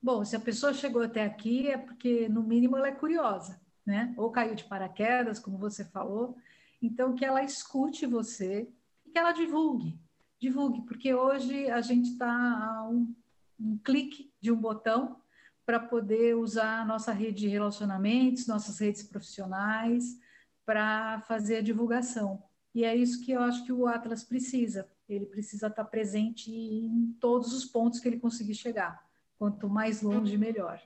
Bom, 0.00 0.24
se 0.24 0.36
a 0.36 0.40
pessoa 0.40 0.72
chegou 0.72 1.02
até 1.02 1.24
aqui 1.24 1.68
é 1.68 1.76
porque, 1.76 2.28
no 2.28 2.42
mínimo, 2.42 2.76
ela 2.76 2.88
é 2.88 2.92
curiosa, 2.92 3.60
né? 3.84 4.14
Ou 4.16 4.30
caiu 4.30 4.54
de 4.54 4.64
paraquedas, 4.64 5.40
como 5.40 5.58
você 5.58 5.84
falou. 5.84 6.36
Então, 6.80 7.16
que 7.16 7.24
ela 7.24 7.42
escute 7.42 8.06
você 8.06 8.68
e 9.04 9.10
que 9.10 9.18
ela 9.18 9.32
divulgue. 9.32 9.98
Divulgue, 10.38 10.82
porque 10.82 11.12
hoje 11.12 11.68
a 11.68 11.80
gente 11.80 12.12
está 12.12 12.30
a 12.30 12.88
um, 12.88 13.12
um 13.58 13.76
clique 13.78 14.32
de 14.40 14.52
um 14.52 14.56
botão 14.56 15.20
para 15.66 15.80
poder 15.80 16.36
usar 16.36 16.80
a 16.80 16.84
nossa 16.84 17.12
rede 17.12 17.40
de 17.40 17.48
relacionamentos, 17.48 18.46
nossas 18.46 18.78
redes 18.78 19.02
profissionais, 19.02 20.16
para 20.64 21.20
fazer 21.22 21.56
a 21.56 21.62
divulgação. 21.62 22.42
E 22.72 22.84
é 22.84 22.94
isso 22.94 23.24
que 23.24 23.32
eu 23.32 23.42
acho 23.42 23.64
que 23.64 23.72
o 23.72 23.86
Atlas 23.86 24.22
precisa. 24.22 24.88
Ele 25.08 25.26
precisa 25.26 25.66
estar 25.66 25.82
tá 25.82 25.90
presente 25.90 26.52
em 26.52 27.16
todos 27.18 27.52
os 27.52 27.64
pontos 27.64 27.98
que 27.98 28.06
ele 28.06 28.20
conseguir 28.20 28.54
chegar. 28.54 29.07
Quanto 29.38 29.68
mais 29.68 30.02
longe, 30.02 30.36
melhor. 30.36 30.80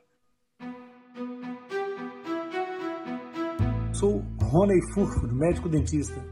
Sou 3.94 4.22
Rony 4.42 4.78
Furfur, 4.92 5.32
médico 5.32 5.70
dentista. 5.70 6.22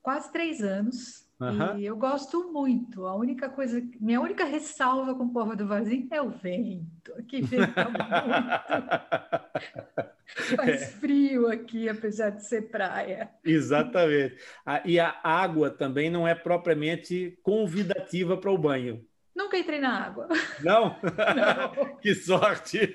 Quase 0.00 0.30
três 0.32 0.62
anos. 0.62 1.26
Uhum. 1.40 1.76
E 1.76 1.86
eu 1.86 1.96
gosto 1.96 2.52
muito. 2.52 3.04
A 3.04 3.16
única 3.16 3.48
coisa, 3.48 3.82
minha 4.00 4.20
única 4.20 4.44
ressalva 4.44 5.12
com 5.16 5.24
o 5.24 5.32
povo 5.32 5.56
do 5.56 5.66
Varzim 5.66 6.06
é 6.12 6.22
o 6.22 6.30
vento. 6.30 7.12
Aqui 7.18 7.42
venta 7.42 7.84
muito. 7.84 7.98
Faz 10.56 10.92
frio 10.94 11.48
aqui, 11.48 11.88
apesar 11.88 12.30
de 12.30 12.46
ser 12.46 12.70
praia. 12.70 13.28
Exatamente. 13.44 14.36
E 14.84 15.00
a 15.00 15.16
água 15.24 15.68
também 15.68 16.10
não 16.10 16.28
é 16.28 16.34
propriamente 16.36 17.36
convidativa 17.42 18.36
para 18.36 18.52
o 18.52 18.58
banho. 18.58 19.04
Nunca 19.34 19.56
entrei 19.56 19.80
na 19.80 20.06
água. 20.06 20.28
Não? 20.60 20.96
não. 21.34 21.96
que 22.00 22.14
sorte! 22.14 22.94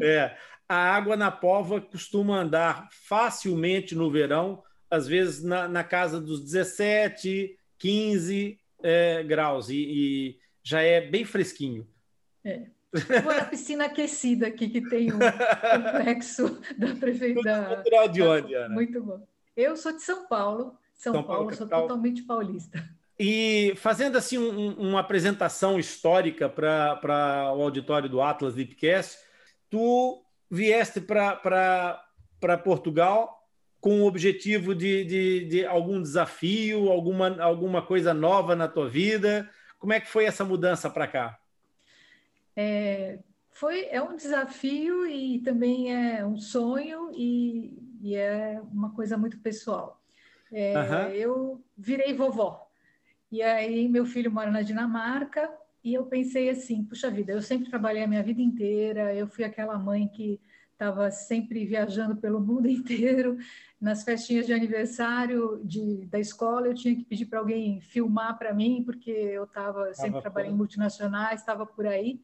É 0.00 0.36
a 0.72 0.94
água 0.94 1.16
na 1.16 1.30
pova 1.30 1.80
costuma 1.80 2.40
andar 2.40 2.88
facilmente 2.90 3.94
no 3.94 4.10
verão, 4.10 4.62
às 4.90 5.06
vezes 5.06 5.42
na, 5.42 5.68
na 5.68 5.84
casa 5.84 6.20
dos 6.20 6.42
17, 6.42 7.58
15 7.78 8.58
é, 8.82 9.22
graus, 9.22 9.68
e, 9.68 9.76
e, 9.76 10.38
já 10.62 10.80
é 10.80 11.00
bem 11.00 11.24
fresquinho. 11.24 11.86
É. 12.42 12.62
Vou 13.22 13.34
na 13.34 13.44
piscina 13.44 13.84
aquecida 13.84 14.46
aqui, 14.46 14.68
que 14.68 14.80
tem 14.88 15.12
um 15.12 15.18
complexo 15.18 16.60
da 16.78 16.94
prefeitura. 16.94 17.76
Natural 17.76 18.08
de 18.08 18.22
onde, 18.22 18.54
Ana? 18.54 18.74
Muito 18.74 19.02
bom. 19.02 19.26
Eu 19.56 19.76
sou 19.76 19.92
de 19.92 20.02
São 20.02 20.26
Paulo, 20.26 20.76
São, 20.94 21.12
São 21.12 21.22
Paulo, 21.22 21.44
Paulo 21.44 21.54
sou 21.54 21.68
totalmente 21.68 22.22
paulista. 22.22 22.82
E 23.18 23.74
fazendo 23.76 24.16
assim 24.16 24.38
um, 24.38 24.72
uma 24.72 25.00
apresentação 25.00 25.78
histórica 25.78 26.48
para 26.48 27.52
o 27.54 27.62
auditório 27.62 28.08
do 28.08 28.22
Atlas 28.22 28.54
Lipcast, 28.54 29.18
tu 29.70 30.22
vieste 30.52 31.00
para 31.00 32.58
Portugal 32.62 33.42
com 33.80 34.02
o 34.02 34.06
objetivo 34.06 34.74
de, 34.74 35.02
de, 35.02 35.44
de, 35.46 35.66
algum 35.66 36.00
desafio, 36.00 36.90
alguma, 36.90 37.42
alguma 37.42 37.80
coisa 37.80 38.12
nova 38.12 38.54
na 38.54 38.68
tua 38.68 38.86
vida? 38.86 39.50
Como 39.78 39.94
é 39.94 39.98
que 39.98 40.06
foi 40.06 40.26
essa 40.26 40.44
mudança 40.44 40.90
para 40.90 41.08
cá? 41.08 41.38
É, 42.54 43.18
foi, 43.50 43.86
é 43.86 44.00
um 44.02 44.14
desafio 44.14 45.06
e 45.06 45.38
também 45.40 45.92
é 45.92 46.24
um 46.24 46.36
sonho 46.36 47.10
e, 47.14 47.76
e 48.02 48.14
é 48.14 48.60
uma 48.70 48.90
coisa 48.90 49.16
muito 49.16 49.38
pessoal. 49.38 50.00
É, 50.52 50.74
uhum. 50.78 51.08
Eu 51.08 51.64
virei 51.78 52.12
vovó. 52.12 52.68
E 53.30 53.42
aí 53.42 53.88
meu 53.88 54.04
filho 54.04 54.30
mora 54.30 54.50
na 54.50 54.60
Dinamarca 54.60 55.50
e 55.84 55.94
eu 55.94 56.04
pensei 56.06 56.48
assim, 56.48 56.84
puxa 56.84 57.10
vida, 57.10 57.32
eu 57.32 57.42
sempre 57.42 57.68
trabalhei 57.68 58.04
a 58.04 58.06
minha 58.06 58.22
vida 58.22 58.40
inteira, 58.40 59.14
eu 59.14 59.26
fui 59.26 59.44
aquela 59.44 59.78
mãe 59.78 60.06
que 60.06 60.40
estava 60.72 61.10
sempre 61.10 61.64
viajando 61.64 62.16
pelo 62.16 62.40
mundo 62.40 62.66
inteiro. 62.70 63.38
Nas 63.80 64.04
festinhas 64.04 64.46
de 64.46 64.52
aniversário 64.52 65.60
de, 65.64 66.06
da 66.06 66.18
escola, 66.18 66.68
eu 66.68 66.74
tinha 66.74 66.94
que 66.94 67.04
pedir 67.04 67.26
para 67.26 67.40
alguém 67.40 67.80
filmar 67.80 68.38
para 68.38 68.54
mim, 68.54 68.82
porque 68.84 69.10
eu 69.10 69.44
estava 69.44 69.92
sempre 69.94 70.20
trabalhando 70.20 70.54
em 70.54 70.56
multinacionais, 70.56 71.40
estava 71.40 71.66
por 71.66 71.86
aí. 71.86 72.20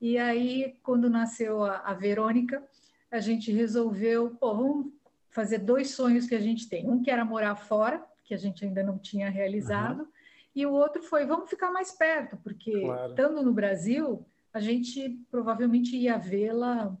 E 0.00 0.18
aí, 0.18 0.78
quando 0.82 1.10
nasceu 1.10 1.62
a, 1.64 1.78
a 1.78 1.94
Verônica, 1.94 2.62
a 3.10 3.20
gente 3.20 3.52
resolveu, 3.52 4.30
pô, 4.40 4.54
vamos 4.54 4.92
fazer 5.30 5.58
dois 5.58 5.90
sonhos 5.90 6.26
que 6.26 6.34
a 6.34 6.40
gente 6.40 6.68
tem. 6.68 6.88
Um 6.88 7.02
que 7.02 7.10
era 7.10 7.24
morar 7.24 7.56
fora, 7.56 8.02
que 8.24 8.34
a 8.34 8.38
gente 8.38 8.64
ainda 8.64 8.82
não 8.82 8.98
tinha 8.98 9.30
realizado, 9.30 10.00
uhum. 10.00 10.08
E 10.56 10.64
o 10.64 10.72
outro 10.72 11.02
foi, 11.02 11.26
vamos 11.26 11.50
ficar 11.50 11.70
mais 11.70 11.92
perto, 11.92 12.38
porque 12.38 12.80
claro. 12.80 13.10
estando 13.10 13.42
no 13.42 13.52
Brasil, 13.52 14.26
a 14.54 14.58
gente 14.58 15.20
provavelmente 15.30 15.94
ia 15.94 16.16
vê-la 16.16 16.96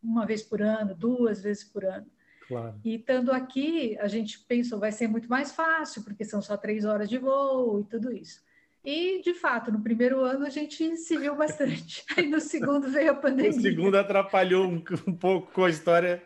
uma 0.00 0.24
vez 0.24 0.44
por 0.44 0.62
ano, 0.62 0.94
duas 0.94 1.42
vezes 1.42 1.64
por 1.64 1.84
ano. 1.84 2.06
Claro. 2.46 2.80
E 2.84 2.94
estando 2.94 3.32
aqui, 3.32 3.98
a 3.98 4.06
gente 4.06 4.38
pensou, 4.38 4.78
vai 4.78 4.92
ser 4.92 5.08
muito 5.08 5.28
mais 5.28 5.50
fácil, 5.50 6.04
porque 6.04 6.24
são 6.24 6.40
só 6.40 6.56
três 6.56 6.84
horas 6.84 7.08
de 7.08 7.18
voo 7.18 7.80
e 7.80 7.84
tudo 7.84 8.12
isso. 8.12 8.40
E, 8.84 9.20
de 9.22 9.34
fato, 9.34 9.72
no 9.72 9.82
primeiro 9.82 10.20
ano 10.20 10.46
a 10.46 10.50
gente 10.50 10.96
se 10.96 11.18
viu 11.18 11.34
bastante. 11.34 12.04
Aí 12.16 12.28
no 12.28 12.40
segundo 12.40 12.88
veio 12.92 13.10
a 13.10 13.14
pandemia. 13.14 13.50
O 13.50 13.60
segundo 13.60 13.96
atrapalhou 13.96 14.68
um, 14.68 14.82
um 15.08 15.14
pouco 15.16 15.52
com 15.52 15.64
a 15.64 15.70
história 15.70 16.22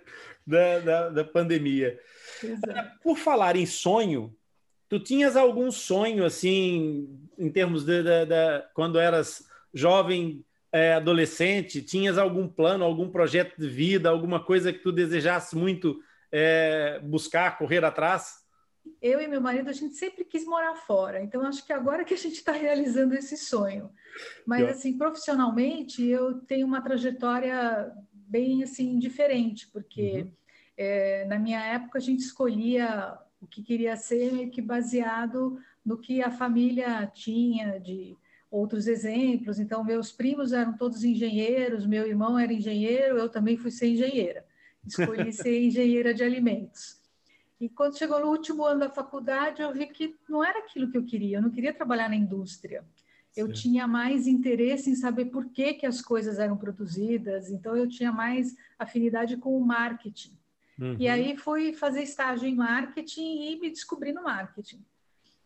da, 0.47 0.78
da, 0.81 1.09
da 1.09 1.25
pandemia. 1.25 1.99
Exato. 2.43 3.00
Por 3.03 3.17
falar 3.17 3.56
em 3.56 3.65
sonho, 3.65 4.37
Tu 4.89 5.00
tinhas 5.00 5.37
algum 5.37 5.71
sonho, 5.71 6.25
assim, 6.25 7.09
em 7.39 7.50
termos 7.50 7.84
de, 7.84 8.03
de, 8.03 8.26
de 8.26 8.62
quando 8.75 8.99
eras 8.99 9.47
jovem, 9.73 10.44
é, 10.75 10.94
adolescente, 10.94 11.82
tinhas 11.82 12.19
algum 12.19 12.49
plano, 12.49 12.85
algum 12.85 13.09
projeto 13.09 13.56
de 13.56 13.69
vida, 13.69 14.11
alguma 14.11 14.44
coisa 14.44 14.73
que 14.73 14.81
tu 14.81 14.91
desejasse 14.91 15.56
muito 15.56 16.00
é, 16.32 16.99
buscar, 16.99 17.56
correr 17.56 17.85
atrás? 17.85 18.44
Eu 19.00 19.20
e 19.20 19.29
meu 19.29 19.41
marido, 19.41 19.70
a 19.70 19.73
gente 19.73 19.94
sempre 19.94 20.25
quis 20.25 20.44
morar 20.44 20.75
fora, 20.75 21.23
então 21.23 21.43
acho 21.43 21.64
que 21.64 21.73
agora 21.73 22.05
que 22.05 22.12
a 22.12 22.19
gente 22.19 22.35
está 22.35 22.50
realizando 22.50 23.14
esse 23.14 23.37
sonho. 23.37 23.91
Mas, 24.44 24.69
assim, 24.69 24.99
profissionalmente, 24.99 26.05
eu 26.05 26.41
tenho 26.41 26.67
uma 26.67 26.82
trajetória 26.82 27.93
bem, 28.12 28.64
assim, 28.64 28.99
diferente, 28.99 29.69
porque 29.73 30.23
uhum. 30.23 30.32
é, 30.76 31.25
na 31.26 31.38
minha 31.38 31.61
época 31.61 31.99
a 31.99 32.03
gente 32.03 32.20
escolhia 32.20 33.17
o 33.44 33.46
que 33.46 33.62
queria 33.62 33.94
ser 33.96 34.32
meio 34.32 34.50
que 34.50 34.62
baseado 34.62 35.58
no 35.85 35.99
que 35.99 36.23
a 36.23 36.31
família 36.31 37.06
tinha 37.14 37.79
de 37.79 38.17
outros 38.50 38.87
exemplos. 38.87 39.58
Então, 39.58 39.85
meus 39.85 40.11
primos 40.11 40.52
eram 40.52 40.73
todos 40.73 41.05
engenheiros, 41.05 41.87
meu 41.87 42.06
irmão 42.06 42.38
era 42.38 42.52
engenheiro, 42.52 43.19
eu 43.19 43.29
também 43.29 43.56
fui 43.56 43.70
ser 43.70 43.88
engenheira. 43.88 44.46
Escolhi 44.87 45.31
ser 45.32 45.62
engenheira 45.62 46.14
de 46.14 46.25
alimentos. 46.25 46.99
E 47.61 47.69
quando 47.69 47.99
chegou 47.99 48.19
no 48.19 48.29
último 48.29 48.64
ano 48.64 48.81
da 48.81 48.91
faculdade, 48.91 49.62
eu 49.62 49.73
vi 49.73 49.87
que 49.87 50.17
não 50.29 50.43
era 50.43 50.61
aquilo 50.61 50.90
que 50.90 50.97
eu 50.97 51.05
queria. 51.05 51.38
Eu 51.38 51.43
não 51.43 51.50
queria 51.50 51.73
trabalhar 51.73 52.08
na 52.08 52.17
indústria. 52.17 52.85
Eu 53.37 53.52
tinha 53.52 53.87
mais 53.87 54.26
interesse 54.26 54.90
em 54.90 54.94
saber 54.94 55.26
por 55.26 55.50
que, 55.50 55.75
que 55.75 55.87
as 55.87 56.00
coisas 56.00 56.38
eram 56.38 56.56
produzidas, 56.56 57.50
então 57.50 57.76
eu 57.76 57.88
tinha 57.88 58.12
mais 58.12 58.55
afinidade 58.79 59.37
com 59.37 59.58
o 59.58 59.67
marketing. 59.67 60.38
Uhum. 60.79 60.97
E 60.99 61.09
aí 61.09 61.37
fui 61.37 61.73
fazer 61.73 62.03
estágio 62.03 62.49
em 62.49 62.55
marketing 62.55 63.53
e 63.53 63.61
me 63.61 63.71
descobri 63.71 64.12
no 64.12 64.23
marketing. 64.23 64.85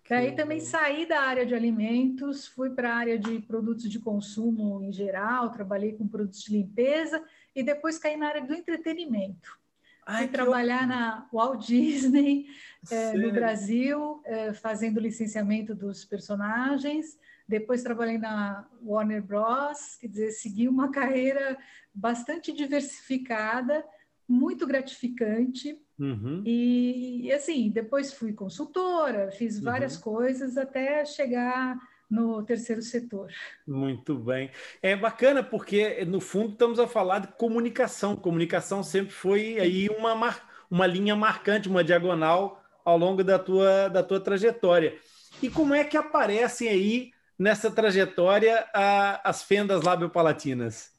Daí 0.08 0.34
também 0.34 0.58
saí 0.58 1.04
da 1.04 1.20
área 1.20 1.44
de 1.44 1.54
alimentos, 1.54 2.46
fui 2.46 2.70
para 2.70 2.90
a 2.90 2.96
área 2.96 3.18
de 3.18 3.40
produtos 3.40 3.90
de 3.90 3.98
consumo 3.98 4.82
em 4.82 4.90
geral, 4.90 5.50
trabalhei 5.50 5.92
com 5.92 6.08
produtos 6.08 6.42
de 6.42 6.52
limpeza 6.52 7.22
e 7.54 7.62
depois 7.62 7.98
caí 7.98 8.16
na 8.16 8.28
área 8.28 8.42
do 8.42 8.54
entretenimento. 8.54 9.58
Ai, 10.06 10.22
fui 10.22 10.28
trabalhar 10.28 10.78
ótimo. 10.78 10.88
na 10.88 11.28
Walt 11.30 11.66
Disney, 11.66 12.46
é, 12.90 13.12
no 13.12 13.30
Brasil, 13.30 14.22
é, 14.24 14.54
fazendo 14.54 14.98
licenciamento 14.98 15.74
dos 15.74 16.06
personagens. 16.06 17.18
Depois 17.46 17.82
trabalhei 17.82 18.16
na 18.16 18.66
Warner 18.82 19.22
Bros., 19.22 19.96
quer 20.00 20.08
dizer, 20.08 20.30
segui 20.30 20.66
uma 20.66 20.88
carreira 20.92 21.58
bastante 21.94 22.50
diversificada, 22.50 23.84
muito 24.28 24.66
gratificante. 24.66 25.80
Uhum. 25.98 26.42
E, 26.44 27.32
assim, 27.32 27.70
depois 27.70 28.12
fui 28.12 28.32
consultora, 28.32 29.30
fiz 29.32 29.58
várias 29.58 29.96
uhum. 29.96 30.02
coisas 30.02 30.56
até 30.56 31.04
chegar 31.04 31.76
no 32.10 32.42
terceiro 32.42 32.82
setor. 32.82 33.30
Muito 33.66 34.14
bem. 34.14 34.50
É 34.82 34.94
bacana 34.94 35.42
porque, 35.42 36.04
no 36.04 36.20
fundo, 36.20 36.52
estamos 36.52 36.78
a 36.78 36.86
falar 36.86 37.20
de 37.20 37.28
comunicação. 37.28 38.16
Comunicação 38.16 38.82
sempre 38.82 39.12
foi 39.12 39.58
aí 39.58 39.88
uma, 39.88 40.14
mar... 40.14 40.66
uma 40.70 40.86
linha 40.86 41.16
marcante, 41.16 41.68
uma 41.68 41.84
diagonal 41.84 42.62
ao 42.84 42.96
longo 42.96 43.24
da 43.24 43.38
tua, 43.38 43.88
da 43.88 44.02
tua 44.02 44.20
trajetória. 44.20 44.96
E 45.42 45.50
como 45.50 45.74
é 45.74 45.84
que 45.84 45.96
aparecem 45.96 46.68
aí 46.68 47.10
nessa 47.38 47.70
trajetória 47.70 48.66
a, 48.74 49.28
as 49.28 49.42
fendas 49.42 49.82
labiopalatinas? 49.82 50.97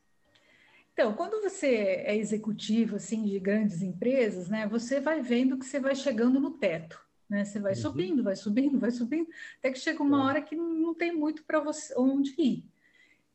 Então, 1.00 1.14
quando 1.14 1.42
você 1.42 2.04
é 2.06 2.18
executivo 2.18 2.98
assim 2.98 3.24
de 3.24 3.40
grandes 3.40 3.82
empresas, 3.82 4.50
né, 4.50 4.68
você 4.68 5.00
vai 5.00 5.22
vendo 5.22 5.58
que 5.58 5.66
você 5.66 5.80
vai 5.80 5.96
chegando 5.96 6.42
no 6.42 6.52
teto, 6.52 7.02
né? 7.30 7.46
Você 7.46 7.58
vai 7.58 7.72
uhum. 7.72 7.80
subindo, 7.80 8.22
vai 8.22 8.36
subindo, 8.36 8.78
vai 8.78 8.92
subindo, 8.92 9.30
até 9.60 9.72
que 9.72 9.80
chega 9.80 10.04
uma 10.04 10.26
hora 10.26 10.42
que 10.42 10.58
não 10.58 10.94
tem 10.94 11.16
muito 11.16 11.46
para 11.46 11.62
você 11.62 11.94
onde 11.98 12.36
ir. 12.38 12.66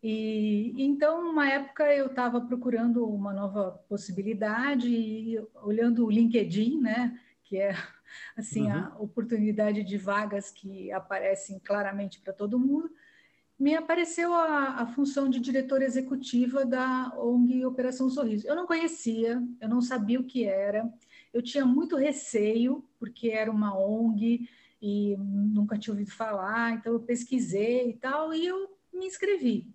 E 0.02 0.75
então, 0.76 1.31
uma 1.31 1.49
época 1.49 1.90
eu 1.90 2.08
estava 2.08 2.38
procurando 2.38 3.08
uma 3.08 3.32
nova 3.32 3.82
possibilidade 3.88 4.90
e 4.90 5.43
olhando 5.62 6.05
o 6.05 6.10
LinkedIn, 6.10 6.82
né, 6.82 7.19
que 7.44 7.56
é 7.56 7.75
assim 8.37 8.64
uhum. 8.64 8.72
a 8.72 8.96
oportunidade 8.99 9.82
de 9.82 9.96
vagas 9.96 10.50
que 10.50 10.93
aparecem 10.93 11.58
claramente 11.60 12.20
para 12.20 12.34
todo 12.34 12.58
mundo 12.58 12.90
me 13.59 13.75
apareceu 13.75 14.35
a, 14.35 14.81
a, 14.81 14.87
função 14.87 15.29
de 15.29 15.39
diretora 15.39 15.85
executiva 15.85 16.65
da 16.65 17.12
ONG 17.17 17.65
Operação 17.65 18.11
Sorriso. 18.11 18.47
Eu 18.47 18.56
não 18.56 18.67
conhecia, 18.67 19.43
eu 19.61 19.69
não 19.69 19.81
sabia 19.81 20.19
o 20.19 20.25
que 20.25 20.45
era, 20.45 20.93
eu 21.33 21.41
tinha 21.41 21.65
muito 21.65 21.97
receio, 21.97 22.85
porque 22.99 23.29
era 23.29 23.51
uma 23.51 23.79
ONG 23.79 24.49
e 24.83 25.17
nunca 25.17 25.79
tinha 25.79 25.93
ouvido 25.93 26.11
falar, 26.11 26.73
então 26.75 26.93
eu 26.93 27.01
pesquisei 27.01 27.91
e 27.91 27.95
tal, 27.95 28.35
e 28.35 28.47
eu 28.47 28.69
me 28.93 29.06
inscrevi. 29.06 29.69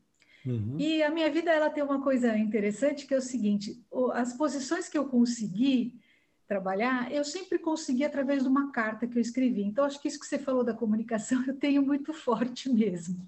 Uhum. 0.45 0.75
E 0.77 1.03
a 1.03 1.09
minha 1.09 1.29
vida 1.29 1.51
ela 1.51 1.69
tem 1.69 1.83
uma 1.83 2.01
coisa 2.01 2.37
interessante 2.37 3.05
que 3.05 3.13
é 3.13 3.17
o 3.17 3.21
seguinte: 3.21 3.81
as 4.13 4.33
posições 4.33 4.87
que 4.87 4.97
eu 4.97 5.05
consegui 5.05 5.99
trabalhar, 6.47 7.11
eu 7.11 7.23
sempre 7.23 7.59
consegui 7.59 8.03
através 8.03 8.41
de 8.41 8.49
uma 8.49 8.71
carta 8.71 9.05
que 9.05 9.15
eu 9.15 9.21
escrevi. 9.21 9.61
Então, 9.61 9.85
acho 9.85 10.01
que 10.01 10.07
isso 10.07 10.19
que 10.19 10.25
você 10.25 10.39
falou 10.39 10.63
da 10.63 10.73
comunicação 10.73 11.43
eu 11.45 11.55
tenho 11.55 11.83
muito 11.83 12.11
forte 12.11 12.67
mesmo. 12.67 13.25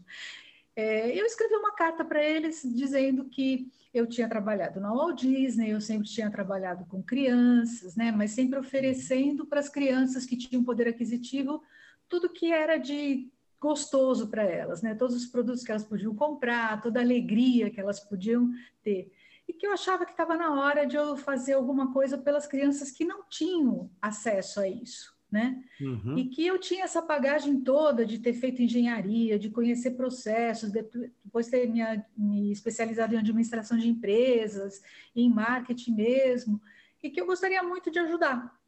É, 0.76 1.20
eu 1.20 1.26
escrevi 1.26 1.54
uma 1.56 1.74
carta 1.74 2.04
para 2.06 2.24
eles 2.24 2.62
dizendo 2.64 3.26
que 3.26 3.70
eu 3.94 4.08
tinha 4.08 4.30
trabalhado 4.30 4.80
na 4.80 4.94
Walt 4.94 5.20
Disney, 5.20 5.72
eu 5.72 5.82
sempre 5.82 6.08
tinha 6.08 6.32
trabalhado 6.32 6.86
com 6.86 7.04
crianças, 7.04 7.96
né, 7.96 8.12
mas 8.12 8.32
sempre 8.32 8.58
oferecendo 8.58 9.46
para 9.46 9.60
as 9.60 9.68
crianças 9.68 10.26
que 10.26 10.38
tinham 10.38 10.64
poder 10.64 10.88
aquisitivo 10.88 11.62
tudo 12.08 12.30
que 12.30 12.52
era 12.52 12.78
de 12.78 13.30
gostoso 13.60 14.30
para 14.30 14.44
elas, 14.44 14.82
né, 14.82 14.96
todos 14.96 15.16
os 15.16 15.26
produtos 15.26 15.64
que 15.64 15.72
elas 15.72 15.84
podiam 15.84 16.16
comprar, 16.16 16.82
toda 16.82 17.00
a 17.00 17.04
alegria 17.04 17.70
que 17.70 17.80
elas 17.80 18.00
podiam 18.00 18.50
ter. 18.82 19.12
E 19.48 19.54
que 19.54 19.68
eu 19.68 19.74
achava 19.74 20.06
que 20.06 20.12
estava 20.12 20.36
na 20.38 20.54
hora 20.62 20.86
de 20.86 20.96
eu 20.96 21.18
fazer 21.18 21.54
alguma 21.54 21.92
coisa 21.92 22.18
pelas 22.18 22.48
crianças 22.48 22.92
que 22.92 23.04
não 23.04 23.24
tinham 23.30 23.90
acesso 24.02 24.62
a 24.62 24.68
isso 24.68 25.21
né? 25.32 25.64
Uhum. 25.80 26.18
E 26.18 26.26
que 26.26 26.46
eu 26.46 26.60
tinha 26.60 26.84
essa 26.84 27.02
bagagem 27.02 27.62
toda 27.62 28.06
de 28.06 28.20
ter 28.20 28.34
feito 28.34 28.62
engenharia, 28.62 29.40
de 29.40 29.50
conhecer 29.50 29.92
processos, 29.92 30.72
depois 30.72 31.48
ter 31.48 31.68
me, 31.68 31.82
me 32.18 32.52
especializado 32.52 33.16
em 33.16 33.18
administração 33.18 33.78
de 33.78 33.88
empresas, 33.88 34.82
em 35.16 35.30
marketing 35.30 35.96
mesmo, 35.96 36.62
e 37.02 37.10
que 37.10 37.22
eu 37.22 37.26
gostaria 37.26 37.64
muito 37.64 37.90
de 37.90 38.00
ajudar. 38.00 38.61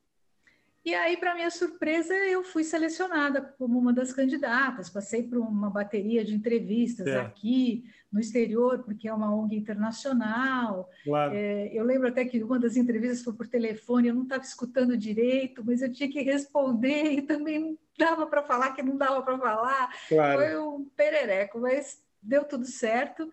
E 0.86 0.94
aí, 0.94 1.16
para 1.16 1.34
minha 1.34 1.50
surpresa, 1.50 2.14
eu 2.14 2.44
fui 2.44 2.64
selecionada 2.64 3.42
como 3.58 3.80
uma 3.80 3.94
das 3.94 4.12
candidatas. 4.12 4.90
Passei 4.90 5.24
por 5.24 5.38
uma 5.38 5.70
bateria 5.70 6.26
de 6.26 6.36
entrevistas 6.36 7.08
é. 7.08 7.22
aqui 7.22 7.86
no 8.12 8.20
exterior, 8.20 8.84
porque 8.84 9.08
é 9.08 9.14
uma 9.14 9.34
ONG 9.34 9.56
internacional. 9.56 10.90
Claro. 11.06 11.34
É, 11.34 11.70
eu 11.74 11.86
lembro 11.86 12.10
até 12.10 12.26
que 12.26 12.44
uma 12.44 12.60
das 12.60 12.76
entrevistas 12.76 13.24
foi 13.24 13.34
por 13.34 13.48
telefone, 13.48 14.10
eu 14.10 14.14
não 14.14 14.24
estava 14.24 14.44
escutando 14.44 14.98
direito, 14.98 15.64
mas 15.66 15.82
eu 15.82 15.92
tinha 15.92 16.12
que 16.12 16.22
responder 16.22 17.14
e 17.14 17.22
também 17.22 17.60
não 17.60 17.78
dava 17.98 18.28
para 18.28 18.44
falar 18.44 18.74
que 18.74 18.84
não 18.84 18.98
dava 18.98 19.22
para 19.22 19.38
falar. 19.38 19.90
Claro. 20.10 20.40
Foi 20.40 20.58
um 20.60 20.86
perereco, 20.98 21.62
mas 21.62 22.04
deu 22.22 22.44
tudo 22.44 22.66
certo. 22.66 23.32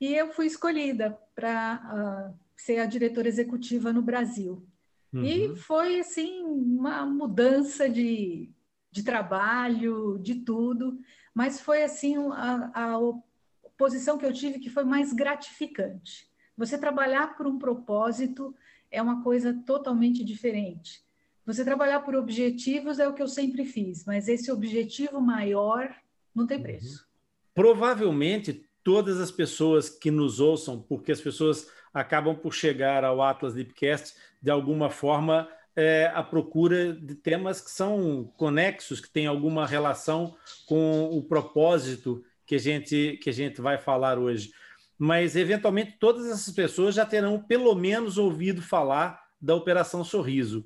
E 0.00 0.14
eu 0.14 0.32
fui 0.32 0.46
escolhida 0.46 1.16
para 1.34 1.80
uh, 1.84 1.96
ah, 1.96 2.34
ser 2.56 2.78
a 2.80 2.86
diretora 2.86 3.28
executiva 3.28 3.92
no 3.92 4.02
Brasil. 4.02 4.66
Uhum. 5.12 5.24
E 5.24 5.56
foi 5.56 6.00
assim 6.00 6.42
uma 6.42 7.04
mudança 7.06 7.88
de, 7.88 8.50
de 8.90 9.02
trabalho, 9.02 10.18
de 10.18 10.36
tudo, 10.36 10.98
mas 11.34 11.60
foi 11.60 11.82
assim 11.82 12.16
a, 12.32 12.70
a 12.74 12.98
posição 13.76 14.18
que 14.18 14.26
eu 14.26 14.32
tive 14.32 14.58
que 14.58 14.70
foi 14.70 14.84
mais 14.84 15.12
gratificante. 15.12 16.28
Você 16.56 16.76
trabalhar 16.76 17.36
por 17.36 17.46
um 17.46 17.58
propósito 17.58 18.54
é 18.90 19.00
uma 19.00 19.22
coisa 19.22 19.54
totalmente 19.64 20.24
diferente. 20.24 21.02
Você 21.46 21.64
trabalhar 21.64 22.00
por 22.00 22.14
objetivos 22.14 22.98
é 22.98 23.08
o 23.08 23.14
que 23.14 23.22
eu 23.22 23.28
sempre 23.28 23.64
fiz, 23.64 24.04
mas 24.04 24.28
esse 24.28 24.50
objetivo 24.50 25.20
maior 25.20 25.94
não 26.34 26.46
tem 26.46 26.58
uhum. 26.58 26.64
preço. 26.64 27.08
Provavelmente 27.54 28.66
todas 28.84 29.20
as 29.20 29.30
pessoas 29.30 29.88
que 29.88 30.10
nos 30.10 30.40
ouçam, 30.40 30.80
porque 30.80 31.12
as 31.12 31.20
pessoas 31.20 31.70
acabam 31.92 32.36
por 32.36 32.52
chegar 32.52 33.04
ao 33.04 33.22
Atlas 33.22 33.54
Deepcast 33.54 34.14
de 34.40 34.50
alguma 34.50 34.90
forma 34.90 35.48
é, 35.76 36.10
à 36.14 36.22
procura 36.22 36.92
de 36.92 37.14
temas 37.14 37.60
que 37.60 37.70
são 37.70 38.32
conexos, 38.36 39.00
que 39.00 39.10
têm 39.10 39.26
alguma 39.26 39.66
relação 39.66 40.34
com 40.66 41.04
o 41.04 41.22
propósito 41.22 42.22
que 42.44 42.56
a 42.56 42.58
gente, 42.58 43.18
que 43.22 43.30
a 43.30 43.32
gente 43.32 43.60
vai 43.60 43.78
falar 43.78 44.18
hoje. 44.18 44.50
Mas, 44.98 45.36
eventualmente, 45.36 45.96
todas 46.00 46.26
essas 46.26 46.52
pessoas 46.52 46.96
já 46.96 47.06
terão 47.06 47.40
pelo 47.40 47.74
menos 47.74 48.18
ouvido 48.18 48.60
falar 48.60 49.22
da 49.40 49.54
Operação 49.54 50.02
Sorriso. 50.02 50.64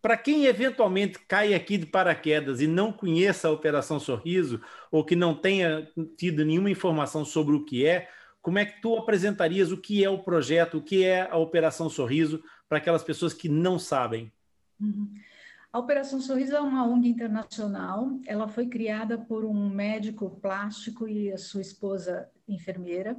Para 0.00 0.16
quem 0.16 0.46
eventualmente 0.46 1.18
cai 1.26 1.52
aqui 1.52 1.76
de 1.76 1.84
paraquedas 1.84 2.60
e 2.60 2.66
não 2.66 2.92
conheça 2.92 3.48
a 3.48 3.50
Operação 3.50 4.00
Sorriso, 4.00 4.62
ou 4.90 5.04
que 5.04 5.16
não 5.16 5.34
tenha 5.34 5.86
tido 6.16 6.44
nenhuma 6.44 6.70
informação 6.70 7.24
sobre 7.24 7.54
o 7.54 7.64
que 7.64 7.84
é, 7.84 8.08
como 8.48 8.58
é 8.58 8.64
que 8.64 8.80
tu 8.80 8.96
apresentarias 8.96 9.70
o 9.70 9.76
que 9.76 10.02
é 10.02 10.08
o 10.08 10.20
projeto, 10.20 10.78
o 10.78 10.82
que 10.82 11.04
é 11.04 11.30
a 11.30 11.36
Operação 11.36 11.90
Sorriso, 11.90 12.42
para 12.66 12.78
aquelas 12.78 13.04
pessoas 13.04 13.34
que 13.34 13.46
não 13.46 13.78
sabem? 13.78 14.32
Uhum. 14.80 15.12
A 15.70 15.78
Operação 15.78 16.18
Sorriso 16.18 16.56
é 16.56 16.60
uma 16.62 16.88
ONG 16.88 17.10
internacional. 17.10 18.18
Ela 18.24 18.48
foi 18.48 18.66
criada 18.66 19.18
por 19.18 19.44
um 19.44 19.68
médico 19.68 20.30
plástico 20.40 21.06
e 21.06 21.30
a 21.30 21.36
sua 21.36 21.60
esposa 21.60 22.30
enfermeira, 22.48 23.18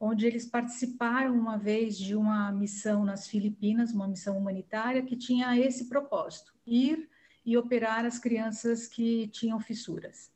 onde 0.00 0.24
eles 0.24 0.46
participaram 0.46 1.34
uma 1.34 1.58
vez 1.58 1.98
de 1.98 2.16
uma 2.16 2.50
missão 2.50 3.04
nas 3.04 3.28
Filipinas, 3.28 3.92
uma 3.92 4.08
missão 4.08 4.38
humanitária 4.38 5.02
que 5.02 5.16
tinha 5.16 5.54
esse 5.54 5.86
propósito: 5.86 6.54
ir 6.66 7.10
e 7.44 7.58
operar 7.58 8.06
as 8.06 8.18
crianças 8.18 8.88
que 8.88 9.28
tinham 9.28 9.60
fissuras. 9.60 10.32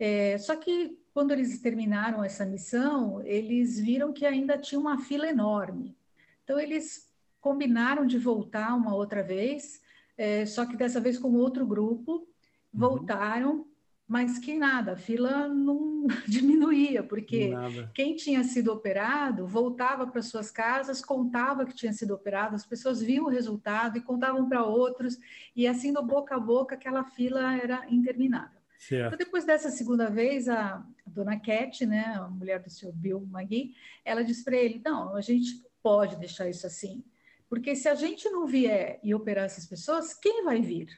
É, 0.00 0.36
só 0.38 0.56
que 0.56 0.98
quando 1.18 1.32
eles 1.32 1.58
terminaram 1.58 2.22
essa 2.22 2.46
missão, 2.46 3.20
eles 3.24 3.80
viram 3.80 4.12
que 4.12 4.24
ainda 4.24 4.56
tinha 4.56 4.80
uma 4.80 5.00
fila 5.00 5.26
enorme. 5.26 5.98
Então, 6.44 6.60
eles 6.60 7.12
combinaram 7.40 8.06
de 8.06 8.16
voltar 8.16 8.72
uma 8.76 8.94
outra 8.94 9.20
vez, 9.20 9.82
é, 10.16 10.46
só 10.46 10.64
que 10.64 10.76
dessa 10.76 11.00
vez 11.00 11.18
com 11.18 11.32
outro 11.32 11.66
grupo, 11.66 12.12
uhum. 12.12 12.26
voltaram 12.72 13.66
mas 14.06 14.38
que 14.38 14.54
nada, 14.54 14.92
a 14.92 14.96
fila 14.96 15.48
não 15.48 16.06
diminuía, 16.26 17.02
porque 17.02 17.48
nada. 17.48 17.90
quem 17.92 18.14
tinha 18.14 18.44
sido 18.44 18.72
operado 18.72 19.44
voltava 19.44 20.06
para 20.06 20.22
suas 20.22 20.52
casas, 20.52 21.04
contava 21.04 21.66
que 21.66 21.74
tinha 21.74 21.92
sido 21.92 22.14
operado, 22.14 22.54
as 22.54 22.64
pessoas 22.64 23.02
viam 23.02 23.24
o 23.26 23.28
resultado 23.28 23.98
e 23.98 24.00
contavam 24.00 24.48
para 24.48 24.64
outros, 24.64 25.18
e 25.54 25.66
assim, 25.66 25.90
no 25.90 26.02
boca 26.02 26.36
a 26.36 26.40
boca, 26.40 26.76
aquela 26.76 27.02
fila 27.04 27.56
era 27.56 27.84
interminável. 27.90 28.58
Certo. 28.78 29.06
Então, 29.06 29.18
depois 29.18 29.44
dessa 29.44 29.70
segunda 29.70 30.08
vez, 30.08 30.48
a, 30.48 30.82
a 31.08 31.14
dona 31.14 31.38
Cat, 31.38 31.84
né, 31.86 32.14
a 32.16 32.28
mulher 32.28 32.60
do 32.60 32.70
senhor 32.70 32.92
Bill 32.92 33.26
Magui, 33.30 33.74
ela 34.04 34.22
disse 34.22 34.44
para 34.44 34.56
ele: 34.56 34.80
não, 34.84 35.16
a 35.16 35.20
gente 35.20 35.64
pode 35.82 36.16
deixar 36.16 36.48
isso 36.48 36.66
assim, 36.66 37.02
porque 37.48 37.74
se 37.74 37.88
a 37.88 37.94
gente 37.94 38.28
não 38.28 38.46
vier 38.46 39.00
e 39.02 39.14
operar 39.14 39.44
essas 39.44 39.66
pessoas, 39.66 40.14
quem 40.14 40.44
vai 40.44 40.60
vir? 40.60 40.88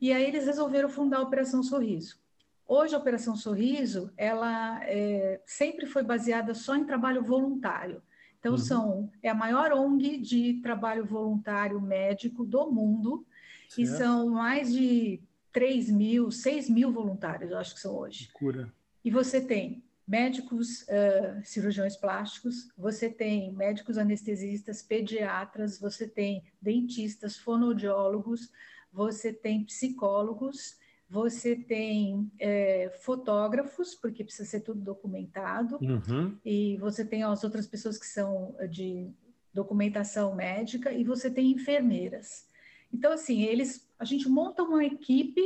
E 0.00 0.12
aí 0.12 0.24
eles 0.24 0.46
resolveram 0.46 0.88
fundar 0.88 1.18
a 1.18 1.22
Operação 1.22 1.62
Sorriso. 1.62 2.20
Hoje 2.66 2.94
a 2.94 2.98
Operação 2.98 3.36
Sorriso, 3.36 4.12
ela 4.16 4.80
é, 4.84 5.40
sempre 5.44 5.86
foi 5.86 6.02
baseada 6.02 6.54
só 6.54 6.74
em 6.74 6.84
trabalho 6.84 7.22
voluntário. 7.22 8.02
Então, 8.38 8.52
uhum. 8.52 8.58
são, 8.58 9.12
é 9.22 9.28
a 9.28 9.34
maior 9.34 9.72
ONG 9.72 10.18
de 10.18 10.54
trabalho 10.54 11.04
voluntário 11.04 11.80
médico 11.80 12.44
do 12.44 12.70
mundo, 12.70 13.24
certo. 13.68 13.80
e 13.80 13.86
são 13.86 14.30
mais 14.30 14.72
de 14.72 15.20
3 15.52 15.90
mil, 15.90 16.30
6 16.30 16.68
mil 16.70 16.90
voluntários, 16.90 17.50
eu 17.50 17.58
acho 17.58 17.74
que 17.74 17.80
são 17.80 17.96
hoje. 17.96 18.30
Cura. 18.32 18.72
E 19.04 19.10
você 19.10 19.40
tem 19.40 19.82
médicos 20.06 20.82
uh, 20.82 21.44
cirurgiões 21.44 21.96
plásticos, 21.96 22.68
você 22.76 23.08
tem 23.08 23.52
médicos 23.52 23.98
anestesistas, 23.98 24.82
pediatras, 24.82 25.78
você 25.78 26.06
tem 26.06 26.42
dentistas, 26.60 27.36
fonoaudiólogos, 27.36 28.50
você 28.92 29.32
tem 29.32 29.64
psicólogos, 29.64 30.76
você 31.08 31.54
tem 31.54 32.30
é, 32.38 32.90
fotógrafos, 33.02 33.94
porque 33.94 34.24
precisa 34.24 34.48
ser 34.48 34.60
tudo 34.60 34.80
documentado, 34.80 35.78
uhum. 35.82 36.36
e 36.44 36.78
você 36.78 37.04
tem 37.04 37.22
as 37.22 37.44
outras 37.44 37.66
pessoas 37.66 37.98
que 37.98 38.06
são 38.06 38.54
de 38.70 39.10
documentação 39.52 40.34
médica, 40.34 40.90
e 40.90 41.04
você 41.04 41.30
tem 41.30 41.50
enfermeiras. 41.50 42.46
Então, 42.90 43.12
assim, 43.12 43.42
eles, 43.42 43.86
a 43.98 44.04
gente 44.06 44.26
monta 44.26 44.62
uma 44.62 44.84
equipe 44.84 45.42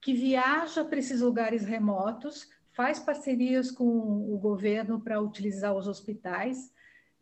que 0.00 0.14
viaja 0.14 0.82
para 0.84 0.98
esses 0.98 1.20
lugares 1.20 1.64
remotos, 1.64 2.48
faz 2.72 2.98
parcerias 2.98 3.70
com 3.70 3.84
o 3.84 4.38
governo 4.38 5.00
para 5.00 5.20
utilizar 5.20 5.74
os 5.74 5.86
hospitais, 5.88 6.72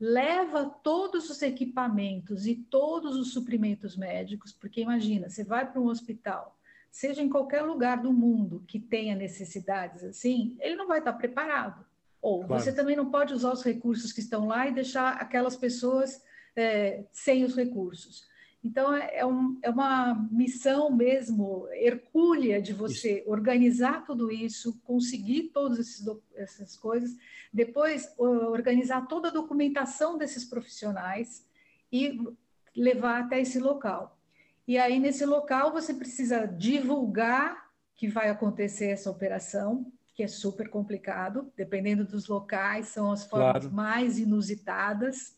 leva 0.00 0.66
todos 0.66 1.28
os 1.28 1.42
equipamentos 1.42 2.46
e 2.46 2.54
todos 2.54 3.16
os 3.16 3.32
suprimentos 3.32 3.96
médicos, 3.96 4.52
porque 4.52 4.80
imagina, 4.80 5.28
você 5.28 5.42
vai 5.42 5.70
para 5.70 5.80
um 5.80 5.86
hospital, 5.86 6.56
seja 6.90 7.22
em 7.22 7.28
qualquer 7.28 7.62
lugar 7.62 8.00
do 8.00 8.12
mundo 8.12 8.62
que 8.66 8.78
tenha 8.78 9.16
necessidades 9.16 10.04
assim, 10.04 10.56
ele 10.60 10.76
não 10.76 10.86
vai 10.86 10.98
estar 10.98 11.12
preparado. 11.14 11.84
Ou 12.20 12.44
claro. 12.44 12.62
você 12.62 12.72
também 12.72 12.96
não 12.96 13.10
pode 13.10 13.32
usar 13.32 13.52
os 13.52 13.62
recursos 13.62 14.12
que 14.12 14.20
estão 14.20 14.46
lá 14.46 14.66
e 14.66 14.74
deixar 14.74 15.14
aquelas 15.14 15.56
pessoas 15.56 16.22
é, 16.56 17.04
sem 17.12 17.44
os 17.44 17.54
recursos. 17.54 18.26
Então, 18.62 18.92
é, 18.92 19.18
é, 19.18 19.26
um, 19.26 19.58
é, 19.62 19.70
uma 19.70 20.14
missão 20.30 20.90
mesmo 20.90 21.68
hercúlea 21.72 22.60
de 22.60 22.72
você 22.72 23.20
isso. 23.20 23.30
organizar 23.30 24.04
tudo 24.04 24.30
isso, 24.32 24.80
conseguir 24.84 25.50
todas 25.54 26.04
essas 26.34 26.76
coisas, 26.76 27.16
depois 27.52 28.12
organizar 28.18 29.06
toda 29.06 29.28
a 29.28 29.32
documentação 29.32 30.18
desses 30.18 30.44
profissionais 30.44 31.46
e 31.90 32.20
levar 32.76 33.22
até 33.22 33.40
esse 33.40 33.58
local. 33.58 34.18
E 34.66 34.76
aí, 34.76 34.98
nesse 34.98 35.24
local, 35.24 35.72
você 35.72 35.94
precisa 35.94 36.44
divulgar 36.46 37.68
que 37.94 38.06
vai 38.06 38.28
acontecer 38.28 38.90
essa 38.90 39.10
operação, 39.10 39.90
que 40.14 40.22
é 40.22 40.28
super 40.28 40.68
complicado, 40.68 41.50
dependendo 41.56 42.04
dos 42.04 42.28
locais, 42.28 42.88
são 42.88 43.10
as 43.10 43.24
formas 43.24 43.62
claro. 43.62 43.74
mais 43.74 44.18
inusitadas. 44.18 45.38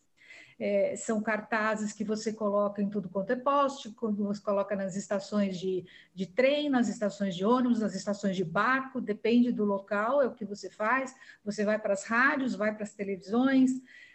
É, 0.60 0.94
são 0.94 1.22
cartazes 1.22 1.92
que 1.92 2.04
você 2.04 2.34
coloca 2.34 2.82
em 2.82 2.90
tudo 2.90 3.08
quanto 3.08 3.32
é 3.32 3.36
poste, 3.36 3.90
quando 3.92 4.22
você 4.24 4.42
coloca 4.42 4.76
nas 4.76 4.94
estações 4.94 5.58
de, 5.58 5.86
de 6.14 6.26
trem, 6.26 6.68
nas 6.68 6.88
estações 6.88 7.34
de 7.34 7.44
ônibus, 7.44 7.80
nas 7.80 7.94
estações 7.94 8.36
de 8.36 8.44
barco, 8.44 9.00
depende 9.00 9.50
do 9.50 9.64
local, 9.64 10.20
é 10.20 10.26
o 10.26 10.34
que 10.34 10.44
você 10.44 10.68
faz. 10.68 11.14
Você 11.44 11.64
vai 11.64 11.78
para 11.78 11.94
as 11.94 12.04
rádios, 12.04 12.54
vai 12.54 12.74
para 12.74 12.84
as 12.84 12.92
televisões, 12.92 13.70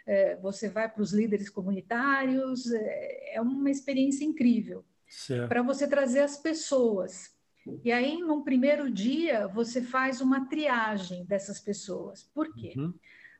é, 0.06 0.36
você 0.36 0.68
vai 0.68 0.88
para 0.88 1.02
os 1.02 1.12
líderes 1.12 1.50
comunitários, 1.50 2.70
é, 2.70 3.34
é 3.34 3.40
uma 3.40 3.70
experiência 3.70 4.24
incrível 4.24 4.84
para 5.48 5.62
você 5.62 5.88
trazer 5.88 6.20
as 6.20 6.36
pessoas. 6.36 7.34
E 7.82 7.90
aí, 7.90 8.18
num 8.20 8.42
primeiro 8.42 8.90
dia, 8.90 9.48
você 9.48 9.82
faz 9.82 10.20
uma 10.20 10.46
triagem 10.48 11.24
dessas 11.24 11.58
pessoas. 11.58 12.22
Por 12.22 12.54
quê? 12.54 12.74
Uhum. 12.76 12.94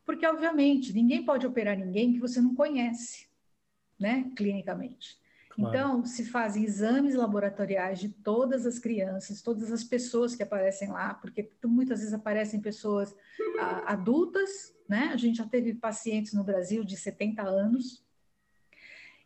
Porque, 0.07 0.27
obviamente, 0.27 0.93
ninguém 0.93 1.25
pode 1.25 1.47
operar 1.47 1.77
ninguém 1.77 2.13
que 2.13 2.21
você 2.21 2.41
não 2.41 2.55
conhece, 2.55 3.27
né, 3.99 4.31
clinicamente. 4.37 5.19
Claro. 5.51 5.75
Então, 5.75 6.05
se 6.05 6.25
fazem 6.27 6.65
exames 6.65 7.15
laboratoriais 7.15 7.99
de 7.99 8.11
todas 8.11 8.65
as 8.65 8.79
crianças, 8.79 9.43
todas 9.43 9.73
as 9.73 9.83
pessoas 9.83 10.37
que 10.37 10.43
aparecem 10.43 10.91
lá, 10.91 11.15
porque 11.15 11.51
muitas 11.65 11.99
vezes 11.99 12.15
aparecem 12.15 12.61
pessoas 12.61 13.15
adultas, 13.87 14.75
né? 14.89 15.11
A 15.13 15.17
gente 15.17 15.39
já 15.39 15.47
teve 15.47 15.75
pacientes 15.75 16.35
no 16.35 16.45
Brasil 16.45 16.85
de 16.85 16.97
70 16.97 17.43
anos, 17.43 18.07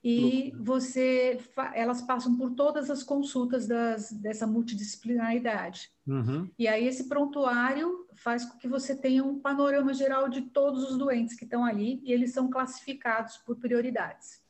e 0.02 0.54
você 0.58 1.38
elas 1.74 2.00
passam 2.00 2.34
por 2.34 2.52
todas 2.52 2.88
as 2.90 3.02
consultas 3.02 3.66
das, 3.66 4.10
dessa 4.10 4.46
multidisciplinaridade. 4.46 5.90
Uhum. 6.06 6.48
E 6.58 6.66
aí 6.66 6.86
esse 6.86 7.04
prontuário 7.04 7.99
faz 8.14 8.44
com 8.44 8.58
que 8.58 8.68
você 8.68 8.94
tenha 8.94 9.24
um 9.24 9.38
panorama 9.38 9.92
geral 9.94 10.28
de 10.28 10.42
todos 10.42 10.90
os 10.90 10.98
doentes 10.98 11.36
que 11.36 11.44
estão 11.44 11.64
ali 11.64 12.00
e 12.04 12.12
eles 12.12 12.32
são 12.32 12.48
classificados 12.48 13.38
por 13.38 13.56
prioridades. 13.56 14.40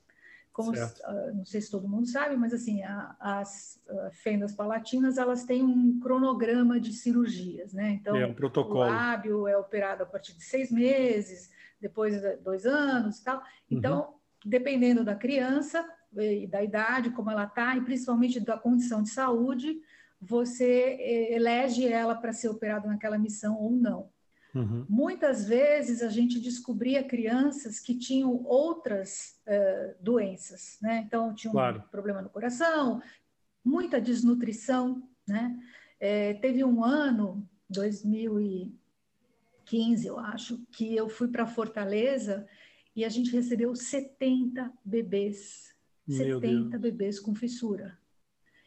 Como, 0.52 0.72
uh, 0.72 1.34
não 1.34 1.44
sei 1.44 1.60
se 1.60 1.70
todo 1.70 1.88
mundo 1.88 2.06
sabe, 2.06 2.36
mas 2.36 2.52
assim, 2.52 2.82
a, 2.82 3.16
as 3.20 3.80
uh, 3.88 4.10
fendas 4.10 4.52
palatinas, 4.52 5.16
elas 5.16 5.44
têm 5.44 5.62
um 5.62 6.00
cronograma 6.00 6.80
de 6.80 6.92
cirurgias, 6.92 7.72
né? 7.72 7.92
Então, 7.92 8.16
é 8.16 8.26
um 8.26 8.34
protocolo. 8.34 8.80
o 8.80 8.88
lábio 8.88 9.46
é 9.46 9.56
operado 9.56 10.02
a 10.02 10.06
partir 10.06 10.34
de 10.34 10.42
seis 10.42 10.70
meses, 10.70 11.50
depois 11.80 12.20
de 12.20 12.36
dois 12.38 12.66
anos 12.66 13.18
e 13.18 13.24
tal. 13.24 13.42
Então, 13.70 14.00
uhum 14.00 14.20
dependendo 14.44 15.04
da 15.04 15.14
criança 15.14 15.86
e 16.16 16.46
da 16.46 16.62
idade, 16.62 17.10
como 17.10 17.30
ela 17.30 17.44
está, 17.44 17.76
e 17.76 17.82
principalmente 17.82 18.40
da 18.40 18.58
condição 18.58 19.02
de 19.02 19.10
saúde, 19.10 19.80
você 20.20 20.98
eh, 21.00 21.34
elege 21.34 21.88
ela 21.88 22.14
para 22.14 22.32
ser 22.32 22.48
operada 22.48 22.86
naquela 22.86 23.18
missão 23.18 23.58
ou 23.58 23.70
não. 23.70 24.10
Uhum. 24.54 24.84
Muitas 24.88 25.46
vezes 25.46 26.02
a 26.02 26.08
gente 26.08 26.40
descobria 26.40 27.04
crianças 27.04 27.78
que 27.78 27.94
tinham 27.94 28.42
outras 28.44 29.38
uh, 29.46 29.94
doenças, 30.02 30.78
né? 30.82 31.04
Então, 31.06 31.32
tinham 31.34 31.52
claro. 31.52 31.78
um 31.78 31.88
problema 31.88 32.20
no 32.20 32.28
coração, 32.28 33.00
muita 33.64 34.00
desnutrição, 34.00 35.08
né? 35.26 35.56
É, 36.00 36.34
teve 36.34 36.64
um 36.64 36.82
ano, 36.82 37.48
2015, 37.68 40.06
eu 40.06 40.18
acho, 40.18 40.58
que 40.72 40.96
eu 40.96 41.08
fui 41.08 41.28
para 41.28 41.46
Fortaleza 41.46 42.44
e 42.96 43.04
a 43.04 43.08
gente 43.08 43.30
recebeu 43.30 43.76
70 43.76 44.72
bebês. 44.84 45.72
Meu 46.06 46.40
70 46.40 46.70
Deus. 46.70 46.82
bebês 46.82 47.20
com 47.20 47.34
fissura. 47.34 47.99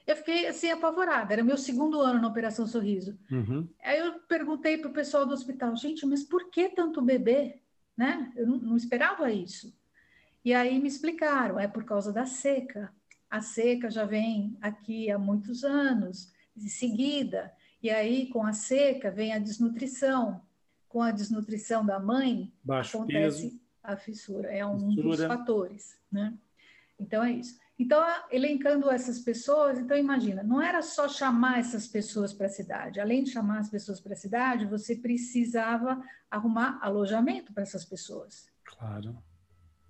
Eu 0.05 0.15
fiquei 0.17 0.47
assim 0.47 0.69
apavorada, 0.69 1.33
era 1.33 1.43
meu 1.43 1.57
segundo 1.57 2.01
ano 2.01 2.21
na 2.21 2.27
Operação 2.27 2.67
Sorriso. 2.67 3.17
Uhum. 3.31 3.67
Aí 3.81 3.99
eu 3.99 4.19
perguntei 4.21 4.77
para 4.77 4.89
o 4.89 4.93
pessoal 4.93 5.25
do 5.25 5.33
hospital, 5.33 5.75
gente, 5.75 6.05
mas 6.05 6.23
por 6.23 6.49
que 6.49 6.69
tanto 6.69 7.01
bebê? 7.01 7.61
Né? 7.95 8.31
Eu 8.35 8.47
não, 8.47 8.57
não 8.57 8.77
esperava 8.77 9.31
isso. 9.31 9.73
E 10.43 10.53
aí 10.53 10.77
me 10.79 10.87
explicaram, 10.87 11.59
é 11.59 11.67
por 11.67 11.85
causa 11.85 12.11
da 12.11 12.25
seca. 12.25 12.91
A 13.29 13.41
seca 13.41 13.89
já 13.89 14.05
vem 14.05 14.57
aqui 14.61 15.09
há 15.09 15.17
muitos 15.17 15.63
anos, 15.63 16.33
em 16.55 16.67
seguida. 16.67 17.53
E 17.81 17.89
aí, 17.89 18.27
com 18.27 18.45
a 18.45 18.53
seca, 18.53 19.09
vem 19.09 19.33
a 19.33 19.39
desnutrição. 19.39 20.41
Com 20.89 21.01
a 21.01 21.11
desnutrição 21.11 21.85
da 21.85 21.99
mãe, 21.99 22.53
Baixo 22.63 22.97
acontece 22.97 23.49
peso 23.49 23.63
a 23.83 23.97
fissura, 23.97 24.49
é 24.49 24.65
um 24.65 24.79
fissura. 24.79 25.03
dos 25.03 25.25
fatores, 25.25 25.99
né? 26.09 26.33
Então 26.97 27.21
é 27.21 27.33
isso. 27.33 27.59
Então, 27.83 28.01
elencando 28.31 28.89
essas 28.89 29.19
pessoas, 29.19 29.77
então 29.77 29.97
imagina, 29.97 30.41
não 30.41 30.61
era 30.61 30.81
só 30.81 31.05
chamar 31.09 31.59
essas 31.59 31.85
pessoas 31.85 32.31
para 32.31 32.45
a 32.45 32.49
cidade. 32.49 33.01
Além 33.01 33.25
de 33.25 33.31
chamar 33.31 33.59
as 33.59 33.69
pessoas 33.69 33.99
para 33.99 34.13
a 34.13 34.15
cidade, 34.15 34.65
você 34.65 34.95
precisava 34.95 36.01
arrumar 36.31 36.79
alojamento 36.81 37.51
para 37.51 37.63
essas 37.63 37.83
pessoas. 37.83 38.47
Claro. 38.63 39.17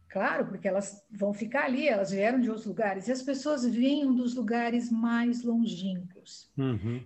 Claro, 0.10 0.48
porque 0.48 0.68
elas 0.68 1.06
vão 1.12 1.36
ficar 1.36 1.66
ali, 1.66 1.88
elas 1.88 2.10
vieram 2.10 2.40
de 2.40 2.50
outros 2.50 2.66
lugares, 2.66 3.08
e 3.08 3.12
as 3.12 3.22
pessoas 3.22 3.64
vinham 3.64 4.12
dos 4.16 4.34
lugares 4.34 4.92
mais 4.92 5.44
longínquos. 5.44 6.52
Uhum. 6.58 7.04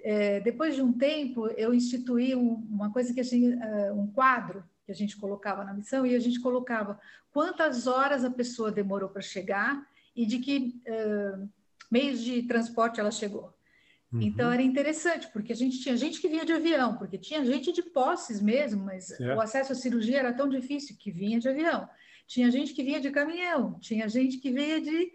É, 0.00 0.38
depois 0.38 0.76
de 0.76 0.82
um 0.82 0.92
tempo, 0.92 1.48
eu 1.48 1.74
instituí 1.74 2.36
um, 2.36 2.54
uma 2.70 2.92
coisa 2.92 3.12
que 3.12 3.20
achei, 3.20 3.54
uh, 3.54 3.92
um 3.92 4.06
quadro 4.06 4.62
que 4.86 4.92
a 4.92 4.94
gente 4.94 5.16
colocava 5.16 5.64
na 5.64 5.74
missão, 5.74 6.06
e 6.06 6.14
a 6.14 6.20
gente 6.20 6.40
colocava 6.40 7.00
quantas 7.32 7.88
horas 7.88 8.24
a 8.24 8.30
pessoa 8.30 8.70
demorou 8.70 9.08
para 9.08 9.20
chegar 9.20 9.84
e 10.18 10.26
de 10.26 10.40
que 10.40 10.82
uh, 10.88 11.48
meios 11.88 12.20
de 12.20 12.42
transporte 12.42 12.98
ela 12.98 13.12
chegou. 13.12 13.54
Uhum. 14.12 14.20
Então 14.20 14.50
era 14.50 14.60
interessante, 14.60 15.30
porque 15.32 15.52
a 15.52 15.56
gente 15.56 15.80
tinha 15.80 15.96
gente 15.96 16.20
que 16.20 16.28
vinha 16.28 16.44
de 16.44 16.52
avião, 16.52 16.96
porque 16.96 17.16
tinha 17.16 17.44
gente 17.44 17.72
de 17.72 17.82
posses 17.82 18.42
mesmo, 18.42 18.84
mas 18.84 19.10
o 19.20 19.40
acesso 19.40 19.72
à 19.72 19.76
cirurgia 19.76 20.18
era 20.18 20.32
tão 20.32 20.48
difícil 20.48 20.96
que 20.98 21.12
vinha 21.12 21.38
de 21.38 21.48
avião. 21.48 21.88
Tinha 22.26 22.50
gente 22.50 22.74
que 22.74 22.82
vinha 22.82 23.00
de 23.00 23.10
caminhão, 23.10 23.78
tinha 23.78 24.08
gente 24.08 24.38
que 24.38 24.50
vinha 24.50 24.80
de 24.80 25.12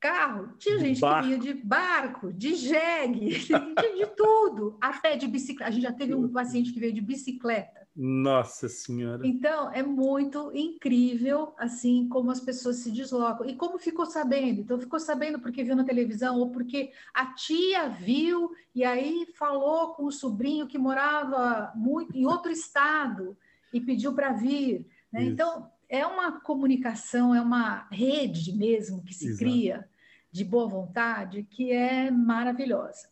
carro, 0.00 0.56
tinha 0.58 0.76
gente 0.80 1.00
barco. 1.00 1.22
que 1.22 1.28
vinha 1.28 1.38
de 1.38 1.54
barco, 1.62 2.32
de 2.32 2.54
jegue, 2.56 3.28
de, 3.38 3.96
de 3.96 4.06
tudo, 4.16 4.76
até 4.80 5.16
de 5.16 5.28
bicicleta. 5.28 5.70
A 5.70 5.72
gente 5.72 5.84
já 5.84 5.92
teve 5.92 6.14
um 6.14 6.28
paciente 6.32 6.72
que 6.72 6.80
veio 6.80 6.92
de 6.92 7.00
bicicleta. 7.00 7.81
Nossa 7.94 8.68
Senhora! 8.68 9.26
Então, 9.26 9.70
é 9.70 9.82
muito 9.82 10.50
incrível, 10.54 11.52
assim, 11.58 12.08
como 12.08 12.30
as 12.30 12.40
pessoas 12.40 12.76
se 12.76 12.90
deslocam. 12.90 13.46
E 13.46 13.54
como 13.54 13.78
ficou 13.78 14.06
sabendo? 14.06 14.62
Então, 14.62 14.80
ficou 14.80 14.98
sabendo 14.98 15.38
porque 15.38 15.62
viu 15.62 15.76
na 15.76 15.84
televisão 15.84 16.38
ou 16.38 16.50
porque 16.50 16.90
a 17.12 17.34
tia 17.34 17.88
viu 17.88 18.50
e 18.74 18.82
aí 18.82 19.26
falou 19.34 19.94
com 19.94 20.04
o 20.04 20.12
sobrinho 20.12 20.66
que 20.66 20.78
morava 20.78 21.70
muito 21.74 22.16
em 22.16 22.24
outro 22.24 22.50
estado 22.50 23.36
e 23.72 23.80
pediu 23.80 24.14
para 24.14 24.32
vir. 24.32 24.86
Né? 25.12 25.24
Então, 25.24 25.70
é 25.86 26.06
uma 26.06 26.40
comunicação, 26.40 27.34
é 27.34 27.40
uma 27.42 27.86
rede 27.90 28.56
mesmo 28.56 29.02
que 29.02 29.12
se 29.12 29.26
Exato. 29.26 29.38
cria 29.38 29.88
de 30.30 30.42
boa 30.42 30.66
vontade 30.66 31.42
que 31.42 31.70
é 31.70 32.10
maravilhosa. 32.10 33.11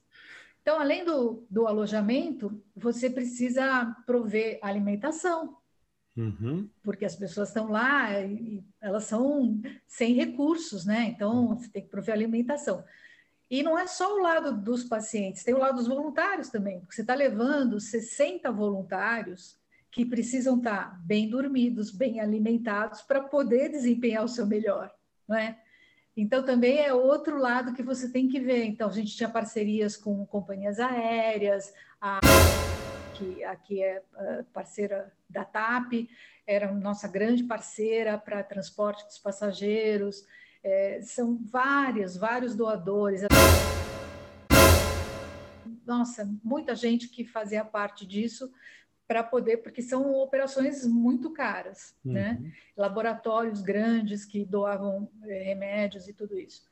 Então, 0.71 0.81
além 0.81 1.05
do, 1.05 1.45
do 1.50 1.67
alojamento, 1.67 2.62
você 2.77 3.11
precisa 3.11 3.93
prover 4.07 4.61
alimentação, 4.62 5.57
uhum. 6.17 6.71
porque 6.81 7.05
as 7.05 7.17
pessoas 7.17 7.49
estão 7.49 7.73
lá 7.73 8.21
e 8.21 8.65
elas 8.81 9.03
são 9.03 9.61
sem 9.89 10.15
recursos, 10.15 10.87
né? 10.87 11.07
Então, 11.09 11.57
você 11.57 11.69
tem 11.69 11.83
que 11.83 11.89
prover 11.89 12.15
alimentação. 12.15 12.85
E 13.50 13.65
não 13.65 13.77
é 13.77 13.89
só 13.89 14.15
o 14.15 14.23
lado 14.23 14.57
dos 14.57 14.85
pacientes, 14.85 15.43
tem 15.43 15.55
o 15.55 15.59
lado 15.59 15.75
dos 15.75 15.89
voluntários 15.89 16.50
também, 16.50 16.79
porque 16.79 16.95
você 16.95 17.00
está 17.00 17.17
levando 17.17 17.81
60 17.81 18.53
voluntários 18.53 19.59
que 19.91 20.07
precisam 20.07 20.59
estar 20.59 20.93
tá 20.93 21.00
bem 21.03 21.29
dormidos, 21.29 21.91
bem 21.91 22.21
alimentados, 22.21 23.03
para 23.03 23.21
poder 23.21 23.71
desempenhar 23.71 24.23
o 24.23 24.29
seu 24.29 24.47
melhor, 24.47 24.89
não 25.27 25.37
é? 25.37 25.61
Então, 26.21 26.45
também 26.45 26.79
é 26.81 26.93
outro 26.93 27.39
lado 27.39 27.73
que 27.73 27.83
você 27.83 28.12
tem 28.12 28.29
que 28.29 28.39
ver. 28.39 28.65
Então, 28.67 28.91
a 28.91 28.93
gente 28.93 29.17
tinha 29.17 29.29
parcerias 29.29 29.97
com 29.97 30.27
companhias 30.27 30.79
aéreas, 30.79 31.73
a, 31.99 32.21
que 33.15 33.43
aqui 33.43 33.83
é 33.83 34.03
parceira 34.53 35.11
da 35.31 35.47
TAP, 35.47 36.11
era 36.47 36.71
nossa 36.71 37.09
grande 37.09 37.45
parceira 37.45 38.19
para 38.19 38.43
transporte 38.43 39.07
dos 39.07 39.17
passageiros. 39.17 40.27
É, 40.62 41.00
são 41.00 41.39
vários, 41.43 42.19
vários 42.19 42.55
doadores. 42.55 43.23
Nossa, 45.87 46.31
muita 46.45 46.75
gente 46.75 47.09
que 47.09 47.25
fazia 47.25 47.65
parte 47.65 48.07
disso 48.07 48.53
para 49.11 49.25
poder, 49.25 49.57
porque 49.57 49.83
são 49.83 50.14
operações 50.14 50.87
muito 50.87 51.33
caras, 51.33 51.97
né? 52.05 52.38
uhum. 52.38 52.45
né? 52.45 52.52
Laboratórios 52.76 53.61
grandes 53.61 54.25
que 54.25 54.45
doavam 54.45 55.11
é, 55.25 55.43
remédios 55.43 56.07
e 56.07 56.12
tudo 56.12 56.38
isso. 56.38 56.62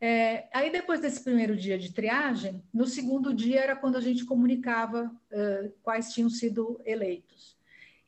É, 0.00 0.48
aí 0.52 0.72
depois 0.72 0.98
desse 0.98 1.22
primeiro 1.22 1.54
dia 1.56 1.78
de 1.78 1.92
triagem, 1.92 2.60
no 2.74 2.84
segundo 2.84 3.32
dia 3.32 3.60
era 3.60 3.76
quando 3.76 3.96
a 3.96 4.00
gente 4.00 4.24
comunicava 4.24 5.04
uh, 5.04 5.72
quais 5.84 6.12
tinham 6.12 6.28
sido 6.28 6.80
eleitos. 6.84 7.56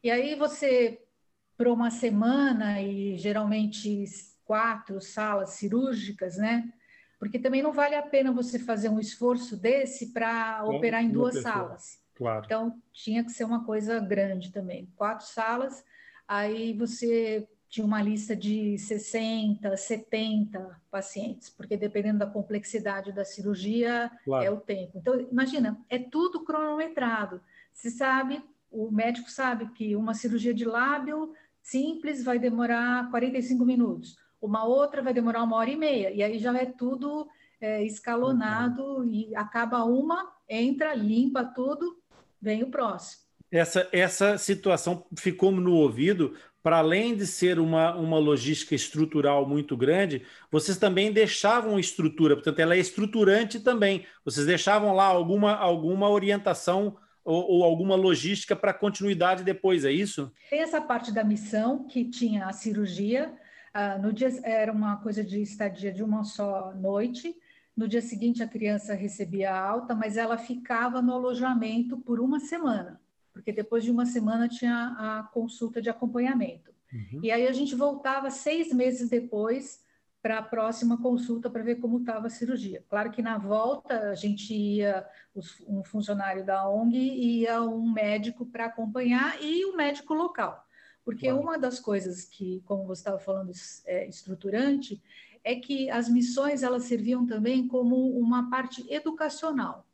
E 0.03 0.11
aí 0.11 0.35
você, 0.35 1.01
para 1.57 1.73
uma 1.73 1.93
semana 1.93 2.83
e 2.83 3.17
geralmente 3.17 4.05
quatro 4.45 5.01
salas 5.01 5.51
cirúrgicas, 5.51 6.37
né? 6.37 6.73
Porque 7.21 7.39
também 7.39 7.63
não 7.63 7.73
vale 7.73 7.95
a 7.95 8.03
pena 8.03 8.33
você 8.33 8.59
fazer 8.59 8.89
um 8.89 8.99
esforço 8.99 9.57
desse 9.57 10.13
para 10.13 10.65
operar 10.65 11.05
em 11.05 11.09
duas 11.09 11.37
pessoa. 11.37 11.55
salas. 11.55 12.06
Claro. 12.17 12.43
Então, 12.45 12.81
tinha 12.93 13.23
que 13.23 13.31
ser 13.31 13.45
uma 13.45 13.65
coisa 13.65 14.01
grande 14.01 14.51
também. 14.51 14.89
Quatro 14.97 15.27
salas, 15.27 15.85
aí 16.27 16.73
você 16.73 17.47
tinha 17.69 17.87
uma 17.87 18.01
lista 18.01 18.35
de 18.35 18.79
60, 18.79 19.77
70 19.77 20.81
pacientes, 20.91 21.51
porque 21.51 21.77
dependendo 21.77 22.21
da 22.21 22.27
complexidade 22.27 23.13
da 23.13 23.25
cirurgia, 23.25 24.11
claro. 24.25 24.45
é 24.45 24.51
o 24.51 24.57
tempo. 24.59 24.93
Então, 24.97 25.21
imagina, 25.21 25.79
é 25.89 25.99
tudo 25.99 26.45
cronometrado. 26.45 27.41
Você 27.73 27.91
sabe, 27.91 28.43
o 28.71 28.91
médico 28.91 29.31
sabe 29.31 29.69
que 29.73 29.95
uma 29.95 30.15
cirurgia 30.15 30.55
de 30.55 30.65
lábio 30.65 31.35
simples 31.63 32.25
vai 32.25 32.39
demorar 32.39 33.11
45 33.11 33.65
minutos, 33.65 34.17
uma 34.41 34.65
outra 34.65 35.03
vai 35.03 35.13
demorar 35.13 35.43
uma 35.43 35.57
hora 35.57 35.71
e 35.71 35.77
meia, 35.77 36.11
e 36.13 36.23
aí 36.23 36.39
já 36.39 36.57
é 36.57 36.65
tudo 36.65 37.29
é, 37.61 37.85
escalonado 37.85 38.83
uhum. 38.99 39.05
e 39.05 39.35
acaba 39.35 39.85
uma, 39.85 40.33
entra, 40.49 40.95
limpa 40.95 41.45
tudo, 41.45 41.99
vem 42.41 42.63
o 42.63 42.71
próximo. 42.71 43.23
Essa, 43.51 43.89
essa 43.93 44.39
situação 44.39 45.07
ficou 45.17 45.53
no 45.53 45.75
ouvido, 45.75 46.35
para 46.63 46.79
além 46.79 47.15
de 47.15 47.27
ser 47.27 47.61
uma, 47.61 47.95
uma 47.95 48.19
logística 48.19 48.75
estrutural 48.75 49.49
muito 49.49 49.77
grande, 49.77 50.25
vocês 50.51 50.77
também 50.77 51.13
deixavam 51.13 51.79
estrutura, 51.79 52.35
portanto, 52.35 52.59
ela 52.59 52.75
é 52.75 52.79
estruturante 52.79 53.61
também. 53.61 54.05
Vocês 54.25 54.47
deixavam 54.47 54.93
lá 54.93 55.05
alguma, 55.05 55.55
alguma 55.55 56.11
orientação 56.11 56.97
ou, 57.25 57.51
ou 57.51 57.65
alguma 57.65 57.95
logística 57.95 58.57
para 58.57 58.75
continuidade 58.75 59.45
depois, 59.45 59.85
é 59.85 59.93
isso? 59.93 60.33
Tem 60.51 60.61
essa 60.61 60.81
parte 60.81 61.13
da 61.13 61.23
missão 61.23 61.87
que 61.87 62.05
tinha 62.05 62.47
a 62.47 62.53
cirurgia. 62.53 63.33
Uh, 63.75 64.03
no 64.03 64.13
dia 64.13 64.29
era 64.43 64.73
uma 64.73 64.97
coisa 64.97 65.23
de 65.23 65.41
estadia 65.41 65.93
de 65.93 66.03
uma 66.03 66.25
só 66.25 66.73
noite. 66.75 67.33
No 67.77 67.87
dia 67.87 68.01
seguinte, 68.01 68.43
a 68.43 68.49
criança 68.49 68.95
recebia 68.95 69.55
alta, 69.55 69.95
mas 69.95 70.17
ela 70.17 70.39
ficava 70.39 71.03
no 71.03 71.13
alojamento 71.13 71.99
por 71.99 72.21
uma 72.21 72.41
semana, 72.41 73.01
porque 73.33 73.53
depois 73.53 73.85
de 73.85 73.91
uma 73.91 74.07
semana 74.07 74.49
tinha 74.49 74.97
a 74.99 75.23
consulta 75.25 75.83
de 75.83 75.91
acompanhamento. 75.91 76.73
Uhum. 76.93 77.21
E 77.23 77.31
aí 77.31 77.47
a 77.47 77.53
gente 77.53 77.75
voltava 77.75 78.31
seis 78.31 78.73
meses 78.73 79.11
depois 79.11 79.85
para 80.23 80.39
a 80.39 80.43
próxima 80.43 81.01
consulta 81.01 81.49
para 81.49 81.63
ver 81.63 81.77
como 81.77 81.99
estava 81.99 82.27
a 82.27 82.31
cirurgia. 82.31 82.83
Claro 82.89 83.13
que 83.13 83.23
na 83.23 83.39
volta 83.39 84.11
a 84.11 84.15
gente 84.15 84.53
ia, 84.53 85.07
um 85.69 85.85
funcionário 85.85 86.45
da 86.45 86.69
ONG 86.69 86.97
ia 86.97 87.63
um 87.63 87.93
médico 87.93 88.45
para 88.45 88.65
acompanhar 88.65 89.41
e 89.41 89.65
o 89.67 89.75
um 89.75 89.77
médico 89.77 90.15
local. 90.15 90.67
Porque 91.05 91.29
claro. 91.29 91.41
uma 91.41 91.57
das 91.57 91.79
coisas 91.79 92.25
que, 92.25 92.61
como 92.67 92.85
você 92.85 93.03
estava 93.03 93.21
falando, 93.21 93.53
é 93.85 94.09
estruturante, 94.09 95.01
é 95.47 95.55
que 95.55 95.89
as 95.89 96.09
missões 96.09 96.65
elas 96.65 96.83
serviam 96.83 97.25
também 97.25 97.69
como 97.69 98.19
uma 98.19 98.51
parte 98.51 98.85
educacional, 98.93 99.87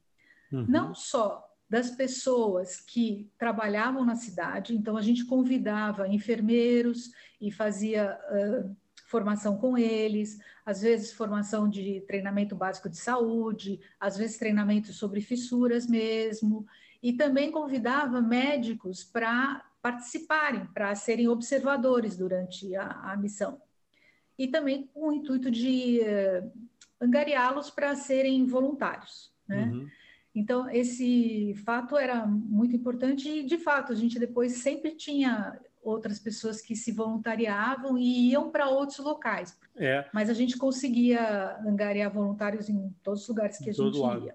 uhum. 0.51 0.65
não 0.67 0.95
só 0.95 1.47
das 1.69 1.91
pessoas 1.91 2.81
que 2.81 3.31
trabalhavam 3.39 4.03
na 4.03 4.17
cidade, 4.17 4.75
então 4.75 4.97
a 4.97 5.03
gente 5.03 5.27
convidava 5.27 6.09
enfermeiros 6.09 7.13
e 7.39 7.53
fazia 7.53 8.19
uh, 8.31 8.75
formação 9.07 9.59
com 9.59 9.77
eles, 9.77 10.39
às 10.65 10.81
vezes 10.81 11.13
formação 11.13 11.69
de 11.69 12.01
treinamento 12.07 12.57
básico 12.57 12.89
de 12.89 12.97
saúde, 12.97 13.79
às 14.01 14.17
vezes 14.17 14.39
treinamento 14.39 14.91
sobre 14.91 15.21
fissuras 15.21 15.87
mesmo, 15.87 16.67
e 17.03 17.13
também 17.13 17.51
convidava 17.51 18.23
médicos 18.23 19.05
para 19.05 19.63
participarem, 19.83 20.65
para 20.73 20.95
serem 20.95 21.29
observadores 21.29 22.17
durante 22.17 22.75
a, 22.75 23.13
a 23.13 23.17
missão 23.19 23.61
e 24.43 24.49
também 24.49 24.91
com 24.93 25.11
o 25.11 25.13
intuito 25.13 25.49
de 25.49 26.01
uh, 26.01 26.53
angariá-los 27.01 27.71
para 27.71 27.95
serem 27.95 28.45
voluntários. 28.45 29.33
Né? 29.47 29.67
Uhum. 29.67 29.89
Então, 30.35 30.69
esse 30.69 31.55
fato 31.65 31.97
era 31.97 32.27
muito 32.27 32.75
importante 32.75 33.29
e, 33.29 33.45
de 33.45 33.57
fato, 33.57 33.93
a 33.93 33.95
gente 33.95 34.19
depois 34.19 34.55
sempre 34.55 34.97
tinha 34.97 35.61
outras 35.81 36.19
pessoas 36.19 36.61
que 36.61 36.75
se 36.75 36.91
voluntariavam 36.91 37.97
e 37.97 38.31
iam 38.31 38.51
para 38.51 38.69
outros 38.69 38.99
locais. 38.99 39.57
É. 39.77 40.07
Mas 40.13 40.29
a 40.29 40.35
gente 40.35 40.59
conseguia 40.59 41.57
angariar 41.65 42.13
voluntários 42.13 42.69
em 42.69 42.93
todos 43.01 43.23
os 43.23 43.29
lugares 43.29 43.59
que 43.59 43.71
a 43.71 43.73
gente 43.73 43.99
lado. 43.99 44.27
ia. 44.27 44.35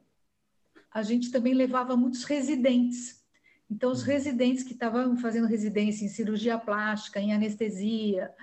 A 0.89 1.03
gente 1.03 1.31
também 1.33 1.53
levava 1.53 1.97
muitos 1.97 2.23
residentes. 2.23 3.21
Então, 3.69 3.91
os 3.91 4.03
uhum. 4.03 4.07
residentes 4.07 4.63
que 4.63 4.71
estavam 4.71 5.17
fazendo 5.17 5.47
residência 5.47 6.05
em 6.05 6.09
cirurgia 6.09 6.57
plástica, 6.57 7.19
em 7.19 7.33
anestesia, 7.33 8.33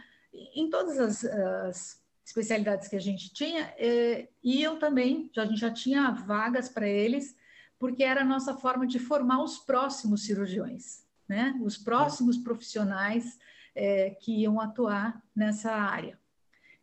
em 0.55 0.69
todas 0.69 0.99
as, 0.99 1.25
as 1.25 2.05
especialidades 2.25 2.89
que 2.89 2.97
a 2.97 3.01
gente 3.01 3.33
tinha, 3.33 3.75
é, 3.77 4.29
iam 4.43 4.79
também, 4.79 5.31
já, 5.33 5.43
a 5.43 5.47
gente 5.47 5.61
já 5.61 5.71
tinha 5.71 6.11
vagas 6.11 6.69
para 6.69 6.89
eles, 6.89 7.37
porque 7.79 8.03
era 8.03 8.23
a 8.23 8.25
nossa 8.25 8.55
forma 8.55 8.87
de 8.87 8.99
formar 8.99 9.43
os 9.43 9.59
próximos 9.59 10.25
cirurgiões, 10.25 11.05
né? 11.29 11.59
os 11.63 11.77
próximos 11.77 12.39
profissionais 12.39 13.39
é, 13.75 14.11
que 14.11 14.41
iam 14.41 14.61
atuar 14.61 15.23
nessa 15.35 15.73
área. 15.73 16.19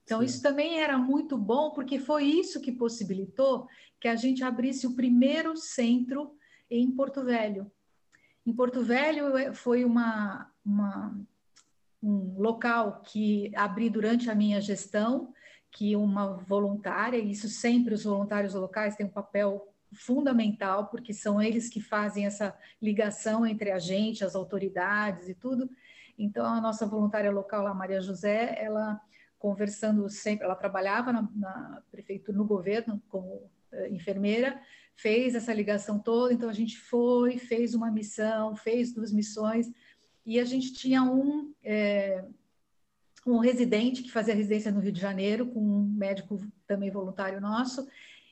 Então, 0.04 0.20
Sim. 0.20 0.26
isso 0.26 0.42
também 0.42 0.80
era 0.80 0.98
muito 0.98 1.38
bom, 1.38 1.72
porque 1.72 2.00
foi 2.00 2.26
isso 2.26 2.62
que 2.62 2.72
possibilitou 2.72 3.68
que 4.00 4.08
a 4.08 4.16
gente 4.16 4.44
abrisse 4.44 4.86
o 4.86 4.96
primeiro 4.96 5.56
centro 5.56 6.36
em 6.70 6.92
Porto 6.92 7.24
Velho. 7.24 7.72
Em 8.46 8.54
Porto 8.54 8.84
Velho 8.84 9.38
é, 9.38 9.54
foi 9.54 9.86
uma, 9.86 10.52
uma 10.66 11.16
um 12.02 12.36
local 12.40 13.02
que 13.02 13.52
abri 13.56 13.90
durante 13.90 14.30
a 14.30 14.36
minha 14.36 14.60
gestão, 14.60 15.34
que 15.72 15.96
uma 15.96 16.38
voluntária, 16.38 17.18
e 17.18 17.32
isso 17.32 17.48
sempre 17.48 17.94
os 17.94 18.04
voluntários 18.04 18.54
locais 18.54 18.96
têm 18.96 19.06
um 19.06 19.10
papel 19.10 19.68
fundamental, 19.94 20.88
porque 20.88 21.14
são 21.14 21.42
eles 21.42 21.70
que 21.70 21.82
fazem 21.82 22.26
essa 22.26 22.58
ligação 22.82 23.46
entre 23.46 23.72
a 23.72 23.80
gente, 23.80 24.24
as 24.24 24.36
autoridades 24.36 25.30
e 25.30 25.36
tudo. 25.36 25.70
Então, 26.18 26.46
a 26.46 26.62
nossa 26.62 26.86
voluntária 26.86 27.32
local, 27.32 27.68
a 27.68 27.74
Maria 27.74 28.02
José, 28.02 28.56
ela 28.58 29.00
conversando 29.38 30.08
sempre, 30.08 30.46
ela 30.46 30.56
trabalhava 30.56 31.12
na, 31.12 31.28
na 31.36 31.82
prefeitura, 31.92 32.38
no 32.38 32.46
governo, 32.46 33.02
como 33.10 33.28
uh, 33.28 33.86
enfermeira, 33.90 34.62
fez 34.96 35.34
essa 35.34 35.52
ligação 35.52 35.98
toda, 35.98 36.32
então 36.32 36.48
a 36.48 36.54
gente 36.54 36.78
foi, 36.78 37.40
fez 37.40 37.74
uma 37.74 37.90
missão, 37.90 38.56
fez 38.56 38.94
duas 38.94 39.12
missões, 39.12 39.72
e 40.26 40.40
a 40.40 40.46
gente 40.46 40.74
tinha 40.74 41.04
um, 41.04 41.54
é, 41.64 42.24
um 43.26 43.38
residente 43.40 44.04
que 44.04 44.12
fazia 44.12 44.36
residência 44.36 44.72
no 44.72 44.80
Rio 44.80 44.92
de 44.92 45.00
Janeiro, 45.00 45.48
com 45.48 45.60
um 45.60 45.84
médico 45.84 46.40
também 46.68 46.92
voluntário 46.92 47.42
nosso, 47.42 47.88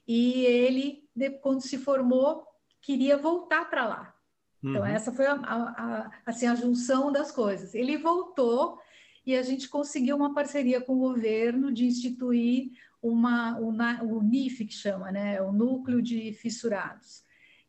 e 0.08 0.46
ele, 0.46 1.04
quando 1.42 1.62
se 1.62 1.78
formou, 1.78 2.44
queria 2.82 3.18
voltar 3.18 3.70
para 3.70 3.88
lá. 3.88 4.16
Então, 4.64 4.82
uhum. 4.82 4.88
essa 4.88 5.12
foi 5.12 5.26
a, 5.26 5.34
a, 5.34 5.56
a, 5.56 6.12
assim, 6.26 6.48
a 6.48 6.56
junção 6.56 7.12
das 7.12 7.32
coisas. 7.32 7.74
Ele 7.74 7.98
voltou 7.98 8.80
e 9.26 9.36
a 9.36 9.42
gente 9.42 9.70
conseguiu 9.70 10.18
uma 10.18 10.34
parceria 10.34 10.82
com 10.82 10.96
o 10.96 11.00
governo 11.00 11.72
de 11.72 11.86
instituir 11.86 12.72
uma, 13.02 13.58
uma, 13.58 14.04
o 14.04 14.22
NIF, 14.22 14.66
que 14.66 14.74
chama, 14.74 15.12
né? 15.12 15.42
o 15.42 15.52
Núcleo 15.52 16.02
de 16.02 16.34
Fissurados. 16.34 17.24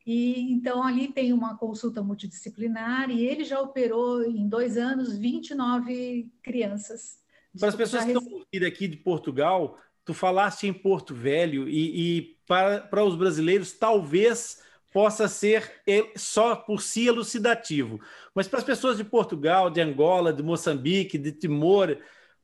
E 0.05 0.51
então 0.51 0.83
ali 0.83 1.07
tem 1.07 1.31
uma 1.31 1.57
consulta 1.57 2.01
multidisciplinar 2.01 3.09
e 3.09 3.25
ele 3.25 3.43
já 3.43 3.59
operou 3.61 4.23
em 4.23 4.47
dois 4.47 4.77
anos 4.77 5.15
29 5.15 6.29
crianças. 6.41 7.19
Para 7.59 7.69
as 7.69 7.75
pessoas 7.75 8.05
que 8.05 8.11
estão 8.11 8.23
ouvindo 8.31 8.65
aqui 8.65 8.87
de 8.87 8.97
Portugal, 8.97 9.77
tu 10.03 10.13
falaste 10.13 10.67
em 10.67 10.73
Porto 10.73 11.13
Velho 11.13 11.67
e, 11.69 12.17
e 12.17 12.37
para, 12.47 12.81
para 12.81 13.03
os 13.03 13.15
brasileiros 13.15 13.73
talvez 13.73 14.61
possa 14.91 15.27
ser 15.27 15.81
só 16.15 16.55
por 16.55 16.81
si 16.81 17.07
elucidativo. 17.07 17.99
Mas 18.35 18.47
para 18.47 18.59
as 18.59 18.65
pessoas 18.65 18.97
de 18.97 19.03
Portugal, 19.03 19.69
de 19.69 19.81
Angola, 19.81 20.33
de 20.33 20.43
Moçambique, 20.43 21.17
de 21.17 21.31
Timor, 21.31 21.97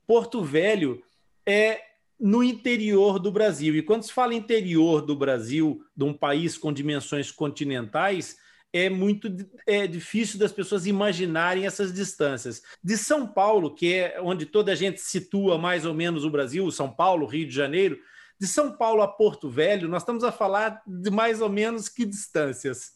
Porto 0.05 0.43
Velho 0.43 1.03
é 1.45 1.81
no 2.19 2.43
interior 2.43 3.19
do 3.19 3.31
Brasil. 3.31 3.75
E 3.75 3.81
quando 3.81 4.03
se 4.03 4.11
fala 4.11 4.33
interior 4.33 5.01
do 5.01 5.15
Brasil, 5.15 5.83
de 5.95 6.03
um 6.03 6.13
país 6.13 6.57
com 6.57 6.73
dimensões 6.73 7.31
continentais, 7.31 8.37
é 8.73 8.89
muito 8.89 9.29
é 9.65 9.87
difícil 9.87 10.39
das 10.39 10.51
pessoas 10.51 10.85
imaginarem 10.85 11.65
essas 11.65 11.93
distâncias. 11.93 12.61
De 12.83 12.97
São 12.97 13.27
Paulo, 13.27 13.73
que 13.73 13.93
é 13.93 14.19
onde 14.21 14.45
toda 14.45 14.71
a 14.71 14.75
gente 14.75 14.99
situa 14.99 15.57
mais 15.57 15.85
ou 15.85 15.93
menos 15.93 16.25
o 16.25 16.29
Brasil, 16.29 16.69
São 16.71 16.91
Paulo, 16.91 17.25
Rio 17.25 17.47
de 17.47 17.53
Janeiro, 17.53 17.99
de 18.39 18.45
São 18.45 18.71
Paulo 18.75 19.01
a 19.01 19.07
Porto 19.07 19.49
Velho, 19.49 19.87
nós 19.87 20.03
estamos 20.03 20.23
a 20.23 20.31
falar 20.31 20.81
de 20.85 21.09
mais 21.09 21.41
ou 21.41 21.49
menos 21.49 21.89
que 21.89 22.05
distâncias? 22.05 22.95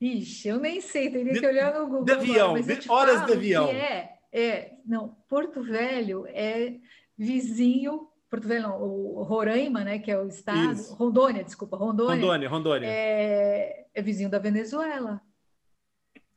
Ixi, 0.00 0.48
eu 0.48 0.58
nem 0.58 0.80
sei, 0.80 1.10
teria 1.10 1.32
de, 1.32 1.40
que 1.40 1.46
olhar 1.46 1.74
no 1.74 1.86
Google. 1.86 2.04
De 2.04 2.12
avião, 2.12 2.56
agora, 2.56 2.76
de 2.76 2.90
horas 2.90 3.26
de 3.26 3.32
avião. 3.32 3.68
É, 3.68 4.18
é, 4.32 4.72
não, 4.84 5.16
Porto 5.28 5.62
Velho 5.62 6.26
é 6.28 6.74
vizinho, 7.16 8.08
Porto 8.32 8.48
Velho 8.48 8.70
o 8.70 9.22
Roraima, 9.24 9.84
né, 9.84 9.98
que 9.98 10.10
é 10.10 10.18
o 10.18 10.26
estado, 10.26 10.72
Isso. 10.72 10.94
Rondônia, 10.94 11.44
desculpa, 11.44 11.76
Rondônia. 11.76 12.14
Rondônia, 12.14 12.48
Rondônia. 12.48 12.86
É, 12.88 13.84
é 13.92 14.00
vizinho 14.00 14.30
da 14.30 14.38
Venezuela. 14.38 15.20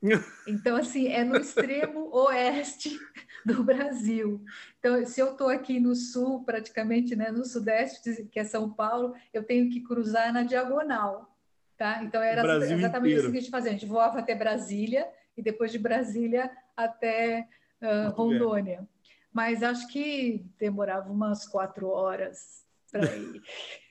Então, 0.45 0.75
assim, 0.75 1.07
é 1.07 1.23
no 1.23 1.37
extremo 1.37 2.13
oeste 2.13 2.99
do 3.43 3.63
Brasil. 3.63 4.43
Então, 4.77 5.03
se 5.03 5.19
eu 5.19 5.31
estou 5.31 5.47
aqui 5.47 5.79
no 5.79 5.95
sul, 5.95 6.43
praticamente, 6.43 7.15
né, 7.15 7.31
no 7.31 7.43
sudeste, 7.43 8.23
que 8.25 8.39
é 8.39 8.43
São 8.43 8.69
Paulo, 8.69 9.15
eu 9.33 9.43
tenho 9.43 9.67
que 9.71 9.81
cruzar 9.81 10.31
na 10.31 10.43
diagonal, 10.43 11.35
tá? 11.75 12.03
Então, 12.03 12.21
era 12.21 12.43
Brasil 12.43 12.77
exatamente 12.77 13.13
inteiro. 13.13 13.21
isso 13.21 13.31
que 13.31 13.37
a 13.37 13.41
gente 13.41 13.49
fazia. 13.49 13.71
A 13.71 13.73
gente 13.73 13.87
voava 13.87 14.19
até 14.19 14.35
Brasília 14.35 15.07
e 15.35 15.41
depois 15.41 15.71
de 15.71 15.79
Brasília 15.79 16.51
até 16.77 17.47
uh, 17.81 18.11
Rondônia. 18.11 18.81
Bem. 18.81 18.94
Mas 19.35 19.61
acho 19.61 19.89
que 19.89 20.45
demorava 20.57 21.11
umas 21.11 21.45
quatro 21.45 21.89
horas 21.89 22.63
para 22.89 23.13
ir. 23.17 23.41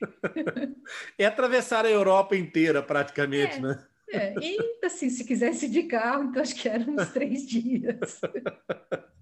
é 1.19 1.25
atravessar 1.27 1.85
a 1.85 1.89
Europa 1.91 2.35
inteira, 2.35 2.81
praticamente, 2.81 3.57
é. 3.57 3.61
né? 3.61 3.85
É, 4.09 4.33
e 4.39 4.57
assim, 4.83 5.07
se 5.07 5.23
quisesse 5.23 5.69
de 5.69 5.83
carro, 5.83 6.23
então 6.23 6.41
acho 6.41 6.55
que 6.55 6.67
eram 6.67 6.95
uns 6.95 7.09
três 7.09 7.45
dias. 7.47 8.19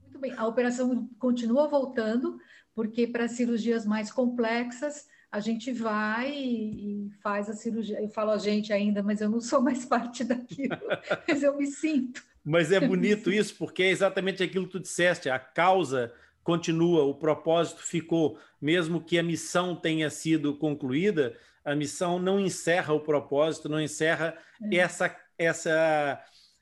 Muito 0.02 0.20
bem, 0.20 0.34
a 0.38 0.48
operação 0.48 1.10
continua 1.20 1.68
voltando, 1.68 2.40
porque 2.74 3.06
para 3.06 3.28
cirurgias 3.28 3.86
mais 3.86 4.10
complexas, 4.10 5.06
a 5.30 5.42
gente 5.42 5.74
vai 5.74 6.32
e, 6.32 7.12
faz 7.22 7.50
a 7.50 7.54
cirurgia. 7.54 8.02
Eu 8.02 8.08
falo 8.08 8.32
a 8.32 8.38
gente 8.38 8.72
ainda, 8.72 9.04
mas 9.04 9.20
eu 9.20 9.30
não 9.30 9.42
sou 9.42 9.62
mais 9.62 9.84
parte 9.86 10.24
daquilo, 10.24 10.78
mas 11.28 11.44
eu 11.44 11.58
me 11.58 11.68
sinto. 11.68 12.24
Mas 12.44 12.72
é 12.72 12.80
bonito 12.80 13.32
isso, 13.32 13.56
porque 13.56 13.84
é 13.84 13.90
exatamente 13.90 14.44
aquilo 14.44 14.66
que 14.66 14.74
tu 14.74 14.80
disseste, 14.80 15.30
a 15.30 15.40
causa 15.40 16.14
continua, 16.44 17.04
o 17.04 17.16
propósito 17.16 17.82
ficou, 17.82 18.38
mesmo 18.62 19.02
que 19.02 19.18
a 19.18 19.24
missão 19.24 19.76
tenha 19.76 20.10
sido 20.10 20.58
concluída, 20.58 21.38
a 21.64 21.74
missão 21.74 22.20
não 22.20 22.40
encerra 22.40 22.94
o 22.94 23.00
propósito, 23.00 23.70
não 23.70 23.80
encerra 23.80 24.38
é. 24.72 24.76
essa, 24.76 25.16
essa, 25.38 26.22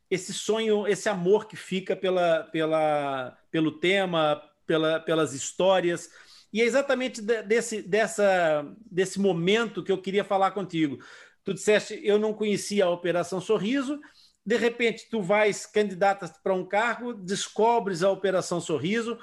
esse 0.10 0.34
sonho, 0.34 0.88
esse 0.88 1.10
amor 1.10 1.48
que 1.48 1.56
fica 1.56 1.96
pela, 1.96 2.44
pela, 2.52 3.38
pelo 3.50 3.72
tema, 3.72 4.42
pela, 4.68 5.00
pelas 5.00 5.34
histórias. 5.34 6.10
E 6.54 6.62
é 6.62 6.66
exatamente 6.66 7.22
desse, 7.22 7.82
dessa, 7.82 8.66
desse 8.92 9.20
momento 9.20 9.84
que 9.84 9.92
eu 9.92 9.98
queria 9.98 10.24
falar 10.24 10.52
contigo. 10.52 11.00
Tu 11.44 11.56
disseste, 11.56 12.00
eu 12.04 12.20
não 12.20 12.34
conhecia 12.34 12.86
a 12.86 12.90
Operação 12.90 13.42
Sorriso, 13.42 14.00
de 14.46 14.58
repente 14.58 15.08
tu 15.10 15.22
vais 15.22 15.66
candidata 15.66 16.34
para 16.44 16.54
um 16.54 16.66
cargo, 16.66 17.14
descobres 17.14 18.04
a 18.04 18.10
Operação 18.10 18.60
Sorriso. 18.60 19.18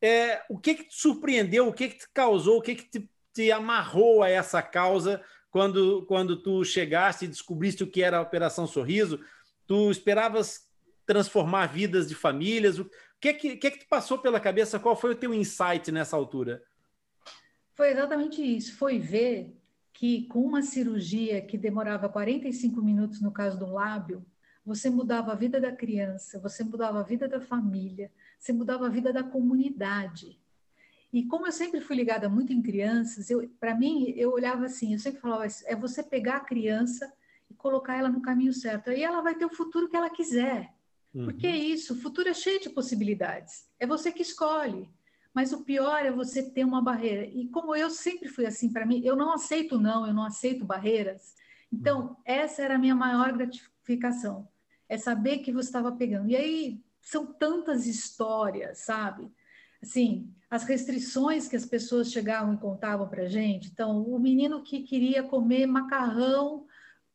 É, 0.00 0.42
o 0.50 0.58
que, 0.58 0.74
que 0.74 0.84
te 0.84 0.94
surpreendeu, 0.94 1.68
o 1.68 1.72
que, 1.72 1.88
que 1.88 1.98
te 1.98 2.08
causou, 2.12 2.58
o 2.58 2.62
que, 2.62 2.74
que 2.74 2.90
te 2.90 3.08
te 3.34 3.50
amarrou 3.50 4.22
a 4.22 4.30
essa 4.30 4.62
causa 4.62 5.20
quando, 5.50 6.06
quando 6.06 6.40
tu 6.40 6.64
chegaste 6.64 7.24
e 7.24 7.28
descobriste 7.28 7.82
o 7.82 7.90
que 7.90 8.02
era 8.02 8.18
a 8.18 8.22
Operação 8.22 8.66
Sorriso? 8.66 9.20
Tu 9.66 9.90
esperavas 9.90 10.70
transformar 11.04 11.66
vidas 11.66 12.08
de 12.08 12.14
famílias? 12.14 12.78
O 12.78 12.88
que 13.20 13.28
é 13.28 13.32
que, 13.34 13.56
que, 13.56 13.66
é 13.66 13.70
que 13.70 13.78
te 13.80 13.86
passou 13.86 14.18
pela 14.18 14.38
cabeça? 14.38 14.78
Qual 14.78 14.96
foi 14.96 15.12
o 15.12 15.16
teu 15.16 15.34
insight 15.34 15.90
nessa 15.90 16.16
altura? 16.16 16.62
Foi 17.72 17.90
exatamente 17.90 18.40
isso. 18.40 18.76
Foi 18.76 18.98
ver 19.00 19.52
que 19.92 20.26
com 20.28 20.40
uma 20.40 20.62
cirurgia 20.62 21.42
que 21.42 21.58
demorava 21.58 22.08
45 22.08 22.80
minutos 22.80 23.20
no 23.20 23.32
caso 23.32 23.58
do 23.58 23.72
lábio, 23.72 24.24
você 24.64 24.88
mudava 24.88 25.32
a 25.32 25.34
vida 25.34 25.60
da 25.60 25.70
criança, 25.70 26.40
você 26.40 26.64
mudava 26.64 27.00
a 27.00 27.02
vida 27.02 27.28
da 27.28 27.40
família, 27.40 28.10
você 28.38 28.52
mudava 28.52 28.86
a 28.86 28.90
vida 28.90 29.12
da 29.12 29.22
comunidade. 29.22 30.40
E 31.12 31.24
como 31.26 31.46
eu 31.46 31.52
sempre 31.52 31.80
fui 31.80 31.94
ligada 31.94 32.28
muito 32.28 32.52
em 32.52 32.62
crianças, 32.62 33.28
para 33.60 33.74
mim, 33.74 34.12
eu 34.16 34.32
olhava 34.32 34.64
assim, 34.64 34.94
eu 34.94 34.98
sempre 34.98 35.20
falava, 35.20 35.46
é 35.66 35.76
você 35.76 36.02
pegar 36.02 36.36
a 36.36 36.44
criança 36.44 37.12
e 37.48 37.54
colocar 37.54 37.96
ela 37.96 38.08
no 38.08 38.22
caminho 38.22 38.52
certo. 38.52 38.90
Aí 38.90 39.02
ela 39.02 39.20
vai 39.20 39.34
ter 39.34 39.44
o 39.44 39.54
futuro 39.54 39.88
que 39.88 39.96
ela 39.96 40.10
quiser. 40.10 40.74
Uhum. 41.14 41.26
Porque 41.26 41.46
é 41.46 41.56
isso, 41.56 41.94
o 41.94 42.00
futuro 42.00 42.28
é 42.28 42.34
cheio 42.34 42.60
de 42.60 42.70
possibilidades. 42.70 43.68
É 43.78 43.86
você 43.86 44.10
que 44.10 44.22
escolhe. 44.22 44.90
Mas 45.32 45.52
o 45.52 45.62
pior 45.64 46.04
é 46.04 46.10
você 46.10 46.50
ter 46.50 46.64
uma 46.64 46.80
barreira. 46.80 47.26
E 47.26 47.48
como 47.48 47.76
eu 47.76 47.90
sempre 47.90 48.28
fui 48.28 48.46
assim 48.46 48.72
para 48.72 48.86
mim, 48.86 49.02
eu 49.04 49.14
não 49.14 49.32
aceito 49.32 49.78
não, 49.78 50.06
eu 50.06 50.14
não 50.14 50.24
aceito 50.24 50.64
barreiras. 50.64 51.34
Então, 51.72 52.00
uhum. 52.00 52.16
essa 52.24 52.62
era 52.62 52.76
a 52.76 52.78
minha 52.78 52.94
maior 52.94 53.32
gratificação. 53.32 54.48
É 54.88 54.96
saber 54.96 55.38
que 55.38 55.52
você 55.52 55.68
estava 55.68 55.92
pegando. 55.92 56.28
E 56.28 56.36
aí, 56.36 56.80
são 57.00 57.26
tantas 57.26 57.86
histórias, 57.86 58.78
sabe? 58.78 59.30
assim, 59.84 60.28
as 60.50 60.64
restrições 60.64 61.46
que 61.46 61.56
as 61.56 61.64
pessoas 61.64 62.10
chegavam 62.10 62.54
e 62.54 62.58
contavam 62.58 63.06
para 63.06 63.24
a 63.24 63.28
gente. 63.28 63.68
Então, 63.68 64.02
o 64.02 64.18
menino 64.18 64.62
que 64.62 64.80
queria 64.80 65.22
comer 65.22 65.66
macarrão 65.66 66.66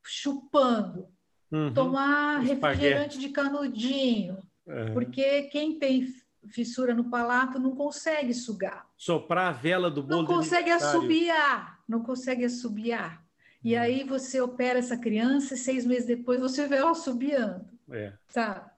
chupando, 0.03 1.07
uhum. 1.51 1.73
tomar 1.73 2.39
refrigerante 2.39 3.19
de 3.19 3.29
canudinho, 3.29 4.37
uhum. 4.65 4.93
porque 4.93 5.43
quem 5.43 5.77
tem 5.77 6.07
fissura 6.47 6.93
no 6.93 7.09
palato 7.09 7.59
não 7.59 7.75
consegue 7.75 8.33
sugar. 8.33 8.87
Soprar 8.95 9.49
a 9.49 9.51
vela 9.51 9.91
do 9.91 10.01
bolo. 10.01 10.21
Não 10.21 10.25
consegue 10.25 10.71
assobiar, 10.71 11.79
não 11.87 12.01
consegue 12.01 12.45
assobiar. 12.45 13.23
E 13.63 13.75
uhum. 13.75 13.81
aí 13.81 14.03
você 14.03 14.39
opera 14.39 14.79
essa 14.79 14.97
criança 14.97 15.53
e 15.53 15.57
seis 15.57 15.85
meses 15.85 16.05
depois 16.05 16.39
você 16.39 16.67
vê 16.67 16.77
ela 16.77 16.91
assobiando. 16.91 17.67
É. 17.91 18.13
Sabe? 18.29 18.69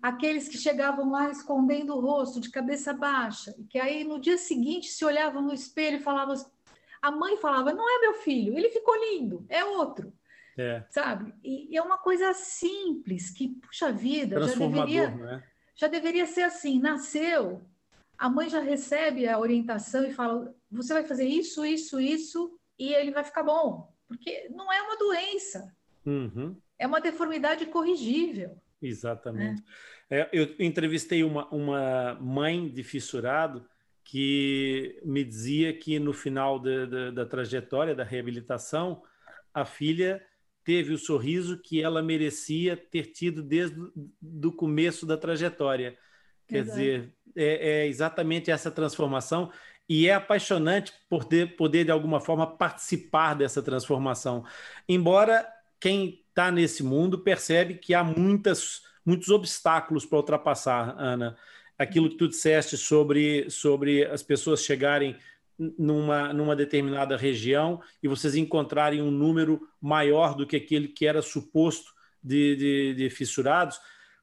aqueles 0.00 0.48
que 0.48 0.56
chegavam 0.56 1.10
lá 1.10 1.30
escondendo 1.30 1.94
o 1.94 2.00
rosto, 2.00 2.40
de 2.40 2.50
cabeça 2.50 2.92
baixa, 2.92 3.54
e 3.58 3.64
que 3.64 3.78
aí 3.78 4.04
no 4.04 4.20
dia 4.20 4.38
seguinte 4.38 4.88
se 4.88 5.04
olhavam 5.04 5.42
no 5.42 5.52
espelho 5.52 5.98
e 5.98 6.02
falavam. 6.02 6.34
A 7.02 7.10
mãe 7.10 7.36
falava: 7.36 7.72
Não 7.72 7.88
é 7.88 8.00
meu 8.00 8.14
filho, 8.14 8.56
ele 8.56 8.70
ficou 8.70 8.94
lindo, 8.96 9.44
é 9.48 9.64
outro. 9.64 10.12
É. 10.56 10.84
Sabe? 10.88 11.34
E, 11.42 11.72
e, 11.72 11.76
é 11.76 11.82
uma 11.82 11.98
coisa 11.98 12.32
simples 12.32 13.30
que, 13.30 13.48
puxa 13.48 13.92
vida, 13.92 14.40
já 14.40 14.54
deveria, 14.54 15.10
né? 15.10 15.42
já 15.74 15.86
deveria 15.86 16.26
ser 16.26 16.42
assim: 16.42 16.80
nasceu, 16.80 17.62
a 18.16 18.28
mãe 18.28 18.48
já 18.48 18.60
recebe 18.60 19.28
a 19.28 19.38
orientação 19.38 20.04
e 20.04 20.12
fala: 20.12 20.54
Você 20.70 20.92
vai 20.92 21.04
fazer 21.04 21.26
isso, 21.26 21.64
isso, 21.64 22.00
isso, 22.00 22.58
e 22.78 22.94
ele 22.94 23.10
vai 23.10 23.24
ficar 23.24 23.42
bom 23.42 23.92
porque 24.16 24.48
não 24.50 24.72
é 24.72 24.80
uma 24.82 24.96
doença, 24.96 25.74
uhum. 26.04 26.56
é 26.78 26.86
uma 26.86 27.00
deformidade 27.00 27.66
corrigível. 27.66 28.56
Exatamente. 28.80 29.60
Né? 29.60 29.66
É, 30.10 30.28
eu 30.32 30.54
entrevistei 30.58 31.24
uma, 31.24 31.48
uma 31.48 32.14
mãe 32.20 32.68
de 32.68 32.82
fissurado 32.82 33.66
que 34.04 35.00
me 35.04 35.24
dizia 35.24 35.72
que 35.72 35.98
no 35.98 36.12
final 36.12 36.58
de, 36.58 36.86
de, 36.86 37.10
da 37.12 37.24
trajetória 37.24 37.94
da 37.94 38.04
reabilitação, 38.04 39.02
a 39.52 39.64
filha 39.64 40.24
teve 40.62 40.92
o 40.92 40.98
sorriso 40.98 41.58
que 41.58 41.82
ela 41.82 42.02
merecia 42.02 42.76
ter 42.76 43.06
tido 43.06 43.42
desde 43.42 43.78
o 43.80 44.52
começo 44.52 45.06
da 45.06 45.16
trajetória. 45.16 45.96
Quer 46.46 46.58
Exato. 46.58 46.78
dizer, 46.78 47.14
é, 47.34 47.70
é, 47.70 47.86
exatamente 47.86 48.50
essa 48.50 48.70
transformação 48.70 49.50
e 49.88 50.08
é 50.08 50.14
apaixonante 50.14 50.92
poder, 51.08 51.56
poder, 51.56 51.84
de 51.84 51.90
alguma 51.90 52.20
forma, 52.20 52.46
participar 52.46 53.34
dessa 53.34 53.62
transformação. 53.62 54.44
Embora 54.88 55.46
quem 55.78 56.24
está 56.28 56.50
nesse 56.50 56.82
mundo 56.82 57.18
percebe 57.18 57.74
que 57.74 57.94
há 57.94 58.02
muitas, 58.02 58.82
muitos 59.04 59.28
obstáculos 59.28 60.04
para 60.06 60.18
ultrapassar, 60.18 60.96
Ana. 60.98 61.36
Aquilo 61.76 62.08
que 62.08 62.16
tu 62.16 62.28
disseste 62.28 62.76
sobre, 62.76 63.50
sobre 63.50 64.04
as 64.06 64.22
pessoas 64.22 64.62
chegarem 64.62 65.16
numa, 65.58 66.32
numa 66.32 66.56
determinada 66.56 67.16
região 67.16 67.80
e 68.02 68.08
vocês 68.08 68.34
encontrarem 68.34 69.02
um 69.02 69.10
número 69.10 69.68
maior 69.80 70.34
do 70.34 70.46
que 70.46 70.56
aquele 70.56 70.88
que 70.88 71.06
era 71.06 71.22
suposto 71.22 71.92
de, 72.22 72.56
de, 72.56 72.94
de 72.94 73.10
fissurados. 73.10 73.78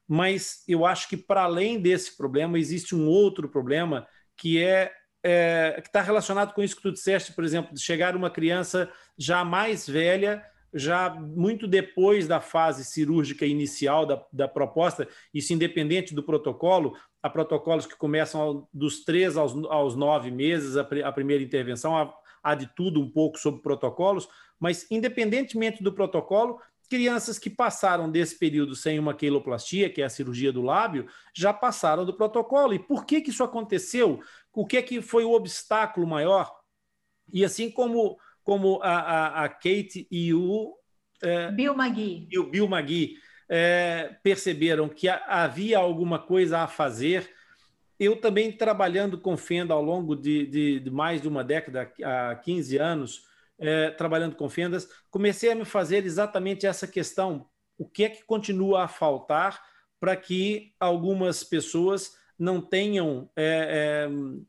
Mas 0.06 0.64
eu 0.66 0.84
acho 0.84 1.08
que, 1.08 1.16
para 1.16 1.42
além 1.42 1.80
desse 1.80 2.16
problema, 2.16 2.58
existe 2.58 2.94
um 2.94 3.06
outro 3.06 3.48
problema 3.48 4.06
que 4.36 4.62
é, 4.62 4.92
é 5.22 5.80
que 5.80 5.88
está 5.88 6.02
relacionado 6.02 6.52
com 6.52 6.62
isso 6.62 6.76
que 6.76 6.82
tu 6.82 6.92
disseste, 6.92 7.32
por 7.32 7.44
exemplo, 7.44 7.74
de 7.74 7.80
chegar 7.80 8.16
uma 8.16 8.30
criança 8.30 8.90
já 9.16 9.44
mais 9.44 9.88
velha 9.88 10.44
já 10.74 11.10
muito 11.10 11.66
depois 11.66 12.26
da 12.26 12.40
fase 12.40 12.84
cirúrgica 12.84 13.44
inicial 13.44 14.06
da, 14.06 14.24
da 14.32 14.48
proposta, 14.48 15.06
isso 15.32 15.52
independente 15.52 16.14
do 16.14 16.22
protocolo, 16.22 16.96
há 17.22 17.28
protocolos 17.28 17.86
que 17.86 17.96
começam 17.96 18.40
ao, 18.40 18.68
dos 18.72 19.04
três 19.04 19.36
aos, 19.36 19.52
aos 19.66 19.94
nove 19.94 20.30
meses, 20.30 20.76
a, 20.76 20.86
a 21.04 21.12
primeira 21.12 21.42
intervenção, 21.42 21.96
há, 21.96 22.12
há, 22.42 22.54
de 22.54 22.66
tudo 22.74 23.00
um 23.00 23.10
pouco 23.10 23.38
sobre 23.38 23.60
protocolos, 23.60 24.28
mas 24.58 24.90
independentemente 24.90 25.82
do 25.82 25.92
protocolo, 25.92 26.58
crianças 26.92 27.38
que 27.38 27.48
passaram 27.48 28.10
desse 28.10 28.38
período 28.38 28.76
sem 28.76 28.98
uma 28.98 29.14
queiloplastia, 29.14 29.88
que 29.88 30.02
é 30.02 30.04
a 30.04 30.10
cirurgia 30.10 30.52
do 30.52 30.60
lábio, 30.60 31.06
já 31.34 31.50
passaram 31.50 32.04
do 32.04 32.12
protocolo. 32.12 32.74
E 32.74 32.78
por 32.78 33.06
que, 33.06 33.22
que 33.22 33.30
isso 33.30 33.42
aconteceu? 33.42 34.20
O 34.52 34.66
que, 34.66 34.76
é 34.76 34.82
que 34.82 35.00
foi 35.00 35.24
o 35.24 35.32
obstáculo 35.32 36.06
maior? 36.06 36.54
E 37.32 37.46
assim 37.46 37.70
como 37.70 38.18
como 38.44 38.78
a, 38.82 38.98
a, 38.98 39.44
a 39.44 39.48
Kate 39.48 40.06
e 40.10 40.34
o 40.34 40.76
é, 41.22 41.50
Bill 41.50 41.72
McGee. 41.74 42.28
E 42.30 42.38
o 42.38 42.50
Bill 42.50 42.68
é, 43.48 44.14
perceberam 44.22 44.86
que 44.86 45.08
havia 45.08 45.78
alguma 45.78 46.18
coisa 46.18 46.58
a 46.58 46.66
fazer. 46.66 47.26
Eu 47.98 48.16
também 48.16 48.52
trabalhando 48.52 49.16
com 49.16 49.34
Fenda 49.34 49.72
ao 49.72 49.82
longo 49.82 50.14
de, 50.14 50.46
de, 50.46 50.80
de 50.80 50.90
mais 50.90 51.22
de 51.22 51.28
uma 51.28 51.42
década, 51.42 51.90
há 52.04 52.34
15 52.34 52.76
anos, 52.76 53.24
é, 53.62 53.90
trabalhando 53.90 54.36
com 54.36 54.48
Fendas, 54.48 54.88
comecei 55.10 55.50
a 55.50 55.54
me 55.54 55.64
fazer 55.64 56.04
exatamente 56.04 56.66
essa 56.66 56.86
questão: 56.86 57.46
o 57.78 57.88
que 57.88 58.04
é 58.04 58.08
que 58.08 58.24
continua 58.24 58.84
a 58.84 58.88
faltar 58.88 59.62
para 60.00 60.16
que 60.16 60.74
algumas 60.80 61.44
pessoas 61.44 62.16
não 62.38 62.60
tenham 62.60 63.30
é, 63.36 64.08
é 64.08 64.42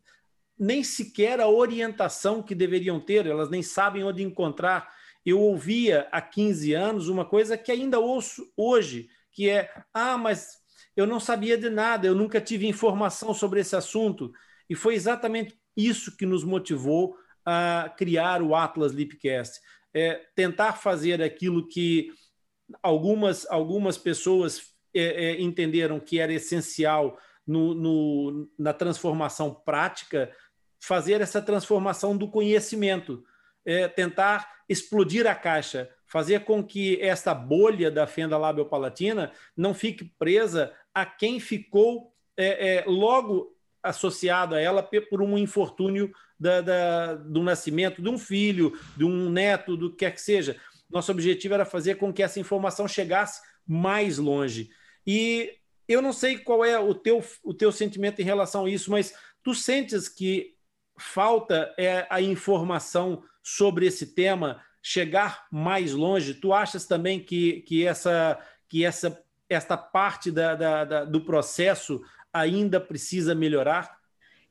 nem 0.57 0.83
sequer 0.83 1.39
a 1.39 1.47
orientação 1.47 2.41
que 2.41 2.55
deveriam 2.55 2.99
ter, 2.99 3.25
elas 3.25 3.49
nem 3.49 3.61
sabem 3.61 4.03
onde 4.03 4.23
encontrar. 4.23 4.91
Eu 5.25 5.39
ouvia 5.39 6.07
há 6.11 6.21
15 6.21 6.73
anos 6.73 7.07
uma 7.07 7.25
coisa 7.25 7.57
que 7.57 7.71
ainda 7.71 7.99
ouço 7.99 8.51
hoje, 8.57 9.09
que 9.31 9.49
é: 9.49 9.69
ah, 9.93 10.17
mas 10.17 10.63
eu 10.95 11.07
não 11.07 11.19
sabia 11.19 11.57
de 11.57 11.69
nada, 11.69 12.07
eu 12.07 12.15
nunca 12.15 12.41
tive 12.41 12.67
informação 12.67 13.33
sobre 13.33 13.59
esse 13.59 13.75
assunto. 13.75 14.31
E 14.69 14.75
foi 14.75 14.95
exatamente 14.95 15.57
isso 15.75 16.15
que 16.15 16.25
nos 16.25 16.43
motivou 16.43 17.15
a 17.45 17.93
criar 17.97 18.41
o 18.41 18.55
Atlas 18.55 18.91
Lipcast. 18.91 19.59
É 19.93 20.21
tentar 20.35 20.73
fazer 20.73 21.21
aquilo 21.21 21.67
que 21.67 22.11
algumas, 22.81 23.45
algumas 23.49 23.97
pessoas 23.97 24.73
é, 24.93 25.25
é, 25.25 25.41
entenderam 25.41 25.99
que 25.99 26.19
era 26.19 26.33
essencial 26.33 27.17
no, 27.45 27.73
no, 27.73 28.49
na 28.57 28.73
transformação 28.73 29.53
prática 29.53 30.31
fazer 30.79 31.21
essa 31.21 31.41
transformação 31.41 32.17
do 32.17 32.29
conhecimento, 32.29 33.23
é, 33.65 33.87
tentar 33.87 34.51
explodir 34.67 35.25
a 35.25 35.33
caixa, 35.33 35.89
fazer 36.05 36.41
com 36.41 36.63
que 36.63 37.01
essa 37.01 37.33
bolha 37.33 37.89
da 37.89 38.05
fenda 38.05 38.37
labiopalatina 38.37 39.31
não 39.55 39.73
fique 39.73 40.05
presa 40.19 40.73
a 40.93 41.05
quem 41.05 41.39
ficou 41.39 42.13
é, 42.35 42.75
é, 42.77 42.83
logo 42.85 43.52
associado 43.83 44.55
a 44.55 44.61
ela 44.61 44.81
por 44.81 45.21
um 45.21 45.37
infortúnio 45.37 46.11
da, 46.39 46.61
da, 46.61 47.15
do 47.15 47.43
nascimento 47.43 48.01
de 48.01 48.09
um 48.09 48.17
filho, 48.17 48.79
de 48.95 49.03
um 49.03 49.29
neto, 49.29 49.75
do 49.75 49.91
que 49.91 49.97
quer 49.97 50.11
que 50.11 50.21
seja. 50.21 50.55
Nosso 50.89 51.11
objetivo 51.11 51.53
era 51.53 51.65
fazer 51.65 51.95
com 51.95 52.13
que 52.13 52.23
essa 52.23 52.39
informação 52.39 52.87
chegasse 52.87 53.41
mais 53.67 54.17
longe. 54.17 54.69
E 55.05 55.51
eu 55.87 56.01
não 56.01 56.13
sei 56.13 56.37
qual 56.37 56.63
é 56.63 56.79
o 56.79 56.93
teu, 56.95 57.23
o 57.43 57.53
teu 57.53 57.71
sentimento 57.71 58.21
em 58.21 58.25
relação 58.25 58.65
a 58.65 58.69
isso, 58.69 58.89
mas 58.89 59.13
tu 59.43 59.53
sentes 59.53 60.07
que 60.07 60.55
falta 60.97 61.73
é 61.77 62.07
a 62.09 62.21
informação 62.21 63.23
sobre 63.41 63.85
esse 63.85 64.13
tema 64.13 64.61
chegar 64.81 65.47
mais 65.51 65.93
longe. 65.93 66.33
Tu 66.33 66.53
achas 66.53 66.85
também 66.85 67.19
que, 67.19 67.61
que 67.61 67.85
essa 67.85 68.39
que 68.67 68.83
essa 68.83 69.21
esta 69.49 69.77
parte 69.77 70.31
da, 70.31 70.55
da, 70.55 70.85
da, 70.85 71.05
do 71.05 71.21
processo 71.21 72.01
ainda 72.33 72.81
precisa 72.81 73.35
melhorar? 73.35 74.01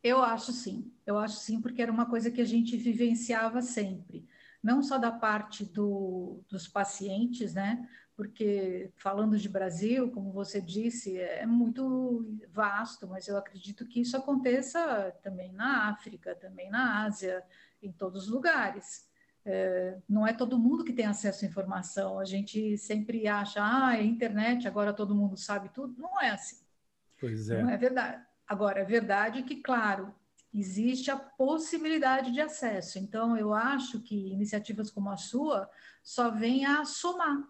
Eu 0.02 0.22
acho 0.22 0.52
sim, 0.52 0.90
eu 1.04 1.18
acho 1.18 1.36
sim, 1.36 1.60
porque 1.60 1.82
era 1.82 1.92
uma 1.92 2.06
coisa 2.06 2.30
que 2.30 2.40
a 2.40 2.44
gente 2.44 2.76
vivenciava 2.76 3.60
sempre, 3.60 4.26
não 4.62 4.82
só 4.82 4.98
da 4.98 5.10
parte 5.10 5.64
do, 5.64 6.40
dos 6.48 6.66
pacientes, 6.66 7.54
né? 7.54 7.88
porque 8.16 8.92
falando 8.96 9.38
de 9.38 9.48
Brasil, 9.48 10.10
como 10.10 10.32
você 10.32 10.60
disse, 10.60 11.18
é 11.18 11.46
muito 11.46 12.24
vasto, 12.52 13.06
mas 13.08 13.26
eu 13.26 13.36
acredito 13.36 13.86
que 13.86 14.00
isso 14.00 14.16
aconteça 14.16 15.12
também 15.22 15.52
na 15.52 15.88
África, 15.88 16.34
também 16.34 16.70
na 16.70 17.04
Ásia, 17.04 17.42
em 17.82 17.90
todos 17.90 18.24
os 18.24 18.30
lugares. 18.30 19.10
É, 19.44 19.98
não 20.08 20.24
é 20.24 20.32
todo 20.32 20.58
mundo 20.58 20.84
que 20.84 20.92
tem 20.92 21.06
acesso 21.06 21.44
à 21.44 21.48
informação. 21.48 22.18
A 22.18 22.24
gente 22.24 22.76
sempre 22.78 23.26
acha, 23.26 23.60
ah, 23.60 23.96
é 23.96 24.04
internet, 24.04 24.68
agora 24.68 24.92
todo 24.92 25.14
mundo 25.16 25.36
sabe 25.36 25.70
tudo. 25.70 26.00
Não 26.00 26.20
é 26.20 26.30
assim. 26.30 26.61
Pois 27.22 27.48
é. 27.48 27.62
Não 27.62 27.70
é 27.70 27.76
verdade. 27.76 28.20
Agora, 28.48 28.80
é 28.80 28.84
verdade 28.84 29.44
que, 29.44 29.62
claro, 29.62 30.12
existe 30.52 31.08
a 31.08 31.16
possibilidade 31.16 32.32
de 32.32 32.40
acesso. 32.40 32.98
Então, 32.98 33.36
eu 33.36 33.54
acho 33.54 34.00
que 34.00 34.32
iniciativas 34.32 34.90
como 34.90 35.08
a 35.08 35.16
sua 35.16 35.70
só 36.02 36.30
vêm 36.32 36.66
a 36.66 36.84
somar 36.84 37.48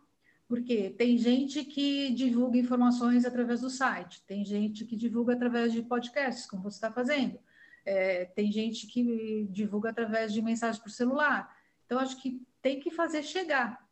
porque 0.52 0.90
tem 0.90 1.16
gente 1.16 1.64
que 1.64 2.11
divulga 2.11 2.58
informações 2.58 3.24
através 3.24 3.62
do 3.62 3.70
site, 3.70 4.22
tem 4.26 4.44
gente 4.44 4.85
que 4.85 4.94
divulga 4.96 5.32
através 5.32 5.72
de 5.72 5.80
podcasts, 5.80 6.44
como 6.44 6.62
você 6.64 6.76
está 6.76 6.92
fazendo, 6.92 7.38
é, 7.87 8.26
tem 8.26 8.52
gente 8.52 8.87
que 8.87 9.48
divulga 9.50 9.88
através 9.88 10.30
de 10.30 10.42
mensagem 10.42 10.82
por 10.82 10.90
celular. 10.90 11.56
Então, 11.87 11.98
acho 11.98 12.20
que 12.20 12.46
tem 12.61 12.78
que 12.78 12.90
fazer 12.90 13.22
chegar. 13.22 13.82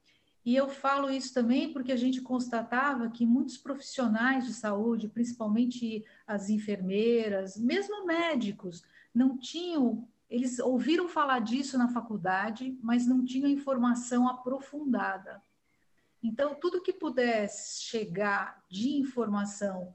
E 0.50 0.56
eu 0.56 0.68
falo 0.68 1.08
isso 1.08 1.32
também 1.32 1.72
porque 1.72 1.92
a 1.92 1.96
gente 1.96 2.20
constatava 2.20 3.08
que 3.08 3.24
muitos 3.24 3.56
profissionais 3.56 4.44
de 4.46 4.52
saúde, 4.52 5.06
principalmente 5.06 6.04
as 6.26 6.50
enfermeiras, 6.50 7.56
mesmo 7.56 8.04
médicos, 8.04 8.82
não 9.14 9.38
tinham, 9.38 10.08
eles 10.28 10.58
ouviram 10.58 11.08
falar 11.08 11.38
disso 11.38 11.78
na 11.78 11.86
faculdade, 11.86 12.76
mas 12.82 13.06
não 13.06 13.24
tinham 13.24 13.48
informação 13.48 14.28
aprofundada. 14.28 15.40
Então, 16.20 16.56
tudo 16.56 16.82
que 16.82 16.92
pudesse 16.92 17.84
chegar 17.84 18.60
de 18.68 18.96
informação 18.96 19.94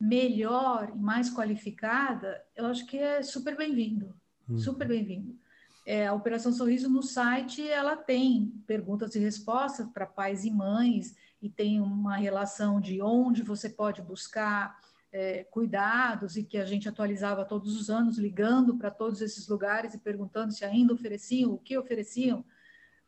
melhor 0.00 0.92
e 0.94 0.98
mais 0.98 1.28
qualificada, 1.28 2.42
eu 2.56 2.64
acho 2.64 2.86
que 2.86 2.96
é 2.96 3.22
super 3.22 3.54
bem-vindo, 3.54 4.16
uhum. 4.48 4.58
super 4.58 4.88
bem-vindo. 4.88 5.38
É, 5.86 6.06
a 6.06 6.12
Operação 6.12 6.52
Sorriso 6.52 6.88
no 6.88 7.02
site, 7.02 7.66
ela 7.68 7.96
tem 7.96 8.52
perguntas 8.66 9.14
e 9.14 9.18
respostas 9.18 9.88
para 9.88 10.06
pais 10.06 10.44
e 10.44 10.50
mães, 10.50 11.16
e 11.40 11.48
tem 11.48 11.80
uma 11.80 12.16
relação 12.16 12.80
de 12.80 13.00
onde 13.00 13.42
você 13.42 13.68
pode 13.68 14.02
buscar 14.02 14.78
é, 15.12 15.44
cuidados, 15.44 16.36
e 16.36 16.44
que 16.44 16.58
a 16.58 16.64
gente 16.64 16.88
atualizava 16.88 17.44
todos 17.44 17.80
os 17.80 17.88
anos, 17.90 18.18
ligando 18.18 18.76
para 18.76 18.90
todos 18.90 19.20
esses 19.20 19.48
lugares 19.48 19.94
e 19.94 19.98
perguntando 19.98 20.52
se 20.52 20.64
ainda 20.64 20.92
ofereciam, 20.92 21.52
o 21.52 21.58
que 21.58 21.76
ofereciam, 21.76 22.44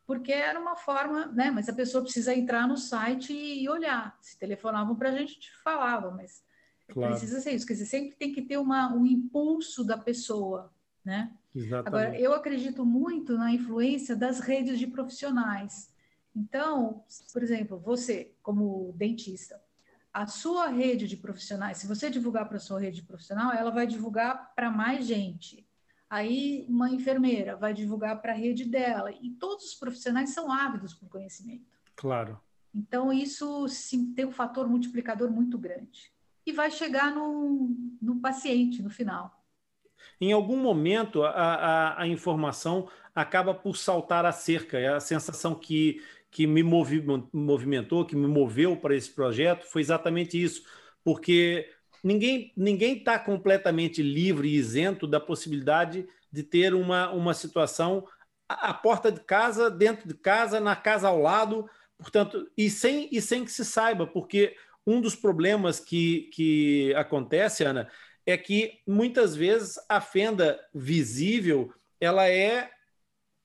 porque 0.05 0.33
era 0.33 0.59
uma 0.59 0.75
forma, 0.75 1.27
né? 1.27 1.49
Mas 1.49 1.69
a 1.69 1.73
pessoa 1.73 2.03
precisa 2.03 2.35
entrar 2.35 2.67
no 2.67 2.75
site 2.75 3.33
e 3.33 3.69
olhar. 3.69 4.17
Se 4.19 4.37
telefonavam 4.37 4.95
para 4.95 5.09
a 5.09 5.11
gente, 5.13 5.31
a 5.31 5.33
gente 5.33 5.51
falava, 5.63 6.11
mas 6.11 6.43
claro. 6.91 7.11
precisa 7.11 7.39
ser 7.39 7.51
isso. 7.51 7.65
Quer 7.65 7.73
dizer, 7.73 7.85
sempre 7.85 8.15
tem 8.15 8.33
que 8.33 8.41
ter 8.41 8.57
uma, 8.57 8.93
um 8.93 9.05
impulso 9.05 9.83
da 9.83 9.97
pessoa, 9.97 10.73
né? 11.05 11.31
Exatamente. 11.55 11.87
Agora, 11.87 12.19
eu 12.19 12.33
acredito 12.33 12.85
muito 12.85 13.37
na 13.37 13.51
influência 13.51 14.15
das 14.15 14.39
redes 14.39 14.79
de 14.79 14.87
profissionais. 14.87 15.93
Então, 16.35 17.03
por 17.31 17.43
exemplo, 17.43 17.79
você, 17.79 18.33
como 18.41 18.93
dentista, 18.97 19.61
a 20.11 20.27
sua 20.27 20.67
rede 20.67 21.07
de 21.07 21.17
profissionais, 21.17 21.77
se 21.77 21.87
você 21.87 22.09
divulgar 22.09 22.47
para 22.47 22.57
a 22.57 22.59
sua 22.59 22.79
rede 22.79 23.03
profissional, 23.03 23.51
ela 23.51 23.71
vai 23.71 23.85
divulgar 23.85 24.53
para 24.55 24.71
mais 24.71 25.05
gente. 25.05 25.67
Aí, 26.09 26.65
uma 26.69 26.89
enfermeira 26.89 27.55
vai 27.55 27.73
divulgar 27.73 28.21
para 28.21 28.33
a 28.33 28.35
rede 28.35 28.65
dela. 28.65 29.11
E 29.11 29.31
todos 29.31 29.65
os 29.65 29.75
profissionais 29.75 30.31
são 30.31 30.51
ávidos 30.51 30.93
por 30.93 31.09
conhecimento. 31.09 31.65
Claro. 31.95 32.39
Então, 32.73 33.11
isso 33.13 33.67
sim, 33.67 34.13
tem 34.13 34.25
um 34.25 34.31
fator 34.31 34.67
multiplicador 34.67 35.31
muito 35.31 35.57
grande. 35.57 36.11
E 36.45 36.51
vai 36.51 36.69
chegar 36.69 37.13
no, 37.13 37.75
no 38.01 38.19
paciente 38.19 38.81
no 38.81 38.89
final. 38.89 39.42
Em 40.19 40.31
algum 40.31 40.57
momento, 40.57 41.23
a, 41.23 41.29
a, 41.29 42.01
a 42.03 42.07
informação 42.07 42.89
acaba 43.13 43.53
por 43.53 43.77
saltar 43.77 44.25
a 44.25 44.31
cerca. 44.31 44.77
É 44.79 44.89
a 44.89 44.99
sensação 44.99 45.55
que, 45.55 46.01
que 46.31 46.47
me 46.47 46.63
movimentou, 46.63 48.05
que 48.05 48.15
me 48.15 48.27
moveu 48.27 48.77
para 48.77 48.95
esse 48.95 49.11
projeto, 49.11 49.65
foi 49.65 49.81
exatamente 49.81 50.41
isso. 50.41 50.63
Porque 51.03 51.69
ninguém 52.03 52.51
ninguém 52.55 52.97
está 52.97 53.19
completamente 53.19 54.01
livre 54.01 54.47
e 54.47 54.55
isento 54.55 55.07
da 55.07 55.19
possibilidade 55.19 56.07
de 56.31 56.43
ter 56.43 56.73
uma, 56.73 57.11
uma 57.11 57.33
situação 57.33 58.07
à 58.47 58.73
porta 58.73 59.11
de 59.11 59.19
casa, 59.21 59.69
dentro 59.69 60.07
de 60.07 60.13
casa, 60.15 60.59
na 60.59 60.75
casa 60.75 61.07
ao 61.07 61.19
lado, 61.19 61.69
portanto, 61.97 62.49
e 62.57 62.69
sem, 62.69 63.07
e 63.11 63.21
sem 63.21 63.45
que 63.45 63.51
se 63.51 63.63
saiba, 63.63 64.05
porque 64.05 64.55
um 64.85 64.99
dos 64.99 65.15
problemas 65.15 65.79
que, 65.79 66.29
que 66.33 66.93
acontece, 66.95 67.63
Ana, 67.63 67.89
é 68.25 68.37
que 68.37 68.79
muitas 68.87 69.35
vezes 69.35 69.77
a 69.89 69.99
fenda 69.99 70.59
visível 70.73 71.73
ela 71.99 72.27
é 72.27 72.71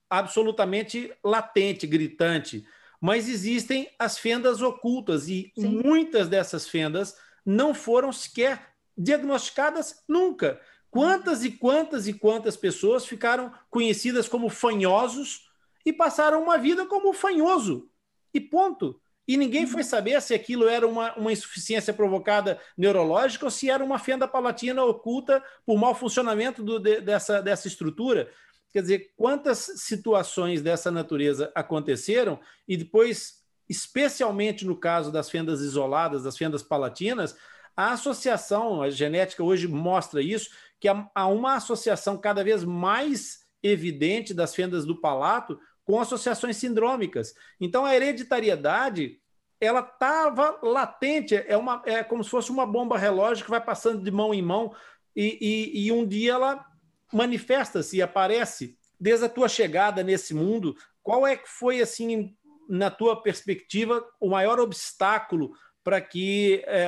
absolutamente 0.09 1.13
latente, 1.23 1.85
gritante, 1.85 2.65
mas 2.99 3.29
existem 3.29 3.89
as 3.97 4.17
fendas 4.17 4.61
ocultas 4.61 5.27
e 5.27 5.51
Sim. 5.57 5.81
muitas 5.83 6.27
dessas 6.27 6.67
fendas 6.67 7.15
não 7.45 7.73
foram 7.73 8.11
sequer 8.11 8.73
diagnosticadas 8.97 10.03
nunca. 10.07 10.59
Quantas 10.91 11.43
e 11.43 11.51
quantas 11.51 12.07
e 12.07 12.13
quantas 12.13 12.57
pessoas 12.57 13.05
ficaram 13.05 13.53
conhecidas 13.69 14.27
como 14.27 14.49
fanhosos 14.49 15.47
e 15.85 15.93
passaram 15.93 16.41
uma 16.41 16.57
vida 16.57 16.85
como 16.85 17.13
fanhoso. 17.13 17.89
E 18.33 18.41
ponto. 18.41 18.99
E 19.29 19.37
ninguém 19.37 19.67
foi 19.67 19.83
saber 19.83 20.19
se 20.23 20.33
aquilo 20.33 20.67
era 20.67 20.87
uma, 20.87 21.13
uma 21.13 21.31
insuficiência 21.31 21.93
provocada 21.93 22.59
neurológica 22.75 23.45
ou 23.45 23.51
se 23.51 23.69
era 23.69 23.83
uma 23.83 23.99
fenda 23.99 24.27
palatina 24.27 24.83
oculta 24.83 25.43
por 25.63 25.77
mau 25.77 25.93
funcionamento 25.93 26.63
do, 26.63 26.79
de, 26.79 26.99
dessa, 26.99 27.39
dessa 27.39 27.67
estrutura. 27.67 28.31
Quer 28.73 28.81
dizer, 28.81 29.13
quantas 29.15 29.59
situações 29.75 30.63
dessa 30.63 30.89
natureza 30.89 31.51
aconteceram 31.53 32.39
e 32.67 32.75
depois 32.75 33.43
especialmente 33.69 34.65
no 34.65 34.75
caso 34.75 35.11
das 35.11 35.29
fendas 35.29 35.61
isoladas, 35.61 36.23
das 36.23 36.35
fendas 36.35 36.63
palatinas, 36.63 37.37
a 37.77 37.91
associação, 37.91 38.81
a 38.81 38.89
genética 38.89 39.43
hoje 39.43 39.67
mostra 39.67 40.23
isso, 40.23 40.49
que 40.79 40.87
há 40.87 41.27
uma 41.27 41.53
associação 41.53 42.17
cada 42.17 42.43
vez 42.43 42.63
mais 42.63 43.45
evidente 43.61 44.33
das 44.33 44.55
fendas 44.55 44.87
do 44.87 44.99
palato 44.99 45.59
com 45.89 45.99
associações 45.99 46.55
sindrômicas. 46.57 47.33
Então, 47.59 47.83
a 47.83 47.95
hereditariedade 47.95 49.19
ela 49.59 49.79
estava 49.79 50.59
latente, 50.61 51.33
é, 51.33 51.57
uma, 51.57 51.81
é 51.83 52.03
como 52.03 52.23
se 52.23 52.29
fosse 52.29 52.51
uma 52.51 52.63
bomba 52.63 52.95
relógio 52.95 53.43
que 53.43 53.49
vai 53.49 53.59
passando 53.59 54.03
de 54.03 54.11
mão 54.11 54.31
em 54.31 54.41
mão 54.41 54.71
e, 55.15 55.39
e, 55.41 55.87
e 55.87 55.91
um 55.91 56.05
dia 56.05 56.33
ela 56.33 56.63
manifesta-se 57.11 57.97
e 57.97 58.03
aparece. 58.03 58.77
Desde 58.99 59.25
a 59.25 59.29
tua 59.29 59.49
chegada 59.49 60.03
nesse 60.03 60.31
mundo, 60.31 60.75
qual 61.01 61.25
é 61.25 61.35
que 61.35 61.49
foi 61.49 61.81
assim 61.81 62.35
na 62.69 62.91
tua 62.91 63.19
perspectiva, 63.23 64.07
o 64.19 64.29
maior 64.29 64.59
obstáculo 64.59 65.53
para 65.83 65.99
que 65.99 66.63
é, 66.67 66.87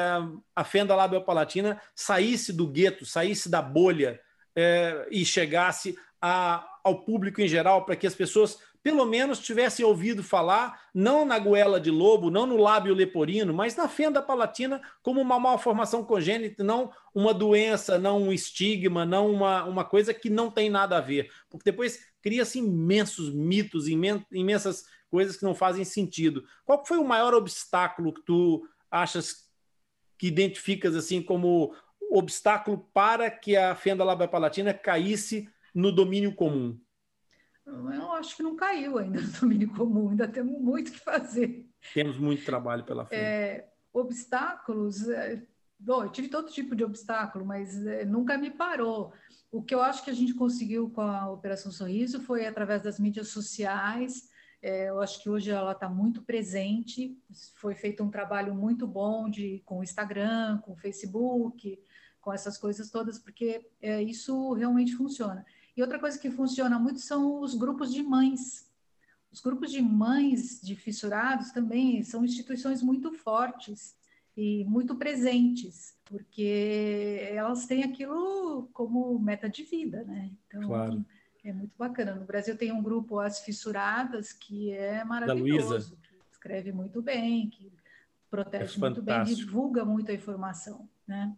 a 0.55 0.63
fenda 0.63 0.95
labiopalatina 0.95 1.81
saísse 1.95 2.53
do 2.53 2.67
gueto, 2.67 3.03
saísse 3.03 3.49
da 3.49 3.63
bolha 3.63 4.21
é, 4.55 5.07
e 5.09 5.25
chegasse 5.25 5.97
a, 6.21 6.63
ao 6.83 7.03
público 7.03 7.41
em 7.41 7.47
geral, 7.47 7.83
para 7.83 7.95
que 7.95 8.05
as 8.05 8.13
pessoas 8.13 8.59
pelo 8.83 9.05
menos 9.05 9.39
tivessem 9.39 9.85
ouvido 9.85 10.23
falar, 10.23 10.89
não 10.93 11.23
na 11.23 11.37
goela 11.37 11.79
de 11.79 11.91
lobo, 11.91 12.31
não 12.31 12.47
no 12.47 12.57
lábio 12.57 12.95
leporino, 12.95 13.53
mas 13.53 13.75
na 13.75 13.87
fenda 13.87 14.21
palatina 14.21 14.81
como 15.03 15.21
uma 15.21 15.39
malformação 15.39 16.03
congênita, 16.03 16.63
não 16.63 16.91
uma 17.13 17.33
doença, 17.33 17.99
não 17.99 18.23
um 18.23 18.33
estigma, 18.33 19.05
não 19.05 19.31
uma, 19.31 19.63
uma 19.65 19.85
coisa 19.85 20.13
que 20.13 20.29
não 20.29 20.49
tem 20.49 20.69
nada 20.69 20.97
a 20.97 21.01
ver. 21.01 21.31
Porque 21.49 21.69
depois 21.69 21.99
cria-se 22.21 22.59
imensos 22.59 23.31
mitos, 23.33 23.87
imensas 23.87 24.85
coisas 25.09 25.37
que 25.37 25.43
não 25.43 25.53
fazem 25.53 25.83
sentido. 25.83 26.43
Qual 26.65 26.83
foi 26.85 26.97
o 26.97 27.05
maior 27.05 27.33
obstáculo 27.35 28.13
que 28.13 28.21
tu 28.21 28.67
achas 28.89 29.49
que 30.17 30.27
identificas 30.27 30.95
assim 30.95 31.21
como 31.21 31.75
obstáculo 32.11 32.89
para 32.93 33.29
que 33.29 33.55
a 33.55 33.75
fenda 33.75 34.03
labiopalatina 34.03 34.73
caísse 34.73 35.47
no 35.73 35.91
domínio 35.91 36.33
comum? 36.33 36.79
Eu 37.65 38.11
acho 38.13 38.35
que 38.35 38.43
não 38.43 38.55
caiu 38.55 38.97
ainda 38.97 39.21
no 39.21 39.31
domínio 39.39 39.73
comum, 39.73 40.09
ainda 40.09 40.27
temos 40.27 40.59
muito 40.59 40.91
que 40.91 40.99
fazer. 40.99 41.69
Temos 41.93 42.17
muito 42.17 42.43
trabalho 42.43 42.83
pela 42.83 43.05
frente. 43.05 43.21
É, 43.21 43.69
obstáculos, 43.93 45.07
é, 45.07 45.43
bom, 45.79 46.03
eu 46.03 46.11
tive 46.11 46.27
todo 46.27 46.51
tipo 46.51 46.75
de 46.75 46.83
obstáculo, 46.83 47.45
mas 47.45 47.85
é, 47.85 48.05
nunca 48.05 48.37
me 48.37 48.49
parou. 48.49 49.13
O 49.51 49.61
que 49.61 49.75
eu 49.75 49.81
acho 49.81 50.03
que 50.03 50.09
a 50.09 50.13
gente 50.13 50.33
conseguiu 50.33 50.89
com 50.89 51.01
a 51.01 51.29
Operação 51.29 51.71
Sorriso 51.71 52.21
foi 52.21 52.45
através 52.45 52.81
das 52.81 52.99
mídias 52.99 53.27
sociais, 53.29 54.29
é, 54.61 54.89
eu 54.89 55.01
acho 55.01 55.21
que 55.21 55.29
hoje 55.29 55.49
ela 55.49 55.71
está 55.71 55.89
muito 55.89 56.21
presente. 56.21 57.17
Foi 57.55 57.73
feito 57.73 58.03
um 58.03 58.11
trabalho 58.11 58.53
muito 58.53 58.85
bom 58.85 59.29
de, 59.29 59.61
com 59.65 59.79
o 59.79 59.83
Instagram, 59.83 60.59
com 60.59 60.73
o 60.73 60.77
Facebook, 60.77 61.79
com 62.19 62.31
essas 62.31 62.57
coisas 62.57 62.91
todas, 62.91 63.17
porque 63.17 63.67
é, 63.81 64.01
isso 64.03 64.53
realmente 64.53 64.95
funciona. 64.95 65.43
E 65.75 65.81
outra 65.81 65.99
coisa 65.99 66.19
que 66.19 66.29
funciona 66.29 66.77
muito 66.77 66.99
são 66.99 67.39
os 67.41 67.55
grupos 67.55 67.93
de 67.93 68.03
mães. 68.03 68.69
Os 69.31 69.39
grupos 69.39 69.71
de 69.71 69.81
mães 69.81 70.59
de 70.61 70.75
fissurados 70.75 71.51
também 71.51 72.03
são 72.03 72.25
instituições 72.25 72.81
muito 72.81 73.13
fortes 73.13 73.95
e 74.35 74.65
muito 74.65 74.95
presentes, 74.95 75.95
porque 76.05 77.19
elas 77.31 77.65
têm 77.65 77.83
aquilo 77.83 78.69
como 78.73 79.17
meta 79.19 79.49
de 79.49 79.63
vida, 79.63 80.03
né? 80.03 80.31
Então, 80.47 80.67
claro 80.67 81.05
é 81.43 81.53
muito 81.53 81.73
bacana. 81.77 82.15
No 82.15 82.25
Brasil 82.25 82.57
tem 82.57 82.71
um 82.71 82.81
grupo 82.81 83.19
As 83.19 83.39
Fissuradas, 83.39 84.31
que 84.31 84.71
é 84.71 85.03
maravilhoso, 85.03 85.97
que 85.97 86.15
escreve 86.31 86.71
muito 86.71 87.01
bem, 87.01 87.49
que 87.49 87.71
protege 88.29 88.77
é 88.77 88.79
muito 88.79 89.01
bem, 89.01 89.23
divulga 89.23 89.83
muito 89.83 90.11
a 90.11 90.13
informação, 90.13 90.87
né? 91.07 91.35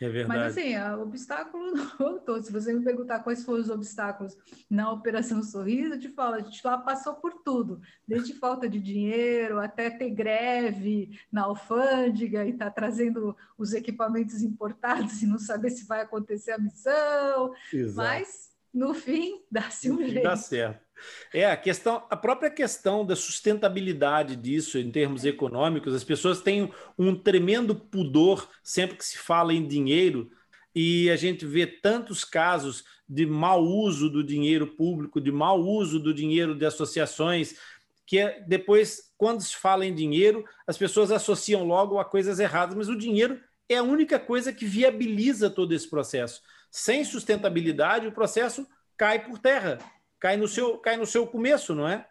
É 0.00 0.08
verdade. 0.08 0.40
Mas 0.40 0.56
assim, 0.56 0.76
o 0.98 1.02
obstáculo 1.02 1.72
não 1.98 2.18
todo. 2.18 2.42
Se 2.42 2.52
você 2.52 2.72
me 2.72 2.84
perguntar 2.84 3.20
quais 3.20 3.44
foram 3.44 3.60
os 3.60 3.70
obstáculos 3.70 4.36
na 4.68 4.92
Operação 4.92 5.42
Sorriso, 5.42 5.94
eu 5.94 6.00
te 6.00 6.08
falo, 6.08 6.34
a 6.34 6.40
gente 6.40 6.60
lá 6.64 6.78
passou 6.78 7.14
por 7.14 7.42
tudo, 7.42 7.80
desde 8.06 8.34
falta 8.34 8.68
de 8.68 8.78
dinheiro 8.78 9.58
até 9.58 9.90
ter 9.90 10.10
greve 10.10 11.18
na 11.32 11.42
alfândega 11.42 12.44
e 12.44 12.50
estar 12.50 12.66
tá 12.66 12.70
trazendo 12.70 13.36
os 13.56 13.72
equipamentos 13.72 14.42
importados 14.42 15.20
e 15.22 15.26
não 15.26 15.38
saber 15.38 15.70
se 15.70 15.86
vai 15.86 16.02
acontecer 16.02 16.52
a 16.52 16.58
missão. 16.58 17.54
Exato. 17.72 17.96
Mas 17.96 18.50
no 18.72 18.92
fim, 18.92 19.42
dá-se 19.50 19.90
um 19.90 19.98
jeito. 19.98 20.22
Dá 20.22 20.36
certo. 20.36 20.85
É, 21.32 21.46
a 21.46 21.56
questão, 21.56 22.04
a 22.08 22.16
própria 22.16 22.50
questão 22.50 23.04
da 23.04 23.14
sustentabilidade 23.14 24.36
disso 24.36 24.78
em 24.78 24.90
termos 24.90 25.24
econômicos, 25.24 25.94
as 25.94 26.04
pessoas 26.04 26.40
têm 26.40 26.70
um 26.98 27.14
tremendo 27.14 27.74
pudor 27.74 28.48
sempre 28.62 28.96
que 28.96 29.04
se 29.04 29.18
fala 29.18 29.52
em 29.52 29.66
dinheiro, 29.66 30.30
e 30.74 31.10
a 31.10 31.16
gente 31.16 31.46
vê 31.46 31.66
tantos 31.66 32.22
casos 32.22 32.84
de 33.08 33.24
mau 33.24 33.62
uso 33.62 34.10
do 34.10 34.22
dinheiro 34.22 34.66
público, 34.66 35.20
de 35.20 35.32
mau 35.32 35.58
uso 35.58 35.98
do 35.98 36.12
dinheiro 36.12 36.54
de 36.54 36.66
associações, 36.66 37.56
que 38.04 38.18
é, 38.18 38.44
depois, 38.46 39.10
quando 39.16 39.42
se 39.42 39.56
fala 39.56 39.86
em 39.86 39.94
dinheiro, 39.94 40.44
as 40.66 40.76
pessoas 40.76 41.10
associam 41.10 41.64
logo 41.64 41.98
a 41.98 42.04
coisas 42.04 42.38
erradas, 42.38 42.76
mas 42.76 42.88
o 42.88 42.96
dinheiro 42.96 43.40
é 43.68 43.76
a 43.76 43.82
única 43.82 44.18
coisa 44.18 44.52
que 44.52 44.66
viabiliza 44.66 45.50
todo 45.50 45.72
esse 45.72 45.88
processo. 45.88 46.42
Sem 46.70 47.04
sustentabilidade, 47.04 48.06
o 48.06 48.12
processo 48.12 48.66
cai 48.96 49.24
por 49.24 49.38
terra, 49.38 49.78
cai 50.26 50.36
no 50.36 50.48
seu, 50.48 50.76
cai 50.78 50.96
no 50.96 51.06
seu 51.06 51.24
começo, 51.24 51.72
não 51.72 51.86
é? 51.86 52.04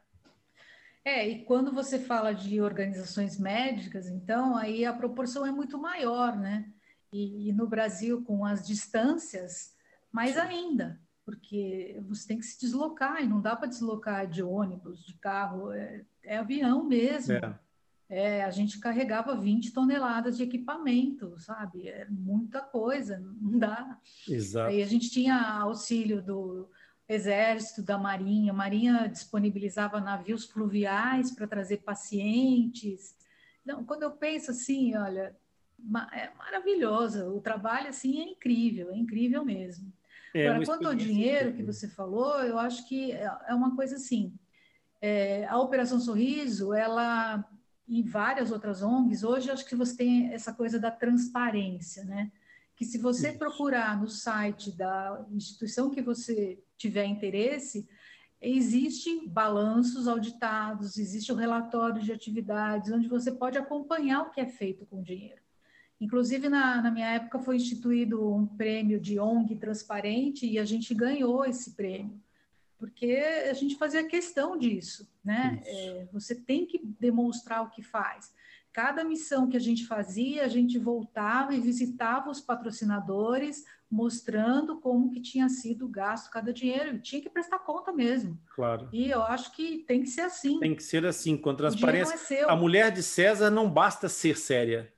É, 1.03 1.28
e 1.28 1.43
quando 1.43 1.74
você 1.74 1.99
fala 1.99 2.34
de 2.34 2.61
organizações 2.61 3.38
médicas, 3.38 4.07
então, 4.07 4.55
aí 4.55 4.86
a 4.86 4.93
proporção 4.93 5.45
é 5.45 5.51
muito 5.51 5.78
maior, 5.78 6.38
né? 6.38 6.66
E, 7.11 7.49
e 7.49 7.53
no 7.53 7.68
Brasil, 7.68 8.24
com 8.24 8.45
as 8.45 8.66
distâncias, 8.66 9.76
mais 10.13 10.38
ainda, 10.38 10.97
porque 11.26 12.01
você 12.07 12.26
tem 12.30 12.38
que 12.38 12.45
se 12.45 12.57
deslocar, 12.57 13.22
e 13.22 13.28
não 13.28 13.41
dá 13.41 13.53
para 13.53 13.68
deslocar 13.68 14.26
de 14.26 14.41
ônibus, 14.41 15.05
de 15.05 15.13
carro, 15.16 15.74
é, 15.74 16.05
é 16.24 16.38
avião 16.38 16.86
mesmo. 16.86 17.34
É 17.34 17.59
é, 18.07 18.43
a 18.43 18.51
gente 18.51 18.80
carregava 18.80 19.36
20 19.36 19.74
toneladas 19.74 20.38
de 20.38 20.43
equipamento, 20.43 21.39
sabe? 21.39 21.88
É 21.88 22.05
muita 22.07 22.61
coisa, 22.61 23.20
não 23.41 23.57
dá. 23.57 23.99
Exato. 24.28 24.70
Aí 24.70 24.82
a 24.82 24.86
gente 24.86 25.09
tinha 25.09 25.36
auxílio 25.59 26.22
do, 26.22 26.70
exército, 27.08 27.82
da 27.82 27.97
marinha. 27.97 28.51
A 28.51 28.56
marinha 28.56 29.08
disponibilizava 29.08 29.99
navios 29.99 30.45
fluviais 30.45 31.32
para 31.32 31.47
trazer 31.47 31.78
pacientes. 31.78 33.16
Não, 33.66 33.84
quando 33.84 34.03
eu 34.03 34.12
penso 34.12 34.51
assim, 34.51 34.95
olha, 34.95 35.36
é 36.14 36.30
maravilhoso. 36.38 37.28
O 37.28 37.41
trabalho 37.41 37.89
assim 37.89 38.22
é 38.22 38.24
incrível, 38.24 38.91
é 38.91 38.97
incrível 38.97 39.43
mesmo. 39.45 39.91
É 40.34 40.47
Agora, 40.47 40.66
quanto 40.66 40.88
ao 40.88 40.95
dinheiro 40.95 41.53
que 41.53 41.64
você 41.64 41.88
falou, 41.88 42.43
eu 42.43 42.60
acho 42.60 42.88
que 42.88 43.12
é, 43.12 43.32
é 43.47 43.53
uma 43.53 43.76
coisa 43.76 43.95
assim. 43.95 44.34
É, 45.01 45.45
a 45.45 45.58
Operação 45.60 45.99
Sorriso, 45.99 46.74
ela 46.74 47.45
e 47.88 48.01
várias 48.01 48.51
outras 48.51 48.82
ONGs, 48.82 49.24
hoje 49.24 49.51
acho 49.51 49.66
que 49.66 49.76
você 49.76 49.95
tem 49.95 50.34
essa 50.34 50.51
coisa 50.51 50.80
da 50.80 50.89
transparência, 50.89 52.03
né? 52.03 52.32
Que 52.76 52.84
se 52.84 52.97
você 52.97 53.30
Isso. 53.30 53.38
procurar 53.38 53.99
no 53.99 54.08
site 54.10 54.76
da 54.76 55.24
instituição 55.32 55.91
que 55.91 56.01
você 56.01 56.60
tiver 56.78 57.05
interesse, 57.05 57.88
existem 58.41 59.28
balanços 59.28 60.07
auditados, 60.07 60.97
existe 60.97 61.32
o 61.32 61.36
relatório 61.36 62.01
de 62.01 62.11
atividades, 62.11 62.91
onde 62.91 63.07
você 63.07 63.32
pode 63.32 63.57
acompanhar 63.57 64.21
o 64.21 64.30
que 64.32 64.41
é 64.41 64.47
feito 64.47 64.86
com 64.86 64.99
o 64.99 65.03
dinheiro. 65.03 65.41
Inclusive, 65.99 66.49
na, 66.49 66.82
na 66.82 66.91
minha 66.91 67.07
época, 67.07 67.39
foi 67.39 67.55
instituído 67.55 68.36
um 68.36 68.45
prêmio 68.45 68.99
de 68.99 69.19
ONG 69.19 69.55
transparente 69.55 70.45
e 70.45 70.59
a 70.59 70.65
gente 70.65 70.93
ganhou 70.93 71.45
esse 71.45 71.71
prêmio 71.71 72.21
porque 72.78 73.15
a 73.49 73.53
gente 73.53 73.78
fazia 73.78 74.07
questão 74.07 74.57
disso, 74.57 75.09
né? 75.23 75.61
É, 75.65 76.07
você 76.11 76.36
tem 76.36 76.65
que 76.65 76.80
demonstrar 76.99 77.63
o 77.63 77.69
que 77.69 77.82
faz. 77.82 78.34
Cada 78.71 79.03
missão 79.03 79.47
que 79.49 79.55
a 79.55 79.59
gente 79.59 79.86
fazia, 79.86 80.43
a 80.43 80.47
gente 80.49 80.78
voltava 80.78 81.55
e 81.55 81.61
visitava 81.61 82.30
os 82.30 82.41
patrocinadores, 82.41 83.63
mostrando 83.89 84.79
como 84.79 85.11
que 85.11 85.21
tinha 85.21 85.47
sido 85.47 85.88
gasto 85.88 86.31
cada 86.31 86.51
dinheiro. 86.51 86.99
Tinha 86.99 87.21
que 87.21 87.29
prestar 87.29 87.59
conta 87.59 87.91
mesmo. 87.91 88.39
Claro. 88.55 88.89
E 88.91 89.09
eu 89.09 89.21
acho 89.21 89.51
que 89.55 89.79
tem 89.88 90.01
que 90.01 90.09
ser 90.09 90.21
assim. 90.21 90.59
Tem 90.59 90.75
que 90.75 90.83
ser 90.83 91.05
assim, 91.05 91.38
com 91.38 91.55
transparência. 91.55 92.36
É 92.36 92.43
a 92.43 92.55
mulher 92.55 92.91
de 92.91 93.03
César 93.03 93.49
não 93.49 93.69
basta 93.69 94.09
ser 94.09 94.38
séria. 94.38 94.91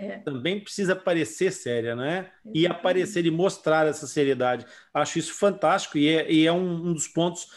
É. 0.00 0.16
Também 0.18 0.58
precisa 0.58 0.96
parecer 0.96 1.52
séria, 1.52 1.94
né? 1.94 2.30
E 2.54 2.66
aparecer 2.66 3.26
e 3.26 3.30
mostrar 3.30 3.86
essa 3.86 4.06
seriedade. 4.06 4.64
Acho 4.94 5.18
isso 5.18 5.34
fantástico 5.34 5.98
e 5.98 6.08
é, 6.08 6.32
e 6.32 6.46
é 6.46 6.52
um, 6.52 6.88
um, 6.88 6.92
dos 6.94 7.06
pontos 7.06 7.48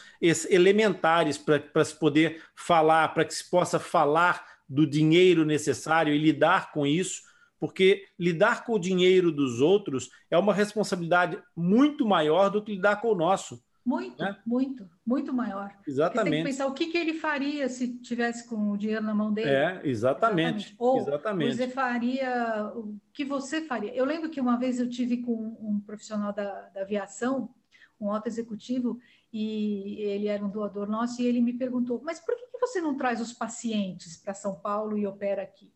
elementares 0.50 1.38
para 1.38 1.86
se 1.86 1.98
poder 1.98 2.42
falar, 2.54 3.14
para 3.14 3.24
que 3.24 3.34
se 3.34 3.50
possa 3.50 3.80
falar 3.80 4.46
do 4.68 4.86
dinheiro 4.86 5.46
necessário 5.46 6.14
e 6.14 6.18
lidar 6.18 6.74
com 6.74 6.86
isso, 6.86 7.22
porque 7.64 8.08
lidar 8.20 8.66
com 8.66 8.74
o 8.74 8.78
dinheiro 8.78 9.32
dos 9.32 9.62
outros 9.62 10.10
é 10.30 10.38
uma 10.38 10.54
responsabilidade 10.54 11.42
muito 11.56 12.06
maior 12.06 12.50
do 12.50 12.62
que 12.62 12.74
lidar 12.74 13.00
com 13.00 13.08
o 13.08 13.16
nosso. 13.16 13.64
Muito, 13.86 14.22
né? 14.22 14.38
muito, 14.46 14.86
muito 15.06 15.34
maior. 15.34 15.74
Exatamente. 15.88 16.24
Porque 16.24 16.30
tem 16.30 16.44
que 16.44 16.50
pensar 16.50 16.68
o 16.68 16.74
que, 16.74 16.88
que 16.88 16.98
ele 16.98 17.14
faria 17.14 17.70
se 17.70 18.00
tivesse 18.00 18.50
com 18.50 18.72
o 18.72 18.78
dinheiro 18.78 19.02
na 19.02 19.16
mão 19.16 19.32
dele. 19.32 19.50
É, 19.50 19.80
exatamente. 19.86 20.74
exatamente. 20.74 20.76
Ou 20.78 20.98
exatamente. 20.98 21.56
você 21.56 21.68
faria 21.70 22.74
o 22.76 23.00
que 23.14 23.24
você 23.24 23.62
faria. 23.62 23.96
Eu 23.96 24.04
lembro 24.04 24.30
que 24.30 24.42
uma 24.42 24.58
vez 24.58 24.78
eu 24.78 24.90
tive 24.90 25.22
com 25.22 25.58
um 25.62 25.80
profissional 25.86 26.34
da, 26.34 26.68
da 26.68 26.82
aviação, 26.82 27.50
um 27.98 28.12
alto 28.12 28.28
executivo, 28.28 29.00
e 29.32 30.02
ele 30.02 30.28
era 30.28 30.44
um 30.44 30.50
doador 30.50 30.90
nosso, 30.90 31.22
e 31.22 31.26
ele 31.26 31.40
me 31.40 31.54
perguntou: 31.54 32.02
mas 32.04 32.20
por 32.20 32.36
que, 32.36 32.46
que 32.46 32.60
você 32.60 32.82
não 32.82 32.98
traz 32.98 33.22
os 33.22 33.32
pacientes 33.32 34.18
para 34.18 34.34
São 34.34 34.54
Paulo 34.54 34.98
e 34.98 35.08
opera 35.08 35.44
aqui? 35.44 35.72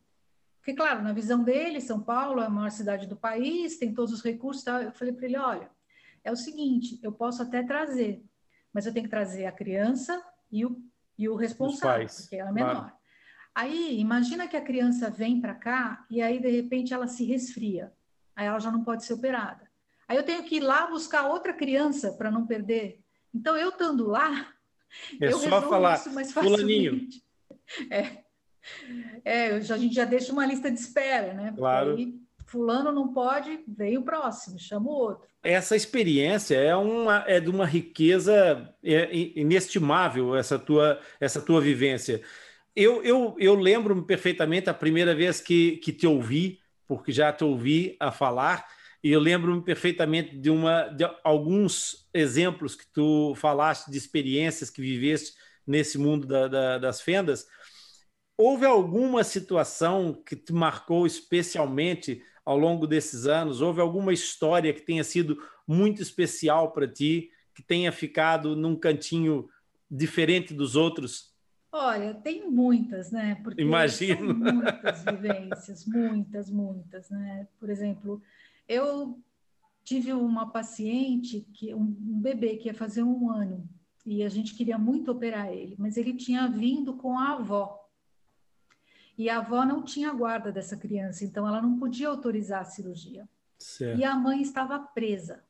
Porque, 0.68 0.76
claro, 0.76 1.02
na 1.02 1.14
visão 1.14 1.42
dele, 1.46 1.80
São 1.80 2.02
Paulo 2.02 2.42
é 2.42 2.46
a 2.46 2.50
maior 2.50 2.72
cidade 2.72 3.08
do 3.08 3.16
país, 3.16 3.78
tem 3.78 3.94
todos 3.94 4.12
os 4.12 4.22
recursos. 4.22 4.66
Tá? 4.66 4.84
Eu 4.84 4.92
falei 4.92 5.14
para 5.14 5.26
ele: 5.26 5.38
olha 5.38 5.70
é 6.26 6.30
o 6.30 6.36
seguinte: 6.36 7.00
eu 7.02 7.10
posso 7.14 7.42
até 7.42 7.64
trazer, 7.64 8.22
mas 8.74 8.86
eu 8.86 8.92
tenho 8.92 9.06
que 9.06 9.10
trazer 9.10 9.46
a 9.46 9.52
criança 9.54 10.22
e 10.52 10.66
o, 10.66 10.78
e 11.18 11.30
o 11.30 11.36
responsável, 11.38 12.06
porque 12.06 12.36
ela 12.36 12.50
é 12.50 12.52
menor. 12.52 12.74
Claro. 12.74 12.92
Aí, 13.56 13.98
imagina 13.98 14.46
que 14.46 14.58
a 14.58 14.62
criança 14.62 15.10
vem 15.10 15.40
para 15.40 15.56
cá 15.56 16.06
e 16.10 16.22
aí, 16.22 16.38
de 16.38 16.52
repente, 16.52 16.94
ela 16.94 17.08
se 17.08 17.24
resfria. 17.24 17.94
Aí 18.36 18.46
ela 18.46 18.60
já 18.60 18.70
não 18.70 18.84
pode 18.84 19.06
ser 19.06 19.14
operada. 19.14 19.72
Aí 20.06 20.18
eu 20.18 20.24
tenho 20.24 20.44
que 20.44 20.58
ir 20.58 20.60
lá 20.60 20.88
buscar 20.88 21.30
outra 21.30 21.54
criança 21.54 22.12
para 22.12 22.30
não 22.30 22.46
perder. 22.46 23.00
Então, 23.34 23.56
eu 23.56 23.70
estando 23.70 24.06
lá, 24.06 24.54
é 25.22 25.28
eu 25.28 25.40
só 25.40 25.62
falar, 25.62 25.96
isso 25.96 26.14
mais 26.14 26.34
facilmente. 26.34 27.26
É. 27.90 28.27
É, 29.24 29.48
a 29.50 29.78
gente 29.78 29.96
já 29.96 30.06
deixa 30.06 30.32
uma 30.32 30.46
lista 30.46 30.72
de 30.72 30.80
espera, 30.80 31.34
né? 31.34 31.48
Porque 31.48 31.60
claro. 31.60 31.96
Aí, 31.96 32.14
fulano 32.48 32.92
não 32.92 33.14
pode, 33.14 33.60
vem 33.68 33.98
o 33.98 34.04
próximo, 34.04 34.58
chama 34.58 34.90
o 34.90 34.94
outro. 34.94 35.28
Essa 35.44 35.76
experiência 35.76 36.56
é, 36.56 36.76
uma, 36.76 37.24
é 37.28 37.40
de 37.40 37.50
uma 37.50 37.66
riqueza 37.66 38.74
é, 38.84 39.10
inestimável, 39.36 40.36
essa 40.36 40.58
tua, 40.58 41.00
essa 41.20 41.42
tua 41.42 41.62
vivência. 41.62 42.22
Eu, 42.76 43.04
eu, 43.04 43.36
eu 43.38 43.56
lembro-me 43.56 44.04
perfeitamente 44.04 44.70
a 44.70 44.74
primeira 44.74 45.14
vez 45.14 45.42
que, 45.42 45.78
que 45.78 45.92
te 45.92 46.08
ouvi, 46.08 46.60
porque 46.88 47.12
já 47.12 47.34
te 47.34 47.44
ouvi 47.44 47.96
a 48.00 48.12
falar, 48.12 48.66
e 49.04 49.12
eu 49.12 49.20
lembro-me 49.20 49.62
perfeitamente 49.62 50.38
de, 50.38 50.50
uma, 50.50 50.84
de 50.88 51.06
alguns 51.24 52.08
exemplos 52.14 52.76
que 52.76 52.86
tu 52.88 53.34
falaste 53.36 53.92
de 53.92 53.98
experiências 53.98 54.70
que 54.70 54.82
viveste 54.82 55.34
nesse 55.66 55.98
mundo 55.98 56.26
da, 56.26 56.48
da, 56.48 56.78
das 56.78 57.02
fendas. 57.02 57.48
Houve 58.38 58.68
alguma 58.68 59.24
situação 59.24 60.14
que 60.14 60.36
te 60.36 60.54
marcou 60.54 61.08
especialmente 61.08 62.22
ao 62.46 62.56
longo 62.56 62.86
desses 62.86 63.26
anos? 63.26 63.62
Houve 63.62 63.82
alguma 63.82 64.14
história 64.14 64.72
que 64.72 64.82
tenha 64.82 65.04
sido 65.04 65.42
muito 65.68 66.04
especial 66.04 66.72
para 66.72 66.88
ti, 66.88 67.32
que 67.56 67.64
tenha 67.64 67.92
ficado 67.92 68.56
num 68.56 68.76
cantinho 68.76 69.50
diferente 69.90 70.54
dos 70.54 70.76
outros? 70.76 71.36
Olha, 71.72 72.14
tem 72.14 72.48
muitas, 72.48 73.12
né? 73.12 73.42
Porque 73.44 73.62
Imagino. 73.62 74.36
muitas 74.36 75.04
vivências, 75.04 75.86
muitas, 75.88 76.52
muitas, 76.52 77.10
né? 77.10 77.48
Por 77.60 77.72
exemplo, 77.72 78.22
eu 78.70 79.20
tive 79.84 80.14
uma 80.14 80.52
paciente 80.52 81.48
que 81.54 81.74
um 81.74 81.88
bebê 82.22 82.58
que 82.58 82.68
ia 82.68 82.74
fazer 82.74 83.02
um 83.02 83.32
ano 83.32 83.68
e 84.06 84.24
a 84.24 84.30
gente 84.30 84.54
queria 84.54 84.78
muito 84.78 85.12
operar 85.12 85.52
ele, 85.52 85.76
mas 85.80 85.98
ele 85.98 86.14
tinha 86.14 86.48
vindo 86.48 86.94
com 86.94 87.18
a 87.18 87.34
avó 87.34 87.87
e 89.18 89.30
a 89.30 89.40
avó 89.40 89.66
não 89.66 89.82
tinha 89.82 90.14
guarda 90.14 90.52
dessa 90.52 90.78
criança, 90.78 91.26
então 91.26 91.48
ela 91.48 91.62
não 91.62 91.78
podia 91.80 92.08
autorizar 92.08 92.62
a 92.62 92.66
cirurgia. 92.66 93.28
Certo. 93.58 94.00
E 94.00 94.04
a 94.04 94.16
mãe 94.16 94.42
estava 94.42 94.78
presa. 94.80 95.44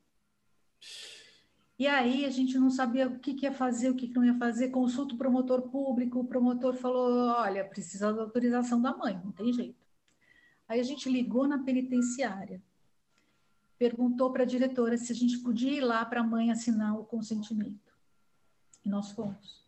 E 1.78 1.86
aí 1.86 2.26
a 2.26 2.30
gente 2.30 2.57
não 2.57 2.70
sabia 2.70 3.07
o 3.07 3.20
que, 3.20 3.34
que 3.34 3.45
ia 3.45 3.51
fazer, 3.51 3.89
o 3.89 3.95
que, 3.95 4.07
que 4.07 4.15
não 4.15 4.24
ia 4.24 4.38
fazer. 4.38 4.70
Consulta 4.70 5.13
o 5.13 5.18
promotor 5.18 5.63
público, 5.63 6.20
o 6.20 6.26
promotor 6.26 6.76
falou: 6.76 7.28
olha, 7.28 7.65
precisa 7.65 8.13
da 8.13 8.22
autorização 8.22 8.82
da 8.82 8.95
mãe, 8.95 9.20
não 9.24 9.32
tem 9.32 9.51
jeito. 9.51 9.86
Aí 10.68 10.80
a 10.80 10.84
gente 10.84 11.09
ligou 11.09 11.47
na 11.47 11.59
penitenciária, 11.59 12.61
perguntou 13.78 14.32
para 14.32 14.43
a 14.43 14.45
diretora 14.45 14.97
se 14.97 15.11
a 15.11 15.15
gente 15.15 15.38
podia 15.39 15.72
ir 15.72 15.82
lá 15.82 16.05
para 16.05 16.22
a 16.22 16.24
mãe 16.24 16.51
assinar 16.51 16.97
o 16.97 17.03
consentimento. 17.03 17.93
E 18.84 18.89
nós 18.89 19.11
fomos. 19.11 19.65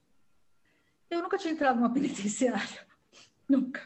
Eu 1.09 1.21
nunca 1.21 1.37
tinha 1.37 1.53
entrado 1.53 1.75
numa 1.75 1.91
penitenciária. 1.93 2.88
Nunca. 3.49 3.81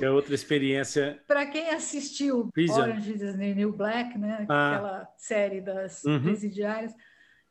É 0.00 0.08
outra 0.08 0.34
experiência. 0.34 1.20
Para 1.26 1.44
quem 1.46 1.70
assistiu 1.70 2.50
Prison. 2.52 2.82
Orange 2.82 3.12
is 3.12 3.18
the 3.18 3.54
New 3.54 3.72
Black, 3.72 4.16
né? 4.16 4.46
Ah. 4.48 4.70
Aquela 4.70 5.14
série 5.16 5.60
das 5.60 6.04
uhum. 6.04 6.22
presidiárias. 6.22 6.94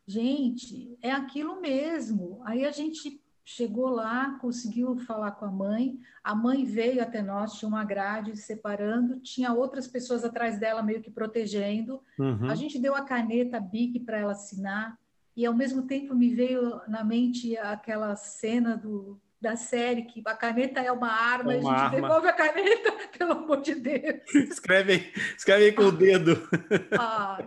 Gente, 0.08 0.98
é 1.02 1.12
aquilo 1.12 1.60
mesmo. 1.60 2.42
Aí 2.46 2.66
a 2.66 2.72
gente 2.72 3.22
chegou 3.44 3.90
lá, 3.90 4.38
conseguiu 4.40 4.96
falar 5.00 5.32
com 5.32 5.46
a 5.46 5.52
mãe. 5.52 6.00
A 6.24 6.34
mãe 6.34 6.64
veio 6.64 7.02
até 7.02 7.22
nós, 7.22 7.54
tinha 7.54 7.68
uma 7.68 7.84
grade 7.84 8.36
separando, 8.38 9.20
tinha 9.20 9.54
outras 9.54 9.88
pessoas 9.88 10.24
atrás 10.24 10.58
dela 10.58 10.82
meio 10.82 11.02
que 11.02 11.12
protegendo. 11.12 12.02
Uhum. 12.18 12.50
A 12.50 12.56
gente 12.56 12.80
deu 12.80 12.96
a 12.96 13.02
caneta 13.02 13.60
Bic 13.60 14.00
para 14.02 14.20
ela 14.20 14.32
assinar. 14.32 14.98
E 15.36 15.46
ao 15.46 15.54
mesmo 15.54 15.84
tempo 15.84 16.16
me 16.16 16.34
veio 16.34 16.82
na 16.88 17.04
mente 17.04 17.56
aquela 17.58 18.16
cena 18.16 18.76
do 18.76 19.20
da 19.40 19.56
série 19.56 20.04
que 20.04 20.22
a 20.26 20.36
caneta 20.36 20.82
é 20.82 20.92
uma 20.92 21.12
arma, 21.12 21.52
uma 21.52 21.54
a 21.54 21.56
gente 21.56 21.68
arma. 21.68 22.02
devolve 22.02 22.28
a 22.28 22.34
caneta, 22.34 22.92
pelo 23.18 23.32
amor 23.34 23.62
de 23.62 23.76
Deus. 23.76 24.34
escreve, 24.34 25.14
escreve 25.38 25.66
aí 25.66 25.72
com 25.72 25.84
o 25.84 25.92
dedo. 25.92 26.38
Ah, 27.00 27.44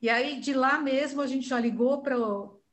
e 0.00 0.08
aí, 0.08 0.40
de 0.40 0.52
lá 0.52 0.78
mesmo, 0.78 1.20
a 1.20 1.26
gente 1.26 1.48
já 1.48 1.58
ligou 1.58 2.02
para 2.02 2.16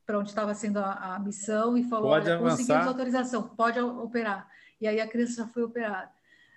para 0.06 0.20
onde 0.20 0.30
estava 0.30 0.54
sendo 0.54 0.78
a, 0.78 1.16
a, 1.16 1.20
missão 1.20 1.76
e 1.76 1.84
falou: 1.84 2.10
pode 2.10 2.30
olha, 2.30 2.40
conseguimos 2.40 2.86
autorização, 2.86 3.42
pode 3.56 3.80
operar. 3.80 4.48
E 4.80 4.88
aí 4.88 5.02
a 5.02 5.08
criança 5.08 5.44
já 5.44 5.48
foi 5.48 5.64
operada. 5.64 6.12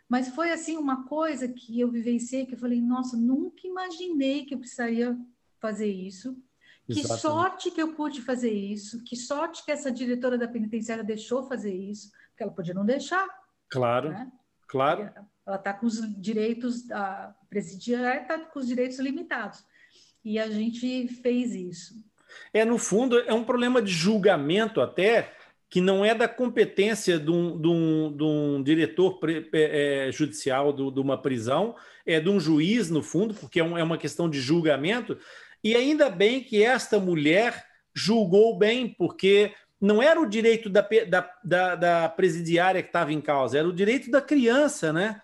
Mas 0.08 0.28
foi 0.28 0.50
assim 0.50 0.76
uma 0.76 1.06
coisa 1.06 1.48
que 1.48 1.80
eu 1.80 1.90
vivenciei 1.90 2.46
que 2.46 2.54
eu 2.54 2.58
falei: 2.58 2.80
nossa, 2.80 3.16
nunca 3.16 3.66
imaginei 3.66 4.44
que 4.44 4.54
eu 4.54 4.58
precisaria 4.58 5.16
fazer 5.58 5.86
isso. 5.86 6.36
Que 6.90 7.00
Exatamente. 7.00 7.20
sorte 7.20 7.70
que 7.70 7.82
eu 7.82 7.92
pude 7.92 8.22
fazer 8.22 8.50
isso, 8.50 9.04
que 9.04 9.14
sorte 9.14 9.62
que 9.62 9.70
essa 9.70 9.92
diretora 9.92 10.38
da 10.38 10.48
penitenciária 10.48 11.04
deixou 11.04 11.46
fazer 11.46 11.74
isso, 11.74 12.10
porque 12.30 12.42
ela 12.42 12.52
podia 12.52 12.72
não 12.72 12.84
deixar. 12.84 13.28
Claro, 13.68 14.08
né? 14.08 14.32
claro. 14.66 15.10
Ela 15.46 15.56
está 15.56 15.74
com 15.74 15.84
os 15.84 16.00
direitos, 16.18 16.90
a 16.90 17.34
presidiária 17.50 18.22
está 18.22 18.38
com 18.38 18.58
os 18.58 18.66
direitos 18.66 18.98
limitados. 18.98 19.62
E 20.24 20.38
a 20.38 20.48
gente 20.48 21.08
fez 21.08 21.54
isso. 21.54 21.94
É, 22.54 22.64
no 22.64 22.78
fundo, 22.78 23.18
é 23.20 23.34
um 23.34 23.44
problema 23.44 23.82
de 23.82 23.92
julgamento 23.92 24.80
até 24.80 25.34
que 25.70 25.80
não 25.80 26.02
é 26.02 26.14
da 26.14 26.26
competência 26.26 27.18
de 27.18 27.30
um, 27.30 27.60
de 27.60 27.68
um, 27.68 28.16
de 28.16 28.22
um 28.22 28.62
diretor 28.62 29.18
é, 29.52 30.08
judicial 30.10 30.72
de, 30.72 30.90
de, 30.90 31.00
uma 31.00 31.20
prisão, 31.20 31.76
é 32.06 32.18
de 32.18 32.30
um 32.30 32.40
juiz, 32.40 32.88
no 32.88 33.02
fundo, 33.02 33.34
porque 33.34 33.60
é, 33.60 33.64
um, 33.64 33.76
é 33.76 33.82
uma 33.82 33.98
questão 33.98 34.30
de 34.30 34.40
julgamento. 34.40 35.18
E 35.62 35.74
ainda 35.74 36.08
bem 36.08 36.42
que 36.42 36.62
esta 36.62 36.98
mulher 36.98 37.66
julgou 37.94 38.56
bem, 38.56 38.88
porque 38.88 39.52
não 39.80 40.02
era 40.02 40.20
o 40.20 40.28
direito 40.28 40.68
da, 40.68 40.86
da, 41.08 41.32
da, 41.44 41.74
da 41.76 42.08
presidiária 42.08 42.82
que 42.82 42.88
estava 42.88 43.12
em 43.12 43.20
causa, 43.20 43.58
era 43.58 43.68
o 43.68 43.72
direito 43.72 44.10
da 44.10 44.20
criança, 44.20 44.92
né? 44.92 45.20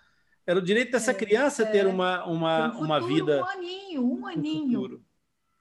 Era 0.46 0.58
o 0.58 0.62
direito 0.62 0.92
dessa 0.92 1.12
é, 1.12 1.14
criança 1.14 1.62
é, 1.62 1.66
ter 1.66 1.86
uma, 1.86 2.24
uma, 2.26 2.70
futuro, 2.70 2.84
uma 2.84 3.00
vida. 3.00 3.40
Um 3.40 3.46
aninho, 3.46 4.12
um 4.12 4.26
aninho. 4.26 5.04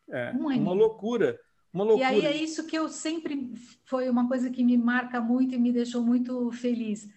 É, 0.09 0.33
um 0.35 0.49
aninho. 0.49 0.63
Uma 0.63 0.73
loucura. 0.73 1.39
Uma 1.71 1.85
loucura. 1.85 2.13
E 2.13 2.25
aí 2.25 2.25
é 2.25 2.35
isso 2.35 2.67
que 2.67 2.77
eu 2.77 2.89
sempre 2.89 3.53
foi 3.85 4.09
uma 4.09 4.27
coisa 4.27 4.49
que 4.49 4.63
me 4.63 4.77
marca 4.77 5.21
muito 5.21 5.55
e 5.55 5.57
me 5.57 5.71
deixou 5.71 6.03
muito 6.03 6.51
feliz. 6.51 7.09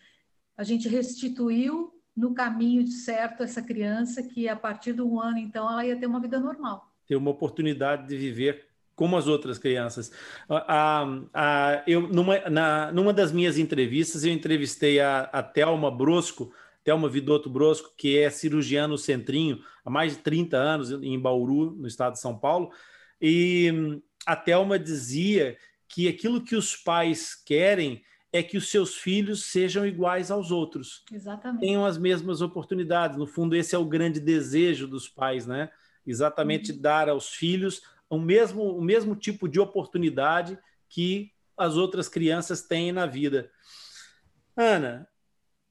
A 0.56 0.62
gente 0.62 0.88
restituiu 0.88 1.92
no 2.16 2.32
caminho 2.32 2.86
certo 2.86 3.42
essa 3.42 3.60
criança 3.60 4.22
que 4.22 4.48
a 4.48 4.56
partir 4.56 4.94
de 4.94 5.02
um 5.02 5.20
ano 5.20 5.36
então 5.36 5.70
ela 5.70 5.84
ia 5.84 5.98
ter 5.98 6.06
uma 6.06 6.20
vida 6.20 6.40
normal. 6.40 6.90
Ter 7.06 7.16
uma 7.16 7.30
oportunidade 7.30 8.08
de 8.08 8.16
viver 8.16 8.66
como 8.94 9.16
as 9.16 9.26
outras 9.26 9.58
crianças. 9.58 10.10
A, 10.48 11.06
a, 11.34 11.82
eu, 11.86 12.08
numa, 12.08 12.38
na, 12.48 12.90
numa 12.90 13.12
das 13.12 13.30
minhas 13.30 13.58
entrevistas, 13.58 14.24
eu 14.24 14.32
entrevistei 14.32 14.98
a, 14.98 15.20
a 15.32 15.42
Thelma 15.42 15.90
Brosco, 15.90 16.52
Thelma 16.82 17.08
Vidotto 17.08 17.50
Brosco, 17.50 17.92
que 17.96 18.18
é 18.18 18.30
cirurgiã 18.30 18.88
no 18.88 18.96
Centrinho 18.96 19.60
há 19.84 19.90
mais 19.90 20.16
de 20.16 20.22
30 20.22 20.56
anos, 20.56 20.90
em 20.90 21.20
Bauru, 21.20 21.72
no 21.72 21.86
estado 21.86 22.14
de 22.14 22.20
São 22.20 22.38
Paulo, 22.38 22.70
e 23.20 24.00
a 24.24 24.34
Thelma 24.34 24.78
dizia 24.78 25.56
que 25.88 26.08
aquilo 26.08 26.42
que 26.42 26.56
os 26.56 26.74
pais 26.74 27.34
querem 27.34 28.02
é 28.32 28.42
que 28.42 28.56
os 28.56 28.70
seus 28.70 28.96
filhos 28.96 29.44
sejam 29.44 29.86
iguais 29.86 30.30
aos 30.30 30.50
outros. 30.50 31.04
Exatamente. 31.10 31.60
Tenham 31.60 31.86
as 31.86 31.96
mesmas 31.96 32.40
oportunidades. 32.40 33.16
No 33.16 33.26
fundo, 33.26 33.54
esse 33.56 33.74
é 33.74 33.78
o 33.78 33.84
grande 33.84 34.20
desejo 34.20 34.86
dos 34.86 35.08
pais, 35.08 35.46
né? 35.46 35.70
Exatamente 36.06 36.72
uhum. 36.72 36.80
dar 36.80 37.08
aos 37.08 37.30
filhos 37.30 37.82
o 38.08 38.18
mesmo, 38.18 38.62
o 38.62 38.82
mesmo 38.82 39.16
tipo 39.16 39.48
de 39.48 39.58
oportunidade 39.58 40.58
que 40.88 41.32
as 41.56 41.76
outras 41.76 42.08
crianças 42.08 42.62
têm 42.62 42.92
na 42.92 43.06
vida. 43.06 43.50
Ana, 44.56 45.08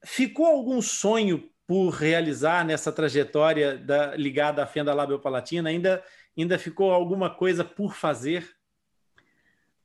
ficou 0.04 0.46
algum 0.46 0.82
sonho 0.82 1.48
por 1.66 1.90
realizar 1.90 2.64
nessa 2.64 2.92
trajetória 2.92 3.78
da, 3.78 4.14
ligada 4.14 4.62
à 4.62 4.66
fenda 4.66 4.92
labiopalatina? 4.92 5.70
Ainda 5.70 6.04
Ainda 6.36 6.58
ficou 6.58 6.92
alguma 6.92 7.30
coisa 7.34 7.64
por 7.64 7.94
fazer? 7.94 8.54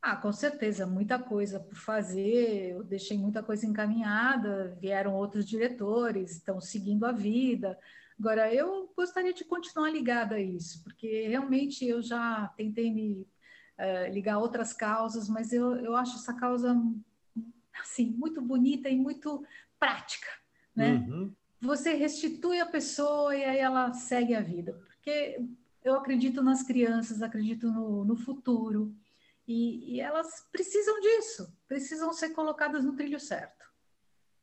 Ah, 0.01 0.17
com 0.17 0.33
certeza, 0.33 0.85
muita 0.85 1.17
coisa 1.17 1.59
por 1.59 1.75
fazer. 1.75 2.71
Eu 2.71 2.83
deixei 2.83 3.17
muita 3.17 3.41
coisa 3.41 3.65
encaminhada, 3.65 4.77
vieram 4.81 5.13
outros 5.13 5.45
diretores, 5.45 6.31
estão 6.31 6.59
seguindo 6.59 7.05
a 7.05 7.11
vida. 7.13 7.79
Agora, 8.21 8.53
eu 8.53 8.87
gostaria 8.95 9.33
de 9.33 9.43
continuar 9.43 9.89
ligada 9.89 10.35
a 10.35 10.39
isso, 10.39 10.83
porque 10.83 11.27
realmente 11.27 11.83
eu 11.83 12.03
já 12.03 12.53
tentei 12.55 12.93
me 12.93 13.27
uh, 13.79 14.13
ligar 14.13 14.35
a 14.35 14.37
outras 14.37 14.73
causas, 14.73 15.27
mas 15.27 15.51
eu, 15.51 15.75
eu 15.77 15.95
acho 15.95 16.17
essa 16.17 16.31
causa 16.31 16.79
assim 17.81 18.11
muito 18.11 18.39
bonita 18.39 18.87
e 18.87 18.95
muito 18.95 19.43
prática, 19.79 20.27
né? 20.75 21.03
Uhum. 21.09 21.33
Você 21.61 21.93
restitui 21.93 22.59
a 22.59 22.65
pessoa 22.67 23.35
e 23.35 23.43
aí 23.43 23.57
ela 23.57 23.91
segue 23.91 24.35
a 24.35 24.41
vida, 24.41 24.73
porque 24.73 25.43
eu 25.83 25.95
acredito 25.95 26.43
nas 26.43 26.61
crianças, 26.61 27.23
acredito 27.23 27.71
no, 27.71 28.05
no 28.05 28.15
futuro. 28.15 28.95
E, 29.47 29.95
e, 29.95 29.99
elas 29.99 30.47
precisam 30.51 31.01
disso, 31.01 31.51
precisam 31.67 32.13
ser 32.13 32.29
colocadas 32.29 32.85
no 32.85 32.95
trilho 32.95 33.19
certo. 33.19 33.65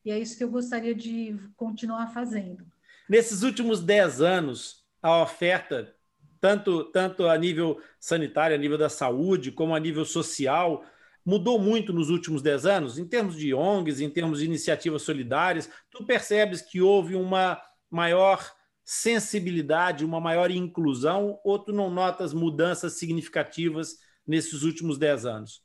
E 0.04 0.10
é 0.10 0.18
isso 0.18 0.36
que 0.36 0.42
eu 0.42 0.50
gostaria 0.50 0.96
de 0.96 1.38
continuar 1.56 2.08
fazendo. 2.08 2.66
Nesses 3.08 3.42
últimos 3.42 3.80
dez 3.80 4.20
anos, 4.20 4.84
a 5.02 5.22
oferta, 5.22 5.94
tanto, 6.40 6.84
tanto 6.84 7.26
a 7.26 7.38
nível 7.38 7.80
sanitário, 7.98 8.54
a 8.54 8.58
nível 8.58 8.76
da 8.76 8.88
saúde, 8.88 9.50
como 9.50 9.74
a 9.74 9.80
nível 9.80 10.04
social, 10.04 10.84
mudou 11.24 11.58
muito 11.58 11.92
nos 11.92 12.10
últimos 12.10 12.42
dez 12.42 12.66
anos, 12.66 12.98
em 12.98 13.06
termos 13.06 13.36
de 13.36 13.54
ONGs, 13.54 14.00
em 14.00 14.10
termos 14.10 14.40
de 14.40 14.44
iniciativas 14.44 15.02
solidárias. 15.02 15.70
Tu 15.90 16.04
percebes 16.04 16.62
que 16.62 16.80
houve 16.80 17.14
uma 17.14 17.60
maior 17.90 18.54
sensibilidade, 18.84 20.04
uma 20.04 20.20
maior 20.20 20.50
inclusão, 20.50 21.38
ou 21.44 21.58
tu 21.58 21.72
não 21.72 21.90
notas 21.90 22.32
mudanças 22.32 22.98
significativas 22.98 23.98
nesses 24.26 24.62
últimos 24.62 24.98
dez 24.98 25.26
anos? 25.26 25.62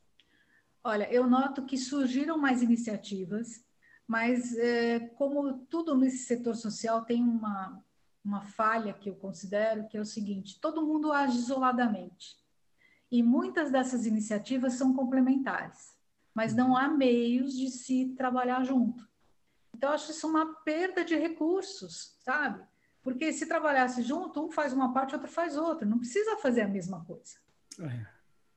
Olha, 0.84 1.10
eu 1.10 1.26
noto 1.26 1.66
que 1.66 1.78
surgiram 1.78 2.38
mais 2.38 2.62
iniciativas, 2.62 3.64
mas 4.08 4.56
é, 4.58 5.00
como 5.00 5.60
tudo 5.70 5.96
nesse 5.96 6.20
setor 6.20 6.56
social 6.56 7.04
tem 7.06 7.24
uma, 7.24 7.84
uma 8.24 8.42
falha 8.42 8.94
que 8.94 9.10
eu 9.10 9.16
considero, 9.16 9.88
que 9.88 9.98
é 9.98 10.02
o 10.02 10.06
seguinte: 10.06 10.60
todo 10.60 10.86
mundo 10.86 11.12
age 11.12 11.38
isoladamente. 11.38 12.38
E 13.12 13.22
muitas 13.22 13.72
dessas 13.72 14.06
iniciativas 14.06 14.74
são 14.74 14.94
complementares, 14.94 15.96
mas 16.34 16.56
não 16.56 16.76
há 16.76 16.88
meios 16.88 17.56
de 17.56 17.70
se 17.70 18.08
trabalhar 18.18 18.64
junto. 18.64 19.08
Então, 19.74 19.90
eu 19.90 19.96
acho 19.96 20.12
isso 20.12 20.28
uma 20.28 20.56
perda 20.62 21.04
de 21.04 21.16
recursos, 21.16 22.16
sabe? 22.20 22.64
Porque 23.02 23.34
se 23.34 23.46
trabalhasse 23.46 24.02
junto, 24.02 24.44
um 24.44 24.50
faz 24.50 24.72
uma 24.72 24.94
parte, 24.94 25.14
outro 25.14 25.30
faz 25.30 25.58
outra. 25.58 25.86
Não 25.86 26.00
precisa 26.00 26.38
fazer 26.38 26.62
a 26.62 26.68
mesma 26.68 27.04
coisa. 27.04 27.38
É. 27.82 28.06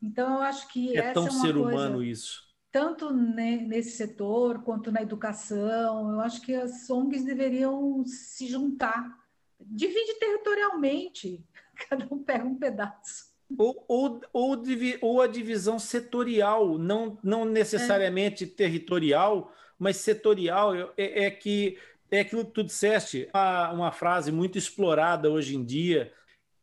Então, 0.00 0.34
eu 0.34 0.42
acho 0.42 0.68
que 0.68 0.96
é 0.96 1.00
essa 1.00 1.14
tão 1.14 1.26
é 1.26 1.30
uma 1.30 1.40
ser 1.40 1.52
coisa, 1.52 1.68
humano 1.68 2.02
isso. 2.02 2.45
Tanto 2.76 3.10
nesse 3.10 3.92
setor 3.92 4.62
quanto 4.62 4.92
na 4.92 5.00
educação, 5.00 6.12
eu 6.12 6.20
acho 6.20 6.42
que 6.42 6.54
as 6.54 6.90
ONGs 6.90 7.24
deveriam 7.24 8.04
se 8.04 8.46
juntar. 8.46 9.16
Divide 9.58 10.12
territorialmente, 10.20 11.42
cada 11.88 12.06
um 12.12 12.22
pega 12.22 12.44
um 12.44 12.54
pedaço. 12.54 13.34
Ou, 13.56 13.82
ou, 13.88 14.20
ou, 14.30 14.62
ou 15.00 15.22
a 15.22 15.26
divisão 15.26 15.78
setorial, 15.78 16.76
não, 16.76 17.18
não 17.24 17.46
necessariamente 17.46 18.44
é. 18.44 18.46
territorial, 18.46 19.50
mas 19.78 19.96
setorial. 19.96 20.74
É, 20.98 21.24
é 21.24 21.30
que 21.30 21.78
é 22.10 22.20
aquilo 22.20 22.44
que 22.44 22.52
tu 22.52 22.62
disseste, 22.62 23.26
uma, 23.32 23.72
uma 23.72 23.90
frase 23.90 24.30
muito 24.30 24.58
explorada 24.58 25.30
hoje 25.30 25.56
em 25.56 25.64
dia. 25.64 26.12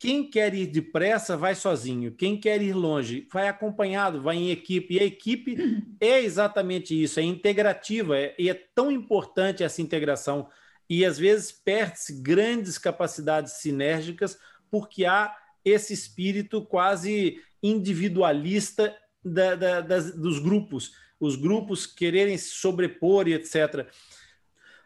Quem 0.03 0.29
quer 0.29 0.53
ir 0.53 0.67
depressa 0.67 1.37
vai 1.37 1.55
sozinho, 1.55 2.11
quem 2.11 2.37
quer 2.37 2.61
ir 2.61 2.73
longe 2.73 3.25
vai 3.31 3.47
acompanhado, 3.47 4.21
vai 4.21 4.35
em 4.35 4.51
equipe. 4.51 4.95
E 4.95 4.99
a 4.99 5.05
equipe 5.05 5.55
é 5.97 6.19
exatamente 6.19 7.01
isso, 7.01 7.21
é 7.21 7.23
integrativa, 7.23 8.17
é, 8.19 8.35
e 8.37 8.49
é 8.49 8.53
tão 8.53 8.91
importante 8.91 9.63
essa 9.63 9.81
integração. 9.81 10.49
E 10.89 11.05
às 11.05 11.17
vezes 11.17 11.53
perde-se 11.53 12.21
grandes 12.21 12.77
capacidades 12.77 13.53
sinérgicas 13.53 14.37
porque 14.69 15.05
há 15.05 15.33
esse 15.63 15.93
espírito 15.93 16.65
quase 16.65 17.41
individualista 17.63 18.93
da, 19.23 19.55
da, 19.55 19.79
das, 19.79 20.13
dos 20.13 20.37
grupos, 20.37 20.91
os 21.17 21.37
grupos 21.37 21.85
quererem 21.85 22.37
se 22.37 22.49
sobrepor 22.49 23.29
e 23.29 23.33
etc 23.35 23.87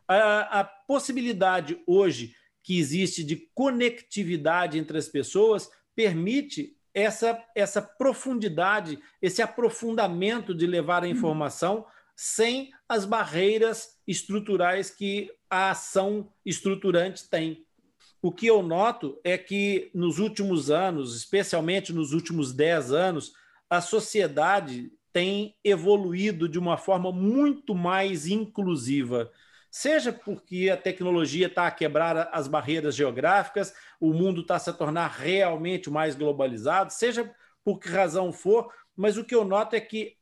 a, 0.08 0.60
a 0.60 0.64
possibilidade 0.64 1.82
hoje 1.86 2.36
que 2.68 2.78
existe 2.78 3.24
de 3.24 3.50
conectividade 3.56 4.78
entre 4.78 4.98
as 4.98 5.08
pessoas 5.08 5.72
permite 5.96 6.76
essa, 6.94 7.42
essa 7.56 7.82
profundidade, 7.82 9.00
esse 9.22 9.42
aprofundamento 9.42 10.54
de 10.54 10.68
levar 10.68 11.02
a 11.02 11.08
informação 11.08 11.86
sem 12.14 12.72
as 12.90 13.06
barreiras 13.06 13.98
estruturais 14.06 14.90
que 14.90 15.32
a 15.50 15.72
ação 15.72 16.30
estruturante 16.46 17.30
tem. 17.30 17.66
O 18.22 18.34
que 18.34 18.48
eu 18.48 18.62
noto 18.62 19.18
é 19.24 19.38
que 19.38 19.90
nos 19.94 20.20
últimos 20.20 20.70
anos, 20.70 21.16
especialmente 21.16 21.94
nos 21.94 22.12
últimos 22.12 22.52
dez 22.52 22.92
anos, 22.92 23.32
a 23.70 23.80
sociedade 23.80 24.92
tem 25.14 25.56
evoluído 25.64 26.50
de 26.50 26.60
uma 26.60 26.76
forma 26.76 27.14
muito 27.14 27.74
mais 27.74 28.28
inclusiva 28.28 29.32
seja 29.70 30.12
porque 30.12 30.70
a 30.72 30.78
tecnologia 30.78 31.48
está 31.48 31.68
a 31.68 31.72
quebrar 31.72 32.30
as 32.32 32.48
barreiras 32.48 32.96
geográficas, 32.96 33.74
o 34.00 34.14
mundo 34.14 34.42
está 34.42 34.56
a 34.56 34.60
se 34.60 34.74
tornar 34.74 35.08
realmente 35.08 35.90
mais 35.90 36.16
globalizado, 36.16 36.92
seja 36.92 37.34
por 37.64 37.80
que 37.80 37.90
razão 37.90 38.32
for, 38.32 38.74
mas 38.96 39.18
o 39.18 39.24
que 39.24 39.36
eu 39.36 39.44
noto 39.44 39.76
é 39.76 39.82
que 39.82 40.16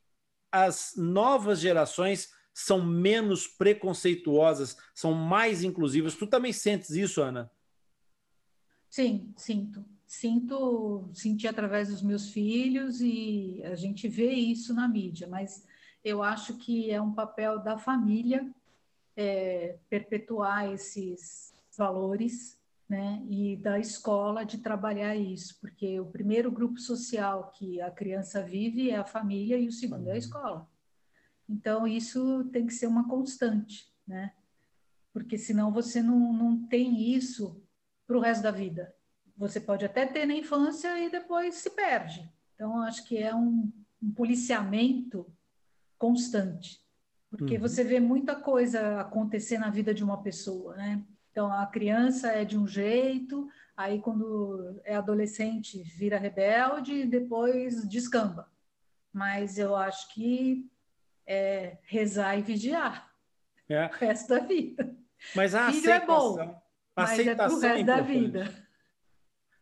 as 0.51 0.93
novas 0.95 1.59
gerações 1.59 2.29
são 2.53 2.83
menos 2.83 3.45
preconceituosas, 3.47 4.77
são 4.93 5.13
mais 5.13 5.63
inclusivas. 5.63 6.15
Tu 6.15 6.25
também 6.25 6.53
sentes 6.53 6.91
isso, 6.91 7.21
Ana? 7.21 7.51
Sim, 8.89 9.33
sinto. 9.35 9.83
Sinto, 10.07 11.09
senti 11.13 11.47
através 11.47 11.89
dos 11.89 12.01
meus 12.01 12.29
filhos 12.29 13.01
e 13.01 13.61
a 13.65 13.75
gente 13.75 14.07
vê 14.07 14.31
isso 14.31 14.73
na 14.73 14.87
mídia, 14.87 15.27
mas 15.27 15.67
eu 16.03 16.23
acho 16.23 16.57
que 16.57 16.89
é 16.89 17.01
um 17.01 17.11
papel 17.11 17.59
da 17.59 17.77
família 17.77 18.49
é, 19.15 19.77
perpetuar 19.89 20.71
esses 20.71 21.53
valores 21.77 22.59
né, 22.87 23.23
e 23.29 23.55
da 23.57 23.79
escola 23.79 24.45
de 24.45 24.59
trabalhar 24.59 25.15
isso, 25.15 25.57
porque 25.59 25.99
o 25.99 26.05
primeiro 26.05 26.51
grupo 26.51 26.79
social 26.79 27.51
que 27.51 27.81
a 27.81 27.89
criança 27.89 28.43
vive 28.43 28.91
é 28.91 28.97
a 28.97 29.05
família 29.05 29.57
e 29.57 29.67
o 29.67 29.71
segundo 29.71 30.09
é 30.09 30.13
a 30.13 30.17
escola. 30.17 30.69
Então, 31.47 31.87
isso 31.87 32.43
tem 32.45 32.65
que 32.65 32.73
ser 32.73 32.87
uma 32.87 33.07
constante, 33.07 33.91
né? 34.07 34.33
Porque 35.13 35.37
senão 35.37 35.71
você 35.71 36.01
não, 36.01 36.33
não 36.33 36.67
tem 36.67 37.13
isso 37.13 37.61
para 38.05 38.17
o 38.17 38.19
resto 38.19 38.43
da 38.43 38.51
vida. 38.51 38.93
Você 39.37 39.59
pode 39.59 39.85
até 39.85 40.05
ter 40.05 40.25
na 40.25 40.33
infância 40.33 40.99
e 40.99 41.09
depois 41.09 41.55
se 41.55 41.69
perde. 41.71 42.29
Então, 42.53 42.81
acho 42.81 43.05
que 43.05 43.17
é 43.17 43.33
um, 43.33 43.71
um 44.01 44.11
policiamento 44.11 45.31
constante, 45.97 46.84
porque 47.35 47.55
uhum. 47.55 47.61
você 47.61 47.83
vê 47.83 47.99
muita 47.99 48.35
coisa 48.35 49.01
acontecer 49.01 49.57
na 49.57 49.69
vida 49.69 49.93
de 49.93 50.03
uma 50.03 50.21
pessoa, 50.21 50.75
né? 50.75 51.01
Então, 51.31 51.51
a 51.51 51.65
criança 51.65 52.29
é 52.29 52.45
de 52.45 52.57
um 52.57 52.65
jeito, 52.65 53.49
aí 53.75 53.99
quando 53.99 54.79
é 54.85 54.95
adolescente 54.95 55.83
vira 55.83 56.17
rebelde 56.17 56.93
e 56.93 57.05
depois 57.05 57.87
descamba. 57.87 58.49
Mas 59.11 59.57
eu 59.57 59.75
acho 59.75 60.13
que 60.13 60.69
é 61.27 61.77
rezar 61.83 62.37
e 62.37 62.41
vigiar 62.41 63.11
é. 63.67 63.85
o 63.87 63.89
resto 63.89 64.29
da 64.29 64.39
vida. 64.39 64.95
Mas 65.35 65.53
a 65.55 65.71
Filho 65.71 65.79
aceitação, 65.79 66.41
é 66.41 66.45
bom, 66.45 66.61
a 66.95 67.03
aceitação 67.03 67.59
mas 67.59 67.63
é, 67.63 67.67
é 67.67 67.73
resto 67.73 67.85
da 67.85 68.01
vida. 68.01 68.65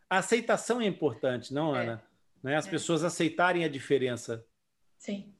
A 0.10 0.18
aceitação 0.18 0.82
é 0.82 0.86
importante, 0.86 1.54
não, 1.54 1.76
é. 1.76 1.84
Ana? 1.84 2.04
Né? 2.44 2.56
As 2.56 2.68
é. 2.68 2.70
pessoas 2.70 3.04
aceitarem 3.04 3.64
a 3.64 3.70
diferença. 3.70 4.46
Sim. 4.98 5.34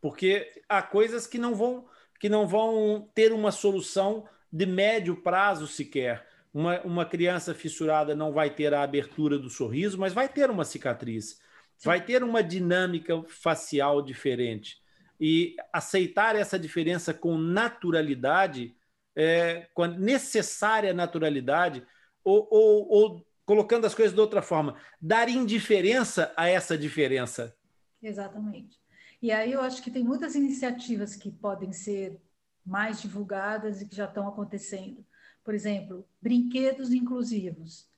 Porque 0.00 0.50
há 0.68 0.82
coisas 0.82 1.26
que 1.26 1.38
não 1.38 1.54
vão 1.54 1.86
que 2.18 2.28
não 2.28 2.46
vão 2.46 3.08
ter 3.14 3.32
uma 3.32 3.52
solução 3.52 4.28
de 4.52 4.66
médio 4.66 5.16
prazo 5.16 5.66
sequer. 5.66 6.26
Uma, 6.52 6.80
uma 6.80 7.06
criança 7.06 7.54
fissurada 7.54 8.14
não 8.14 8.32
vai 8.32 8.50
ter 8.50 8.74
a 8.74 8.82
abertura 8.82 9.38
do 9.38 9.48
sorriso, 9.48 9.98
mas 9.98 10.12
vai 10.12 10.28
ter 10.28 10.50
uma 10.50 10.64
cicatriz, 10.64 11.40
Sim. 11.76 11.88
vai 11.88 12.04
ter 12.04 12.24
uma 12.24 12.42
dinâmica 12.42 13.22
facial 13.28 14.02
diferente. 14.02 14.82
E 15.20 15.54
aceitar 15.72 16.34
essa 16.34 16.58
diferença 16.58 17.12
com 17.12 17.36
naturalidade, 17.36 18.74
é, 19.14 19.68
com 19.74 19.82
a 19.82 19.88
necessária 19.88 20.92
naturalidade, 20.94 21.86
ou, 22.24 22.48
ou, 22.50 22.88
ou 22.88 23.26
colocando 23.44 23.86
as 23.86 23.94
coisas 23.94 24.14
de 24.14 24.20
outra 24.20 24.42
forma, 24.42 24.76
dar 25.00 25.28
indiferença 25.28 26.32
a 26.36 26.48
essa 26.48 26.76
diferença. 26.76 27.56
Exatamente. 28.02 28.78
E 29.20 29.32
aí 29.32 29.52
eu 29.52 29.60
acho 29.60 29.82
que 29.82 29.90
tem 29.90 30.04
muitas 30.04 30.34
iniciativas 30.34 31.16
que 31.16 31.30
podem 31.30 31.72
ser 31.72 32.20
mais 32.64 33.00
divulgadas 33.00 33.80
e 33.80 33.88
que 33.88 33.96
já 33.96 34.04
estão 34.04 34.28
acontecendo. 34.28 35.04
Por 35.42 35.54
exemplo, 35.54 36.06
brinquedos 36.20 36.92
inclusivos. 36.92 37.88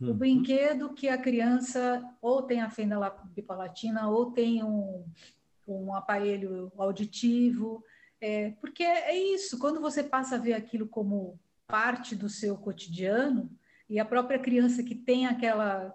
Uhum. 0.00 0.10
O 0.10 0.14
brinquedo 0.14 0.94
que 0.94 1.08
a 1.08 1.18
criança 1.18 2.02
ou 2.22 2.42
tem 2.42 2.60
a 2.60 2.70
fenda 2.70 2.98
bipalatina 3.34 4.08
ou 4.08 4.30
tem 4.30 4.62
um, 4.62 5.04
um 5.66 5.94
aparelho 5.94 6.72
auditivo, 6.78 7.84
é, 8.20 8.52
porque 8.60 8.82
é 8.82 9.16
isso, 9.16 9.58
quando 9.58 9.80
você 9.80 10.02
passa 10.02 10.36
a 10.36 10.38
ver 10.38 10.54
aquilo 10.54 10.86
como 10.86 11.38
parte 11.66 12.14
do 12.14 12.28
seu 12.28 12.56
cotidiano, 12.56 13.50
e 13.88 13.98
a 13.98 14.04
própria 14.04 14.38
criança 14.38 14.82
que 14.82 14.94
tem 14.94 15.26
aquela 15.26 15.94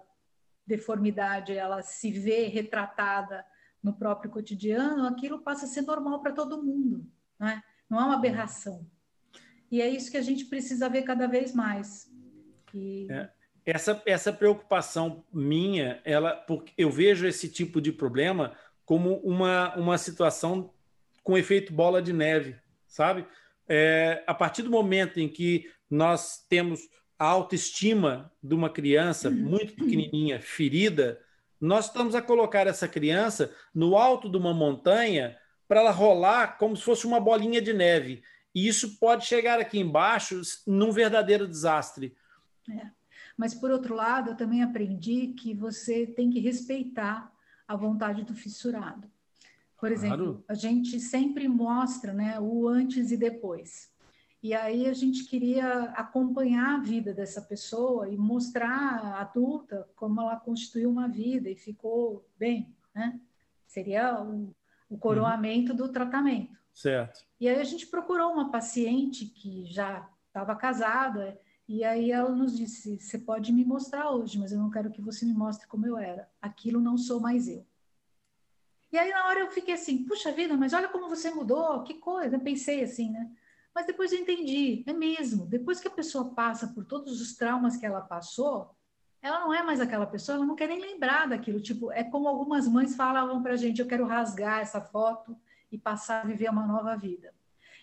deformidade, 0.66 1.52
ela 1.52 1.82
se 1.82 2.10
vê 2.10 2.46
retratada 2.46 3.44
no 3.82 3.92
próprio 3.92 4.30
cotidiano, 4.30 5.06
aquilo 5.06 5.40
passa 5.40 5.64
a 5.64 5.68
ser 5.68 5.82
normal 5.82 6.20
para 6.20 6.32
todo 6.32 6.62
mundo. 6.62 7.06
Né? 7.38 7.62
não 7.90 8.00
é 8.00 8.04
uma 8.04 8.14
aberração. 8.14 8.86
E 9.70 9.82
é 9.82 9.88
isso 9.88 10.10
que 10.10 10.16
a 10.16 10.22
gente 10.22 10.44
precisa 10.44 10.88
ver 10.88 11.02
cada 11.02 11.26
vez 11.26 11.52
mais. 11.52 12.08
E... 12.72 13.08
É, 13.10 13.28
essa, 13.66 14.00
essa 14.06 14.32
preocupação 14.32 15.24
minha, 15.32 16.00
ela, 16.04 16.34
porque 16.34 16.72
eu 16.78 16.90
vejo 16.90 17.26
esse 17.26 17.48
tipo 17.48 17.80
de 17.80 17.92
problema 17.92 18.56
como 18.84 19.16
uma, 19.18 19.74
uma 19.76 19.98
situação 19.98 20.72
com 21.22 21.36
efeito 21.36 21.72
bola 21.72 22.00
de 22.00 22.12
neve, 22.12 22.56
sabe? 22.86 23.26
É, 23.68 24.24
a 24.26 24.34
partir 24.34 24.62
do 24.62 24.70
momento 24.70 25.20
em 25.20 25.28
que 25.28 25.70
nós 25.88 26.44
temos 26.48 26.88
a 27.18 27.26
autoestima 27.26 28.32
de 28.42 28.54
uma 28.54 28.70
criança 28.70 29.30
muito 29.30 29.74
pequenininha, 29.74 30.40
ferida, 30.40 31.20
nós 31.60 31.86
estamos 31.86 32.14
a 32.14 32.22
colocar 32.22 32.66
essa 32.66 32.88
criança 32.88 33.54
no 33.74 33.96
alto 33.96 34.30
de 34.30 34.36
uma 34.36 34.54
montanha 34.54 35.36
para 35.68 35.80
ela 35.80 35.90
rolar 35.90 36.58
como 36.58 36.76
se 36.76 36.82
fosse 36.82 37.06
uma 37.06 37.20
bolinha 37.20 37.60
de 37.60 37.72
neve. 37.72 38.22
E 38.54 38.66
isso 38.66 38.98
pode 38.98 39.26
chegar 39.26 39.60
aqui 39.60 39.78
embaixo 39.78 40.40
num 40.66 40.90
verdadeiro 40.90 41.46
desastre. 41.46 42.16
É. 42.68 42.90
Mas, 43.36 43.54
por 43.54 43.70
outro 43.70 43.94
lado, 43.94 44.30
eu 44.30 44.36
também 44.36 44.62
aprendi 44.62 45.28
que 45.28 45.54
você 45.54 46.06
tem 46.06 46.30
que 46.30 46.40
respeitar 46.40 47.32
a 47.68 47.76
vontade 47.76 48.24
do 48.24 48.34
fissurado. 48.34 49.10
Por 49.78 49.92
exemplo, 49.92 50.16
claro. 50.16 50.44
a 50.48 50.54
gente 50.54 51.00
sempre 51.00 51.48
mostra 51.48 52.12
né, 52.12 52.38
o 52.40 52.68
antes 52.68 53.10
e 53.10 53.16
depois. 53.16 53.88
E 54.42 54.54
aí 54.54 54.86
a 54.88 54.92
gente 54.94 55.24
queria 55.24 55.82
acompanhar 55.90 56.76
a 56.76 56.82
vida 56.82 57.12
dessa 57.12 57.42
pessoa 57.42 58.08
e 58.08 58.16
mostrar 58.16 59.20
adulta 59.20 59.86
como 59.94 60.20
ela 60.20 60.36
constituiu 60.36 60.88
uma 60.88 61.06
vida 61.06 61.50
e 61.50 61.54
ficou 61.54 62.26
bem, 62.38 62.74
né? 62.94 63.20
Seria 63.66 64.20
um, 64.22 64.50
o 64.88 64.96
coroamento 64.96 65.72
uhum. 65.72 65.76
do 65.76 65.88
tratamento. 65.92 66.58
Certo. 66.72 67.24
E 67.38 67.48
aí 67.48 67.60
a 67.60 67.64
gente 67.64 67.86
procurou 67.86 68.32
uma 68.32 68.50
paciente 68.50 69.26
que 69.26 69.66
já 69.66 70.08
estava 70.28 70.56
casada, 70.56 71.38
e 71.68 71.84
aí 71.84 72.10
ela 72.10 72.30
nos 72.30 72.56
disse: 72.56 72.98
Você 72.98 73.18
pode 73.18 73.52
me 73.52 73.64
mostrar 73.64 74.10
hoje, 74.10 74.38
mas 74.38 74.52
eu 74.52 74.58
não 74.58 74.70
quero 74.70 74.90
que 74.90 75.02
você 75.02 75.26
me 75.26 75.34
mostre 75.34 75.68
como 75.68 75.86
eu 75.86 75.98
era. 75.98 76.28
Aquilo 76.40 76.80
não 76.80 76.96
sou 76.96 77.20
mais 77.20 77.46
eu. 77.46 77.66
E 78.90 78.98
aí 78.98 79.10
na 79.10 79.26
hora 79.26 79.40
eu 79.40 79.50
fiquei 79.50 79.74
assim: 79.74 80.04
Puxa 80.04 80.32
vida, 80.32 80.56
mas 80.56 80.72
olha 80.72 80.88
como 80.88 81.08
você 81.08 81.30
mudou, 81.30 81.82
que 81.84 81.94
coisa. 81.94 82.36
Eu 82.36 82.40
pensei 82.40 82.82
assim, 82.82 83.10
né? 83.10 83.30
Mas 83.74 83.86
depois 83.86 84.12
eu 84.12 84.18
entendi: 84.18 84.84
é 84.86 84.92
mesmo. 84.92 85.46
Depois 85.46 85.80
que 85.80 85.88
a 85.88 85.92
pessoa 85.92 86.34
passa 86.34 86.68
por 86.68 86.84
todos 86.84 87.20
os 87.20 87.36
traumas 87.36 87.76
que 87.76 87.86
ela 87.86 88.00
passou, 88.00 88.74
ela 89.22 89.40
não 89.40 89.52
é 89.52 89.62
mais 89.62 89.80
aquela 89.80 90.06
pessoa, 90.06 90.36
ela 90.36 90.46
não 90.46 90.56
quer 90.56 90.68
nem 90.68 90.80
lembrar 90.80 91.28
daquilo. 91.28 91.60
Tipo, 91.60 91.92
é 91.92 92.02
como 92.02 92.28
algumas 92.28 92.66
mães 92.66 92.96
falavam 92.96 93.42
para 93.42 93.52
a 93.52 93.56
gente: 93.56 93.80
eu 93.80 93.86
quero 93.86 94.06
rasgar 94.06 94.60
essa 94.60 94.80
foto 94.80 95.36
e 95.70 95.78
passar 95.78 96.24
a 96.24 96.26
viver 96.26 96.50
uma 96.50 96.66
nova 96.66 96.96
vida. 96.96 97.34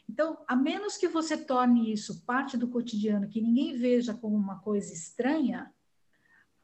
Então, 0.10 0.44
a 0.48 0.56
menos 0.56 0.98
que 0.98 1.08
você 1.08 1.38
torne 1.38 1.92
isso 1.92 2.24
parte 2.26 2.58
do 2.58 2.70
cotidiano, 2.70 3.28
que 3.28 3.42
ninguém 3.42 3.78
veja 3.78 4.14
como 4.14 4.38
uma 4.38 4.60
coisa 4.60 4.94
estranha, 4.94 5.74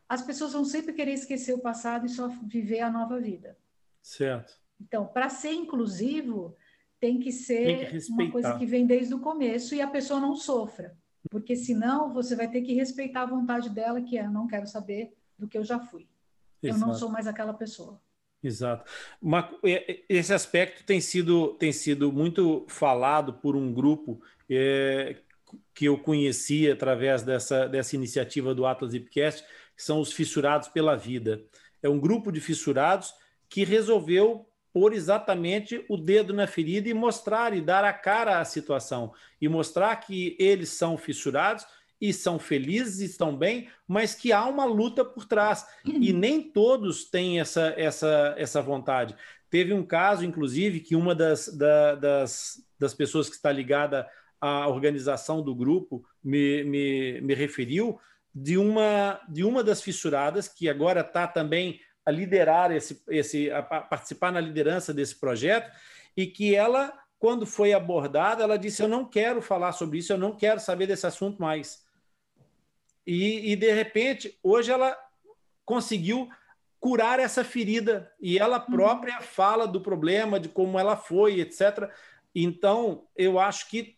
as 0.08 0.22
pessoas 0.22 0.54
vão 0.54 0.64
sempre 0.64 0.94
querer 0.94 1.14
esquecer 1.14 1.54
o 1.54 1.60
passado 1.60 2.06
e 2.06 2.10
só 2.10 2.28
viver 2.28 2.80
a 2.80 2.90
nova 2.90 3.20
vida. 3.20 3.58
Certo. 4.02 4.60
Então, 4.80 5.06
para 5.06 5.30
ser 5.30 5.54
inclusivo, 5.54 6.56
tem 7.04 7.20
que 7.20 7.32
ser 7.32 7.90
tem 7.90 8.00
que 8.00 8.12
uma 8.12 8.32
coisa 8.32 8.58
que 8.58 8.66
vem 8.66 8.86
desde 8.86 9.14
o 9.14 9.20
começo 9.20 9.76
e 9.76 9.82
a 9.82 9.88
pessoa 9.88 10.20
não 10.20 10.36
sofra 10.36 10.96
porque 11.30 11.56
senão 11.56 12.14
você 12.14 12.36
vai 12.36 12.50
ter 12.50 12.62
que 12.62 12.74
respeitar 12.74 13.24
a 13.24 13.28
vontade 13.28 13.70
dela, 13.70 14.02
que 14.02 14.18
é: 14.18 14.28
não 14.28 14.48
quero 14.48 14.68
saber 14.68 15.14
do 15.38 15.48
que 15.48 15.58
eu 15.58 15.64
já 15.64 15.80
fui. 15.80 16.08
Exato. 16.62 16.82
Eu 16.82 16.88
não 16.88 16.94
sou 16.94 17.10
mais 17.10 17.28
aquela 17.28 17.54
pessoa. 17.54 18.00
Exato. 18.44 18.90
Uma, 19.22 19.50
esse 20.10 20.34
aspecto 20.34 20.84
tem 20.84 21.00
sido, 21.00 21.54
tem 21.56 21.72
sido 21.72 22.12
muito 22.12 22.66
falado 22.68 23.34
por 23.34 23.56
um 23.56 23.74
grupo 23.74 24.22
é, 24.50 25.18
que 25.74 25.86
eu 25.86 25.98
conheci 25.98 26.70
através 26.70 27.24
dessa, 27.24 27.68
dessa 27.68 27.96
iniciativa 27.96 28.54
do 28.54 28.66
Atlas 28.66 28.94
Hipcast, 28.94 29.46
que 29.76 29.84
são 29.84 30.00
os 30.02 30.12
fissurados 30.12 30.68
pela 30.68 30.96
vida. 30.96 31.42
É 31.82 31.88
um 31.88 32.00
grupo 32.00 32.32
de 32.32 32.42
fissurados 32.42 33.14
que 33.50 33.64
resolveu 33.64 34.46
pôr 34.74 34.94
exatamente 34.94 35.86
o 35.88 35.96
dedo 35.96 36.34
na 36.34 36.48
ferida 36.48 36.90
e 36.90 36.94
mostrar 36.94 37.56
e 37.56 37.62
dar 37.62 37.86
a 37.86 37.94
cara 37.94 38.40
à 38.40 38.46
situação. 38.46 39.14
E 39.40 39.48
mostrar 39.48 39.96
que 39.98 40.36
eles 40.40 40.70
são 40.70 40.98
fissurados 40.98 41.66
e 42.02 42.12
são 42.12 42.38
felizes 42.38 43.00
e 43.00 43.06
estão 43.06 43.38
bem, 43.38 43.70
mas 43.88 44.16
que 44.16 44.34
há 44.34 44.46
uma 44.46 44.66
luta 44.66 45.06
por 45.06 45.26
trás. 45.26 45.66
E 45.86 46.12
nem 46.12 46.42
todos 46.42 47.06
têm 47.06 47.40
essa 47.40 47.74
essa 47.78 48.34
essa 48.38 48.62
vontade. 48.62 49.16
Teve 49.50 49.72
um 49.72 49.86
caso, 49.86 50.26
inclusive, 50.26 50.80
que 50.80 50.96
uma 50.96 51.14
das, 51.14 51.48
da, 51.48 51.94
das, 51.94 52.56
das 52.80 52.94
pessoas 52.96 53.30
que 53.30 53.36
está 53.36 53.52
ligada 53.52 54.10
à 54.42 54.68
organização 54.68 55.44
do 55.44 55.54
grupo 55.54 56.04
me, 56.24 56.64
me, 56.64 57.22
me 57.22 57.36
referiu 57.36 58.00
de 58.34 58.58
uma 58.58 59.22
de 59.30 59.44
uma 59.44 59.64
das 59.64 59.82
fissuradas 59.82 60.48
que 60.48 60.68
agora 60.68 61.02
está 61.02 61.28
também 61.28 61.80
a 62.06 62.12
liderar 62.12 62.72
esse, 62.72 63.02
esse 63.08 63.52
a 63.52 63.62
participar 63.62 64.32
na 64.32 64.40
liderança 64.40 64.94
desse 64.94 65.16
projeto 65.16 65.72
e 66.16 66.28
que 66.28 66.56
ela, 66.56 66.94
quando 67.18 67.46
foi 67.46 67.74
abordada, 67.74 68.44
ela 68.44 68.58
disse: 68.58 68.82
eu 68.82 68.88
não 68.88 69.06
quero 69.06 69.42
falar 69.42 69.72
sobre 69.72 70.00
isso, 70.00 70.14
eu 70.14 70.18
não 70.18 70.36
quero 70.36 70.60
saber 70.60 70.88
desse 70.88 71.08
assunto 71.08 71.42
mais. 71.42 71.84
E, 73.06 73.52
e 73.52 73.56
de 73.56 73.72
repente, 73.72 74.38
hoje 74.42 74.72
ela 74.72 74.98
conseguiu 75.66 76.30
curar 76.80 77.20
essa 77.20 77.44
ferida 77.44 78.12
e 78.20 78.38
ela 78.38 78.60
uhum. 78.60 78.72
própria 78.72 79.22
fala 79.22 79.66
do 79.66 79.80
problema, 79.80 80.40
de 80.40 80.50
como 80.50 80.78
ela 80.78 80.98
foi, 80.98 81.40
etc. 81.40 81.90
Então, 82.36 83.06
eu 83.16 83.40
acho 83.40 83.70
que 83.70 83.98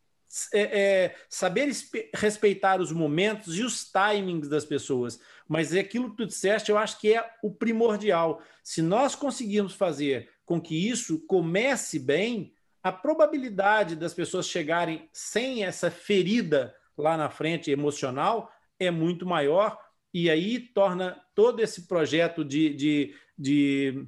é, 0.54 0.62
é, 0.62 1.16
saber 1.30 1.70
respeitar 2.14 2.82
os 2.82 2.92
momentos 2.92 3.58
e 3.58 3.64
os 3.64 3.90
timings 3.92 4.48
das 4.48 4.66
pessoas. 4.66 5.20
Mas 5.48 5.74
é 5.74 5.80
aquilo 5.80 6.12
que 6.12 6.18
tu 6.18 6.26
disseste, 6.26 6.72
eu 6.72 6.78
acho 6.78 7.00
que 7.00 7.14
é 7.14 7.30
o 7.44 7.52
primordial. 7.52 8.42
Se 8.64 8.82
nós 8.82 9.16
conseguirmos 9.16 9.74
fazer 9.74 10.30
com 10.46 10.60
que 10.60 10.90
isso 10.90 11.26
comece 11.28 12.00
bem, 12.00 12.54
a 12.82 12.92
probabilidade 12.92 13.96
das 13.96 14.14
pessoas 14.14 14.48
chegarem 14.48 15.10
sem 15.12 15.64
essa 15.64 15.90
ferida 15.90 16.76
lá 16.98 17.18
na 17.18 17.30
frente 17.30 17.72
emocional 17.72 18.52
é 18.80 18.92
muito 18.92 19.26
maior, 19.26 19.80
e 20.14 20.30
aí 20.30 20.60
torna 20.60 21.22
todo 21.34 21.62
esse 21.62 21.88
projeto 21.88 22.44
de, 22.46 22.74
de, 22.74 23.16
de, 23.38 24.08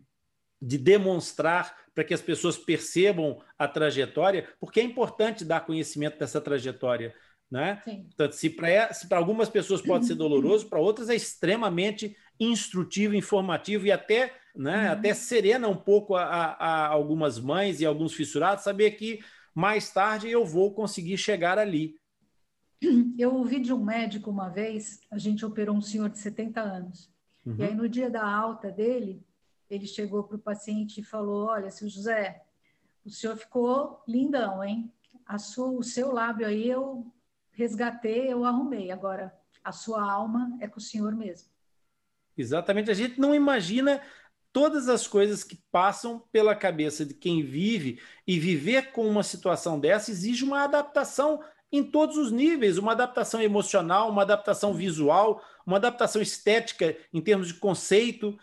de 0.61 0.77
demonstrar 0.77 1.75
para 1.93 2.03
que 2.03 2.13
as 2.13 2.21
pessoas 2.21 2.57
percebam 2.57 3.41
a 3.57 3.67
trajetória, 3.67 4.47
porque 4.59 4.79
é 4.79 4.83
importante 4.83 5.43
dar 5.43 5.65
conhecimento 5.65 6.19
dessa 6.19 6.39
trajetória. 6.39 7.13
Né? 7.49 7.81
Portanto, 7.85 8.33
se 8.33 8.49
para 8.49 9.17
algumas 9.17 9.47
pessoas 9.47 9.81
pode 9.81 10.05
ser 10.05 10.15
doloroso, 10.15 10.67
para 10.67 10.79
outras 10.79 11.09
é 11.09 11.15
extremamente 11.15 12.15
instrutivo, 12.39 13.15
informativo 13.15 13.85
e 13.87 13.91
até, 13.91 14.33
né, 14.55 14.87
uhum. 14.87 14.91
até 14.91 15.13
serena 15.13 15.67
um 15.67 15.75
pouco 15.75 16.15
a, 16.15 16.23
a, 16.25 16.87
algumas 16.87 17.39
mães 17.39 17.79
e 17.79 17.85
alguns 17.85 18.13
fissurados 18.13 18.63
saber 18.63 18.91
que 18.91 19.19
mais 19.55 19.89
tarde 19.91 20.29
eu 20.29 20.45
vou 20.45 20.73
conseguir 20.73 21.17
chegar 21.17 21.57
ali. 21.57 21.95
Eu 23.17 23.33
ouvi 23.33 23.59
de 23.59 23.73
um 23.73 23.83
médico 23.83 24.29
uma 24.29 24.49
vez, 24.49 24.99
a 25.09 25.17
gente 25.17 25.43
operou 25.43 25.75
um 25.75 25.81
senhor 25.81 26.09
de 26.09 26.19
70 26.19 26.61
anos. 26.61 27.09
Uhum. 27.43 27.55
E 27.57 27.63
aí, 27.63 27.73
no 27.73 27.89
dia 27.89 28.07
da 28.07 28.23
alta 28.23 28.69
dele, 28.69 29.25
ele 29.67 29.87
chegou 29.87 30.23
para 30.23 30.35
o 30.35 30.39
paciente 30.39 31.01
e 31.01 31.03
falou: 31.03 31.47
Olha, 31.47 31.71
seu 31.71 31.89
José, 31.89 32.43
o 33.03 33.09
senhor 33.09 33.35
ficou 33.35 34.03
lindão, 34.07 34.63
hein? 34.63 34.91
A 35.25 35.39
sua, 35.39 35.69
o 35.69 35.81
seu 35.81 36.11
lábio 36.11 36.45
aí 36.45 36.69
eu 36.69 37.11
resgatei, 37.57 38.31
eu 38.31 38.45
arrumei. 38.45 38.91
Agora, 38.91 39.35
a 39.63 39.71
sua 39.71 40.01
alma 40.01 40.55
é 40.61 40.67
com 40.67 40.77
o 40.77 40.81
senhor 40.81 41.13
mesmo. 41.15 41.49
Exatamente. 42.37 42.91
A 42.91 42.93
gente 42.93 43.19
não 43.19 43.33
imagina 43.33 43.99
todas 44.53 44.87
as 44.87 45.07
coisas 45.07 45.43
que 45.43 45.59
passam 45.71 46.23
pela 46.31 46.55
cabeça 46.55 47.03
de 47.03 47.15
quem 47.15 47.43
vive 47.43 47.99
e 48.25 48.39
viver 48.39 48.91
com 48.91 49.07
uma 49.07 49.23
situação 49.23 49.79
dessa 49.79 50.11
exige 50.11 50.45
uma 50.45 50.63
adaptação 50.63 51.43
em 51.71 51.83
todos 51.83 52.15
os 52.15 52.31
níveis, 52.31 52.77
uma 52.77 52.93
adaptação 52.93 53.41
emocional, 53.41 54.09
uma 54.09 54.21
adaptação 54.21 54.73
visual, 54.73 55.43
uma 55.65 55.77
adaptação 55.77 56.21
estética 56.21 56.95
em 57.11 57.19
termos 57.19 57.47
de 57.49 57.55
conceito, 57.55 58.37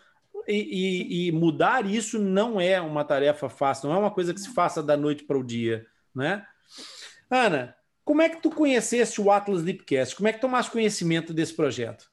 e, 0.46 0.52
e, 0.52 1.28
e, 1.28 1.32
mudar 1.32 1.86
isso 1.86 2.18
não 2.18 2.60
é 2.60 2.78
uma 2.78 3.02
tarefa 3.02 3.48
fácil, 3.48 3.88
não 3.88 3.96
é 3.96 3.98
uma 3.98 4.10
coisa 4.10 4.34
que 4.34 4.40
se 4.40 4.52
faça 4.52 4.82
da 4.82 4.94
noite 4.94 5.24
para 5.24 5.38
o 5.38 5.42
dia, 5.42 5.86
né? 6.14 6.46
Ana, 7.30 7.74
como 8.04 8.20
é 8.20 8.28
que 8.28 8.42
tu 8.42 8.50
conheceste 8.50 9.20
o 9.20 9.30
Atlas 9.30 9.62
Lipcast? 9.62 10.14
Como 10.14 10.28
é 10.28 10.32
que 10.32 10.40
tomaste 10.40 10.70
conhecimento 10.70 11.32
desse 11.32 11.54
projeto? 11.54 12.12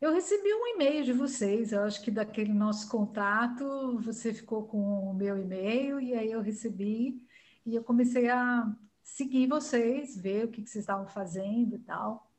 Eu 0.00 0.12
recebi 0.12 0.52
um 0.52 0.66
e-mail 0.74 1.02
de 1.02 1.12
vocês, 1.12 1.72
eu 1.72 1.80
acho 1.82 2.02
que 2.02 2.10
daquele 2.10 2.52
nosso 2.52 2.88
contato, 2.88 3.98
você 4.00 4.32
ficou 4.34 4.64
com 4.64 5.10
o 5.10 5.14
meu 5.14 5.38
e-mail 5.38 6.00
e 6.00 6.14
aí 6.14 6.30
eu 6.30 6.40
recebi 6.40 7.26
e 7.64 7.74
eu 7.74 7.82
comecei 7.82 8.28
a 8.28 8.70
seguir 9.02 9.46
vocês, 9.46 10.16
ver 10.16 10.44
o 10.44 10.48
que, 10.48 10.62
que 10.62 10.68
vocês 10.68 10.82
estavam 10.82 11.06
fazendo 11.06 11.74
e 11.74 11.78
tal. 11.78 12.30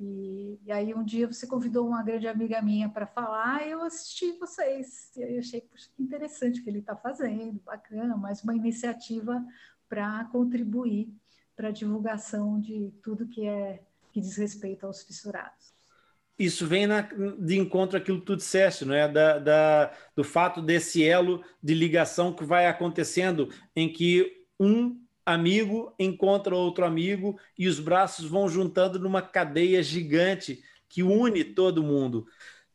E, 0.00 0.58
e, 0.64 0.72
aí 0.72 0.94
um 0.94 1.04
dia 1.04 1.26
você 1.26 1.46
convidou 1.46 1.86
uma 1.86 2.02
grande 2.02 2.26
amiga 2.26 2.60
minha 2.60 2.88
para 2.88 3.06
falar, 3.06 3.68
eu 3.68 3.82
assisti 3.82 4.32
vocês. 4.32 5.12
E 5.16 5.22
aí 5.22 5.34
eu 5.34 5.40
achei 5.40 5.60
puxa, 5.60 5.88
que 5.94 6.02
interessante 6.02 6.60
o 6.60 6.64
que 6.64 6.70
ele 6.70 6.80
está 6.80 6.96
fazendo, 6.96 7.60
bacana, 7.60 8.16
mais 8.16 8.42
uma 8.42 8.56
iniciativa 8.56 9.44
para 9.88 10.24
contribuir 10.32 11.14
para 11.56 11.70
divulgação 11.70 12.60
de 12.60 12.92
tudo 13.02 13.28
que 13.28 13.46
é 13.46 13.82
que 14.12 14.20
diz 14.20 14.36
respeito 14.36 14.86
aos 14.86 15.02
fissurados. 15.02 15.72
Isso 16.38 16.66
vem 16.66 16.86
na, 16.86 17.02
de 17.38 17.58
encontro 17.58 17.96
àquilo 17.96 18.20
que 18.20 18.26
tu 18.26 18.36
disseste, 18.36 18.84
não 18.84 18.94
é? 18.94 19.08
Da, 19.08 19.38
da, 19.38 19.92
do 20.16 20.24
fato 20.24 20.60
desse 20.60 21.04
elo 21.04 21.42
de 21.62 21.74
ligação 21.74 22.32
que 22.32 22.44
vai 22.44 22.66
acontecendo 22.66 23.48
em 23.76 23.90
que 23.90 24.44
um 24.58 25.00
amigo 25.24 25.94
encontra 25.98 26.54
outro 26.54 26.84
amigo 26.84 27.38
e 27.56 27.68
os 27.68 27.78
braços 27.78 28.24
vão 28.26 28.48
juntando 28.48 28.98
numa 28.98 29.22
cadeia 29.22 29.82
gigante 29.82 30.62
que 30.88 31.02
une 31.02 31.44
todo 31.44 31.82
mundo. 31.82 32.26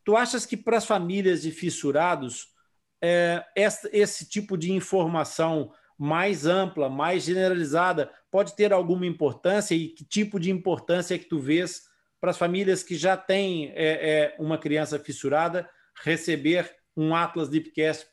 Tu 0.02 0.16
achas 0.16 0.46
que 0.46 0.56
para 0.56 0.78
as 0.78 0.86
famílias 0.86 1.42
de 1.42 1.50
fissurados, 1.50 2.54
é, 3.02 3.44
esse, 3.54 3.88
esse 3.92 4.28
tipo 4.28 4.56
de 4.56 4.72
informação 4.72 5.72
mais 5.98 6.46
ampla, 6.46 6.88
mais 6.88 7.24
generalizada, 7.24 8.10
pode 8.30 8.54
ter 8.54 8.72
alguma 8.72 9.06
importância 9.06 9.74
e 9.74 9.88
que 9.88 10.04
tipo 10.04 10.38
de 10.38 10.50
importância 10.50 11.18
que 11.18 11.24
tu 11.24 11.38
vês 11.38 11.82
para 12.20 12.30
as 12.30 12.38
famílias 12.38 12.82
que 12.82 12.96
já 12.96 13.16
têm 13.16 13.70
é, 13.70 13.74
é, 13.76 14.36
uma 14.38 14.58
criança 14.58 14.98
fissurada 14.98 15.68
receber 16.02 16.74
um 16.96 17.14
Atlas 17.14 17.48
Deepcast 17.48 18.06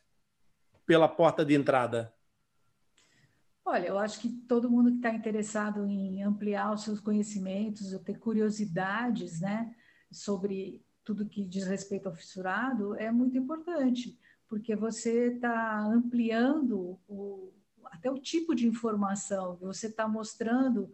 pela 0.86 1.08
porta 1.08 1.44
de 1.44 1.56
entrada? 1.56 2.14
Olha, 3.66 3.88
eu 3.88 3.98
acho 3.98 4.20
que 4.20 4.30
todo 4.48 4.70
mundo 4.70 4.92
que 4.92 4.98
está 4.98 5.10
interessado 5.10 5.88
em 5.88 6.22
ampliar 6.22 6.72
os 6.72 6.84
seus 6.84 7.00
conhecimentos, 7.00 7.94
ou 7.94 8.00
ter 8.00 8.20
curiosidades, 8.20 9.42
né, 9.42 9.74
sobre 10.12 10.86
tudo 11.04 11.28
que 11.28 11.44
diz 11.44 11.66
respeito 11.66 12.08
ao 12.08 12.14
fissurado, 12.14 12.96
é 12.96 13.12
muito 13.12 13.36
importante, 13.36 14.20
porque 14.48 14.76
você 14.76 15.34
está 15.34 15.80
ampliando 15.80 17.00
o, 17.08 17.52
até 17.92 18.10
o 18.10 18.18
tipo 18.18 18.56
de 18.56 18.68
informação, 18.68 19.58
você 19.58 19.88
está 19.88 20.08
mostrando 20.08 20.92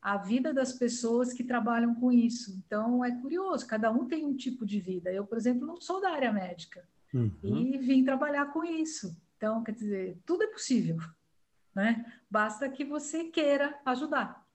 a 0.00 0.16
vida 0.16 0.52
das 0.52 0.72
pessoas 0.72 1.32
que 1.32 1.44
trabalham 1.44 1.94
com 1.94 2.10
isso. 2.10 2.60
Então, 2.66 3.04
é 3.04 3.10
curioso, 3.20 3.66
cada 3.66 3.90
um 3.90 4.06
tem 4.06 4.24
um 4.24 4.34
tipo 4.34 4.66
de 4.66 4.80
vida. 4.80 5.12
Eu, 5.12 5.26
por 5.26 5.38
exemplo, 5.38 5.66
não 5.66 5.80
sou 5.80 6.00
da 6.00 6.10
área 6.10 6.32
médica 6.32 6.86
uhum. 7.14 7.32
e 7.42 7.78
vim 7.78 8.04
trabalhar 8.04 8.46
com 8.46 8.64
isso. 8.64 9.16
Então, 9.36 9.62
quer 9.62 9.72
dizer, 9.72 10.18
tudo 10.24 10.42
é 10.42 10.48
possível 10.48 10.98
né? 11.74 12.04
Basta 12.30 12.68
que 12.68 12.84
você 12.84 13.24
queira 13.24 13.78
ajudar. 13.84 14.46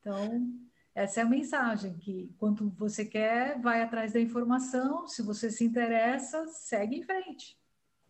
Então, 0.00 0.52
essa 0.94 1.20
é 1.20 1.22
a 1.22 1.28
mensagem, 1.28 1.96
que 1.96 2.34
quando 2.38 2.68
você 2.70 3.04
quer, 3.04 3.60
vai 3.60 3.82
atrás 3.82 4.12
da 4.12 4.20
informação, 4.20 5.06
se 5.06 5.22
você 5.22 5.50
se 5.50 5.64
interessa, 5.64 6.46
segue 6.48 6.96
em 6.96 7.02
frente. 7.02 7.58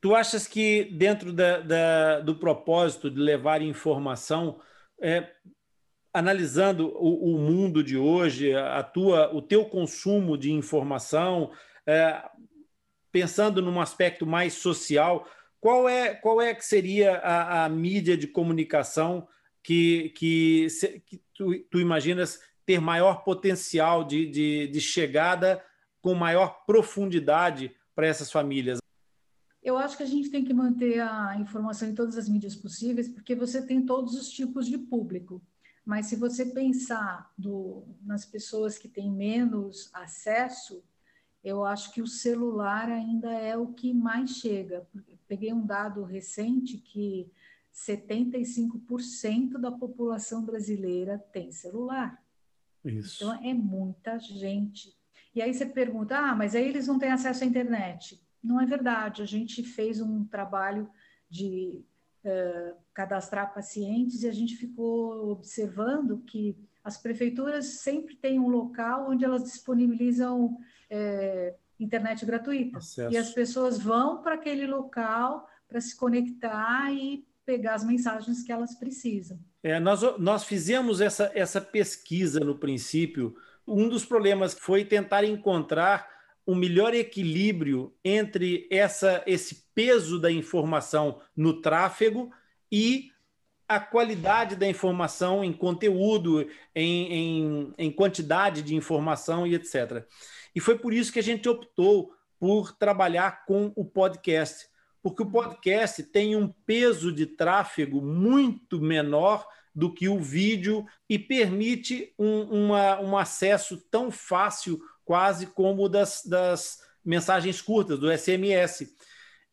Tu 0.02 0.16
achas 0.16 0.48
que 0.48 0.82
dentro 0.86 1.32
da, 1.32 1.60
da, 1.60 2.20
do 2.20 2.34
propósito 2.34 3.08
de 3.08 3.20
levar 3.20 3.62
informação, 3.62 4.60
é, 5.00 5.30
analisando 6.12 6.88
o, 6.96 7.36
o, 7.36 7.38
mundo 7.38 7.84
de 7.84 7.96
hoje, 7.96 8.52
a 8.52 8.82
tua, 8.82 9.32
o 9.32 9.40
teu 9.40 9.64
consumo 9.64 10.36
de 10.36 10.50
informação, 10.50 11.52
é, 11.86 12.20
pensando 13.12 13.62
num 13.62 13.80
aspecto 13.80 14.26
mais 14.26 14.54
social, 14.54 15.24
qual 15.60 15.88
é, 15.88 16.16
qual 16.16 16.42
é 16.42 16.52
que 16.52 16.64
seria 16.64 17.18
a, 17.18 17.64
a 17.64 17.68
mídia 17.68 18.16
de 18.16 18.26
comunicação 18.26 19.28
que, 19.62 20.12
que, 20.16 20.66
que 21.06 21.22
tu, 21.32 21.56
tu, 21.70 21.78
imaginas 21.78 22.40
ter 22.66 22.80
maior 22.80 23.22
potencial 23.22 24.02
de, 24.02 24.26
de, 24.26 24.66
de 24.66 24.80
chegada 24.80 25.64
com 26.00 26.12
maior 26.12 26.64
profundidade 26.66 27.72
para 27.94 28.08
essas 28.08 28.32
famílias? 28.32 28.81
Eu 29.62 29.78
acho 29.78 29.96
que 29.96 30.02
a 30.02 30.06
gente 30.06 30.28
tem 30.28 30.44
que 30.44 30.52
manter 30.52 31.00
a 31.00 31.36
informação 31.38 31.88
em 31.88 31.94
todas 31.94 32.18
as 32.18 32.28
mídias 32.28 32.56
possíveis, 32.56 33.08
porque 33.08 33.34
você 33.34 33.64
tem 33.64 33.86
todos 33.86 34.14
os 34.14 34.28
tipos 34.28 34.66
de 34.66 34.76
público. 34.76 35.40
Mas 35.84 36.06
se 36.06 36.16
você 36.16 36.46
pensar 36.46 37.32
do, 37.36 37.84
nas 38.02 38.24
pessoas 38.24 38.76
que 38.76 38.88
têm 38.88 39.10
menos 39.10 39.90
acesso, 39.92 40.82
eu 41.42 41.64
acho 41.64 41.92
que 41.92 42.00
o 42.00 42.06
celular 42.06 42.88
ainda 42.88 43.30
é 43.32 43.56
o 43.56 43.68
que 43.68 43.92
mais 43.92 44.30
chega. 44.30 44.86
Peguei 45.26 45.52
um 45.52 45.64
dado 45.64 46.02
recente 46.04 46.78
que 46.78 47.30
75% 47.74 49.58
da 49.58 49.72
população 49.72 50.44
brasileira 50.44 51.18
tem 51.32 51.50
celular. 51.50 52.22
Isso. 52.84 53.24
Então 53.24 53.44
é 53.44 53.54
muita 53.54 54.18
gente. 54.18 54.94
E 55.34 55.40
aí 55.40 55.52
você 55.52 55.66
pergunta: 55.66 56.16
ah, 56.16 56.34
mas 56.34 56.54
aí 56.54 56.68
eles 56.68 56.86
não 56.86 56.98
têm 56.98 57.10
acesso 57.10 57.42
à 57.42 57.46
internet. 57.46 58.20
Não 58.42 58.60
é 58.60 58.66
verdade. 58.66 59.22
A 59.22 59.26
gente 59.26 59.62
fez 59.62 60.00
um 60.00 60.24
trabalho 60.24 60.88
de 61.28 61.84
uh, 62.24 62.74
cadastrar 62.92 63.54
pacientes 63.54 64.22
e 64.22 64.28
a 64.28 64.32
gente 64.32 64.56
ficou 64.56 65.30
observando 65.30 66.18
que 66.26 66.56
as 66.84 66.96
prefeituras 66.96 67.66
sempre 67.80 68.16
têm 68.16 68.40
um 68.40 68.48
local 68.48 69.10
onde 69.10 69.24
elas 69.24 69.44
disponibilizam 69.44 70.58
é, 70.90 71.54
internet 71.78 72.26
gratuita. 72.26 72.78
Acesso. 72.78 73.14
E 73.14 73.16
as 73.16 73.30
pessoas 73.30 73.78
vão 73.78 74.20
para 74.20 74.34
aquele 74.34 74.66
local 74.66 75.48
para 75.68 75.80
se 75.80 75.96
conectar 75.96 76.92
e 76.92 77.24
pegar 77.46 77.74
as 77.74 77.84
mensagens 77.84 78.42
que 78.42 78.52
elas 78.52 78.74
precisam. 78.74 79.38
É, 79.62 79.78
nós, 79.78 80.02
nós 80.18 80.44
fizemos 80.44 81.00
essa, 81.00 81.30
essa 81.34 81.60
pesquisa 81.60 82.40
no 82.40 82.58
princípio. 82.58 83.34
Um 83.66 83.88
dos 83.88 84.04
problemas 84.04 84.54
foi 84.54 84.84
tentar 84.84 85.24
encontrar 85.24 86.11
um 86.46 86.54
melhor 86.54 86.94
equilíbrio 86.94 87.94
entre 88.04 88.66
essa, 88.70 89.22
esse 89.26 89.66
peso 89.74 90.20
da 90.20 90.30
informação 90.30 91.20
no 91.36 91.60
tráfego 91.60 92.30
e 92.70 93.10
a 93.68 93.80
qualidade 93.80 94.56
da 94.56 94.66
informação 94.66 95.42
em 95.42 95.52
conteúdo, 95.52 96.46
em, 96.74 97.12
em, 97.12 97.74
em 97.78 97.90
quantidade 97.90 98.62
de 98.62 98.74
informação 98.74 99.46
e 99.46 99.54
etc. 99.54 100.06
E 100.54 100.60
foi 100.60 100.78
por 100.78 100.92
isso 100.92 101.12
que 101.12 101.18
a 101.18 101.22
gente 101.22 101.48
optou 101.48 102.12
por 102.38 102.72
trabalhar 102.72 103.44
com 103.46 103.72
o 103.76 103.84
podcast, 103.84 104.66
porque 105.02 105.22
o 105.22 105.30
podcast 105.30 106.02
tem 106.02 106.36
um 106.36 106.48
peso 106.66 107.12
de 107.12 107.24
tráfego 107.24 108.02
muito 108.02 108.80
menor 108.80 109.46
do 109.74 109.92
que 109.92 110.08
o 110.08 110.18
vídeo 110.18 110.84
e 111.08 111.18
permite 111.18 112.12
um, 112.18 112.42
uma, 112.66 113.00
um 113.00 113.16
acesso 113.16 113.78
tão 113.90 114.10
fácil, 114.10 114.82
quase 115.04 115.46
como 115.46 115.88
das, 115.88 116.22
das 116.24 116.80
mensagens 117.04 117.60
curtas, 117.60 117.98
do 117.98 118.10
SMS. 118.10 118.94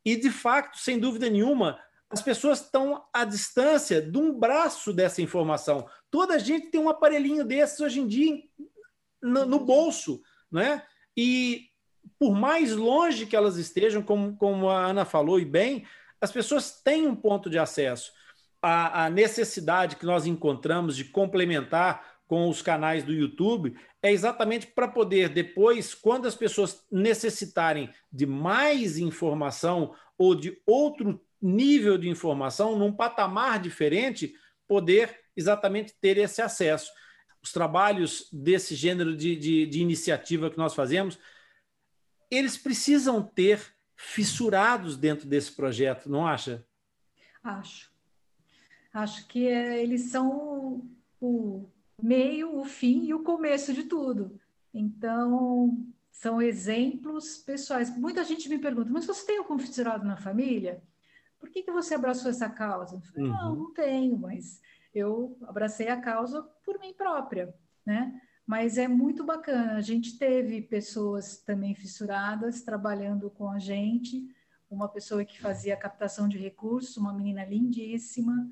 E, 0.06 0.16
de 0.16 0.30
fato, 0.30 0.78
sem 0.78 1.00
dúvida 1.00 1.30
nenhuma, 1.30 1.80
as 2.10 2.22
pessoas 2.22 2.62
estão 2.62 3.06
à 3.14 3.24
distância 3.24 4.02
de 4.02 4.18
um 4.18 4.38
braço 4.38 4.91
dessa 4.91 5.22
informação. 5.22 5.88
Toda 6.10 6.36
a 6.36 6.39
gente 6.39 6.68
tem 6.68 6.82
um 6.82 6.89
aparelhinho 6.89 7.45
desses 7.45 7.80
hoje 7.80 8.00
em 8.00 8.08
dia 8.08 8.41
no, 9.22 9.45
no 9.45 9.60
bolso, 9.60 10.22
né? 10.52 10.84
E 11.16 11.68
por 12.18 12.34
mais 12.34 12.76
longe 12.76 13.26
que 13.26 13.36
elas 13.36 13.58
estejam, 13.58 14.02
como, 14.02 14.36
como 14.38 14.70
a 14.70 14.88
Ana 14.88 15.06
falou 15.06 15.39
e 15.39 15.45
bem, 15.45 15.86
as 16.20 16.32
pessoas 16.32 16.82
têm 16.82 17.08
um 17.08 17.16
ponto 17.16 17.50
de 17.50 17.60
acesso. 17.60 18.12
A, 18.62 19.06
a 19.06 19.10
necessidade 19.10 19.95
que 19.95 20.06
nós 20.06 20.26
encontramos 20.26 20.95
de 20.95 21.06
complementar 21.06 22.18
com 22.30 22.47
os 22.47 22.61
canais 22.61 23.03
do 23.03 23.11
YouTube 23.11 23.75
é 24.03 24.11
exatamente 24.11 24.67
para 24.67 24.88
poder 24.88 25.30
depois, 25.30 25.95
quando 25.95 26.27
as 26.27 26.36
pessoas 26.36 26.86
necessitarem 26.91 27.89
de 28.13 28.27
mais 28.27 28.99
informação 28.99 29.95
ou 30.15 30.36
de 30.36 30.61
outro 30.63 31.19
nível 31.41 31.97
de 31.97 32.07
informação, 32.07 32.77
num 32.77 32.93
patamar 32.93 33.59
diferente, 33.59 34.36
poder 34.67 35.19
exatamente 35.36 35.95
ter 35.99 36.19
esse 36.19 36.39
acesso. 36.39 36.91
Os 37.41 37.51
trabalhos 37.51 38.30
desse 38.32 38.75
gênero 38.75 39.17
de, 39.17 39.36
de, 39.36 39.65
de 39.65 39.82
iniciativa 39.82 40.51
que 40.51 40.57
nós 40.57 40.75
fazemos, 40.75 41.17
eles 42.30 42.57
precisam 42.57 43.23
ter 43.23 43.59
fissurados 43.95 44.95
dentro 44.95 45.27
desse 45.27 45.51
projeto, 45.51 46.07
não 46.07 46.27
acha? 46.27 46.63
Acho. 47.41 47.89
Acho 48.93 49.27
que 49.27 49.47
é, 49.47 49.82
eles 49.82 50.11
são 50.11 50.88
o 51.19 51.67
meio, 52.02 52.58
o 52.58 52.66
fim 52.66 53.06
e 53.06 53.14
o 53.14 53.24
começo 53.24 53.74
de 53.74 53.84
tudo. 53.84 54.39
Então, 54.74 55.86
são 56.12 56.41
exemplos 56.41 57.38
pessoais. 57.38 57.95
Muita 57.95 58.24
gente 58.24 58.50
me 58.50 58.60
pergunta, 58.60 58.91
mas 58.91 59.06
você 59.06 59.26
tem 59.26 59.38
algum 59.38 59.58
fissurado 59.58 60.06
na 60.06 60.18
família? 60.18 60.82
por 61.39 61.50
que, 61.50 61.64
que 61.64 61.72
você 61.72 61.95
abraçou 61.95 62.30
essa 62.30 62.50
causa? 62.50 62.95
Eu 62.95 63.02
falei, 63.02 63.30
uhum. 63.30 63.38
não, 63.38 63.56
não 63.56 63.74
tenho, 63.74 64.18
mas 64.18 64.62
eu 64.93 65.38
abracei 65.43 65.88
a 65.88 66.00
causa 66.00 66.43
por 66.64 66.80
mim 66.80 66.93
própria, 66.93 67.54
né? 67.86 68.22
Mas 68.45 68.78
é 68.78 68.88
muito 68.88 69.24
bacana. 69.24 69.76
A 69.76 69.82
gente 69.82 70.18
teve 70.18 70.62
pessoas 70.62 71.38
também 71.38 71.76
fissuradas 71.76 72.62
trabalhando 72.62 73.30
com 73.30 73.50
a 73.50 73.60
gente, 73.60 74.28
uma 74.70 74.89
pessoa 74.89 75.24
que 75.24 75.39
fazia 75.39 75.78
captação 75.78 76.28
de 76.28 76.38
recursos, 76.38 76.97
uma 76.97 77.14
menina 77.14 77.45
lindíssima 77.45 78.50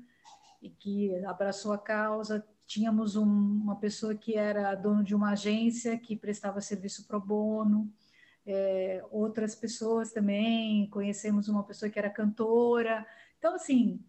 e 0.62 0.70
que 0.70 1.14
abraçou 1.24 1.72
a 1.72 1.78
causa. 1.78 2.46
Tínhamos 2.68 3.16
um, 3.16 3.24
uma 3.24 3.74
pessoa 3.74 4.14
que 4.14 4.36
era 4.36 4.76
dono 4.76 5.02
de 5.02 5.14
uma 5.14 5.32
agência 5.32 5.98
que 5.98 6.14
prestava 6.14 6.60
serviço 6.60 7.04
pro 7.08 7.18
bono 7.18 7.92
é, 8.48 9.04
outras 9.10 9.54
pessoas 9.54 10.10
também, 10.10 10.88
conhecemos 10.88 11.48
uma 11.48 11.62
pessoa 11.62 11.90
que 11.90 11.98
era 11.98 12.08
cantora. 12.08 13.06
Então, 13.38 13.54
assim, 13.54 14.00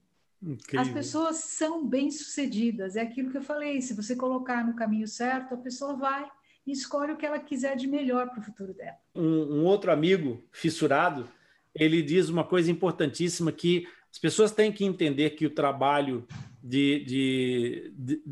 Incrível. 0.42 0.80
as 0.80 0.90
pessoas 0.90 1.36
são 1.38 1.86
bem-sucedidas, 1.86 2.96
é 2.96 3.02
aquilo 3.02 3.32
que 3.32 3.38
eu 3.38 3.42
falei: 3.42 3.82
se 3.82 3.94
você 3.94 4.16
colocar 4.16 4.66
no 4.66 4.76
caminho 4.76 5.08
certo, 5.08 5.54
a 5.54 5.58
pessoa 5.58 5.96
vai 5.98 6.26
e 6.66 6.72
escolhe 6.72 7.12
o 7.12 7.18
que 7.18 7.26
ela 7.26 7.40
quiser 7.40 7.76
de 7.76 7.86
melhor 7.86 8.30
para 8.30 8.40
o 8.40 8.44
futuro 8.44 8.74
dela. 8.74 8.98
Um, 9.14 9.60
um 9.60 9.66
outro 9.66 9.92
amigo 9.92 10.42
fissurado, 10.54 11.28
ele 11.76 12.02
diz 12.02 12.30
uma 12.30 12.46
coisa 12.46 12.72
importantíssima 12.72 13.52
que 13.52 13.86
as 14.10 14.18
pessoas 14.18 14.52
têm 14.52 14.72
que 14.72 14.86
entender 14.86 15.32
que 15.32 15.46
o 15.46 15.50
trabalho 15.50 16.26
de, 16.64 17.04
de, 17.04 17.94
de 17.98 18.24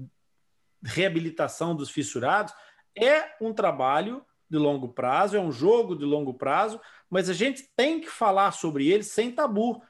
reabilitação 0.87 1.75
dos 1.75 1.89
fissurados 1.89 2.53
é 2.95 3.35
um 3.41 3.53
trabalho 3.53 4.25
de 4.49 4.57
longo 4.57 4.89
prazo, 4.89 5.35
é 5.35 5.39
um 5.39 5.51
jogo 5.51 5.95
de 5.95 6.05
longo 6.05 6.33
prazo, 6.33 6.79
mas 7.09 7.29
a 7.29 7.33
gente 7.33 7.69
tem 7.75 7.99
que 7.99 8.09
falar 8.09 8.51
sobre 8.51 8.87
ele 8.87 9.03
sem 9.03 9.31
tabu, 9.31 9.81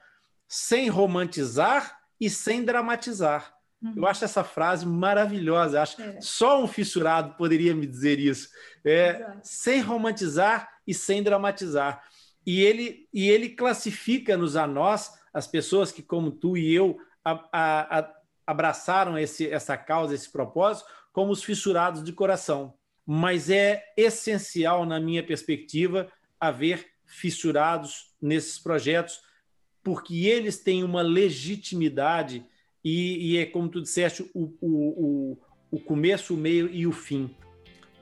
sem 0.46 0.88
romantizar 0.88 1.98
e 2.20 2.28
sem 2.28 2.64
dramatizar. 2.64 3.54
Uhum. 3.80 3.94
Eu 3.96 4.06
acho 4.06 4.24
essa 4.24 4.42
frase 4.42 4.84
maravilhosa. 4.84 5.80
Acho 5.80 6.02
é. 6.02 6.20
só 6.20 6.62
um 6.62 6.66
fissurado 6.66 7.36
poderia 7.36 7.74
me 7.74 7.86
dizer 7.86 8.18
isso. 8.18 8.48
É, 8.84 9.34
sem 9.42 9.80
romantizar 9.80 10.68
e 10.86 10.92
sem 10.92 11.22
dramatizar. 11.22 12.02
E 12.44 12.60
ele, 12.62 13.06
e 13.12 13.28
ele 13.28 13.50
classifica-nos 13.50 14.56
a 14.56 14.66
nós, 14.66 15.12
as 15.32 15.46
pessoas 15.46 15.92
que, 15.92 16.02
como 16.02 16.30
tu 16.32 16.56
e 16.56 16.74
eu, 16.74 16.98
a, 17.24 17.32
a, 17.52 17.98
a, 17.98 18.14
abraçaram 18.48 19.16
esse, 19.16 19.48
essa 19.48 19.76
causa, 19.76 20.14
esse 20.14 20.30
propósito, 20.30 20.88
como 21.12 21.30
os 21.30 21.44
fissurados 21.44 22.02
de 22.02 22.12
coração 22.12 22.74
mas 23.10 23.48
é 23.48 23.82
essencial, 23.96 24.84
na 24.84 25.00
minha 25.00 25.22
perspectiva, 25.22 26.12
haver 26.38 26.88
fissurados 27.06 28.10
nesses 28.20 28.58
projetos, 28.58 29.20
porque 29.82 30.26
eles 30.26 30.58
têm 30.58 30.84
uma 30.84 31.00
legitimidade 31.00 32.44
e, 32.84 33.30
e 33.30 33.38
é 33.38 33.46
como 33.46 33.70
tu 33.70 33.80
disseste, 33.80 34.30
o, 34.34 34.52
o, 34.60 35.38
o, 35.70 35.80
começo, 35.80 36.34
o 36.34 36.36
meio 36.36 36.68
e 36.70 36.86
o 36.86 36.92
fim. 36.92 37.34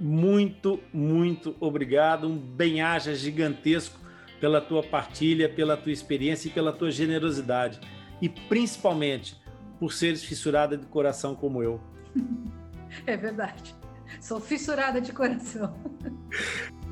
Muito, 0.01 0.81
muito 0.93 1.55
obrigado, 1.61 2.27
um 2.27 2.37
bem-aja 2.37 3.15
gigantesco 3.15 4.01
pela 4.41 4.61
tua 4.61 4.83
partilha, 4.83 5.49
pela 5.49 5.77
tua 5.77 5.93
experiência 5.93 6.49
e 6.49 6.51
pela 6.51 6.73
tua 6.73 6.91
generosidade. 6.91 7.79
E 8.21 8.29
principalmente 8.29 9.37
por 9.79 9.93
seres 9.93 10.25
fissurada 10.25 10.77
de 10.77 10.87
coração 10.87 11.35
como 11.35 11.63
eu. 11.63 11.81
É 13.05 13.15
verdade. 13.15 13.75
Sou 14.21 14.41
fissurada 14.41 15.01
de 15.01 15.13
coração. 15.13 15.75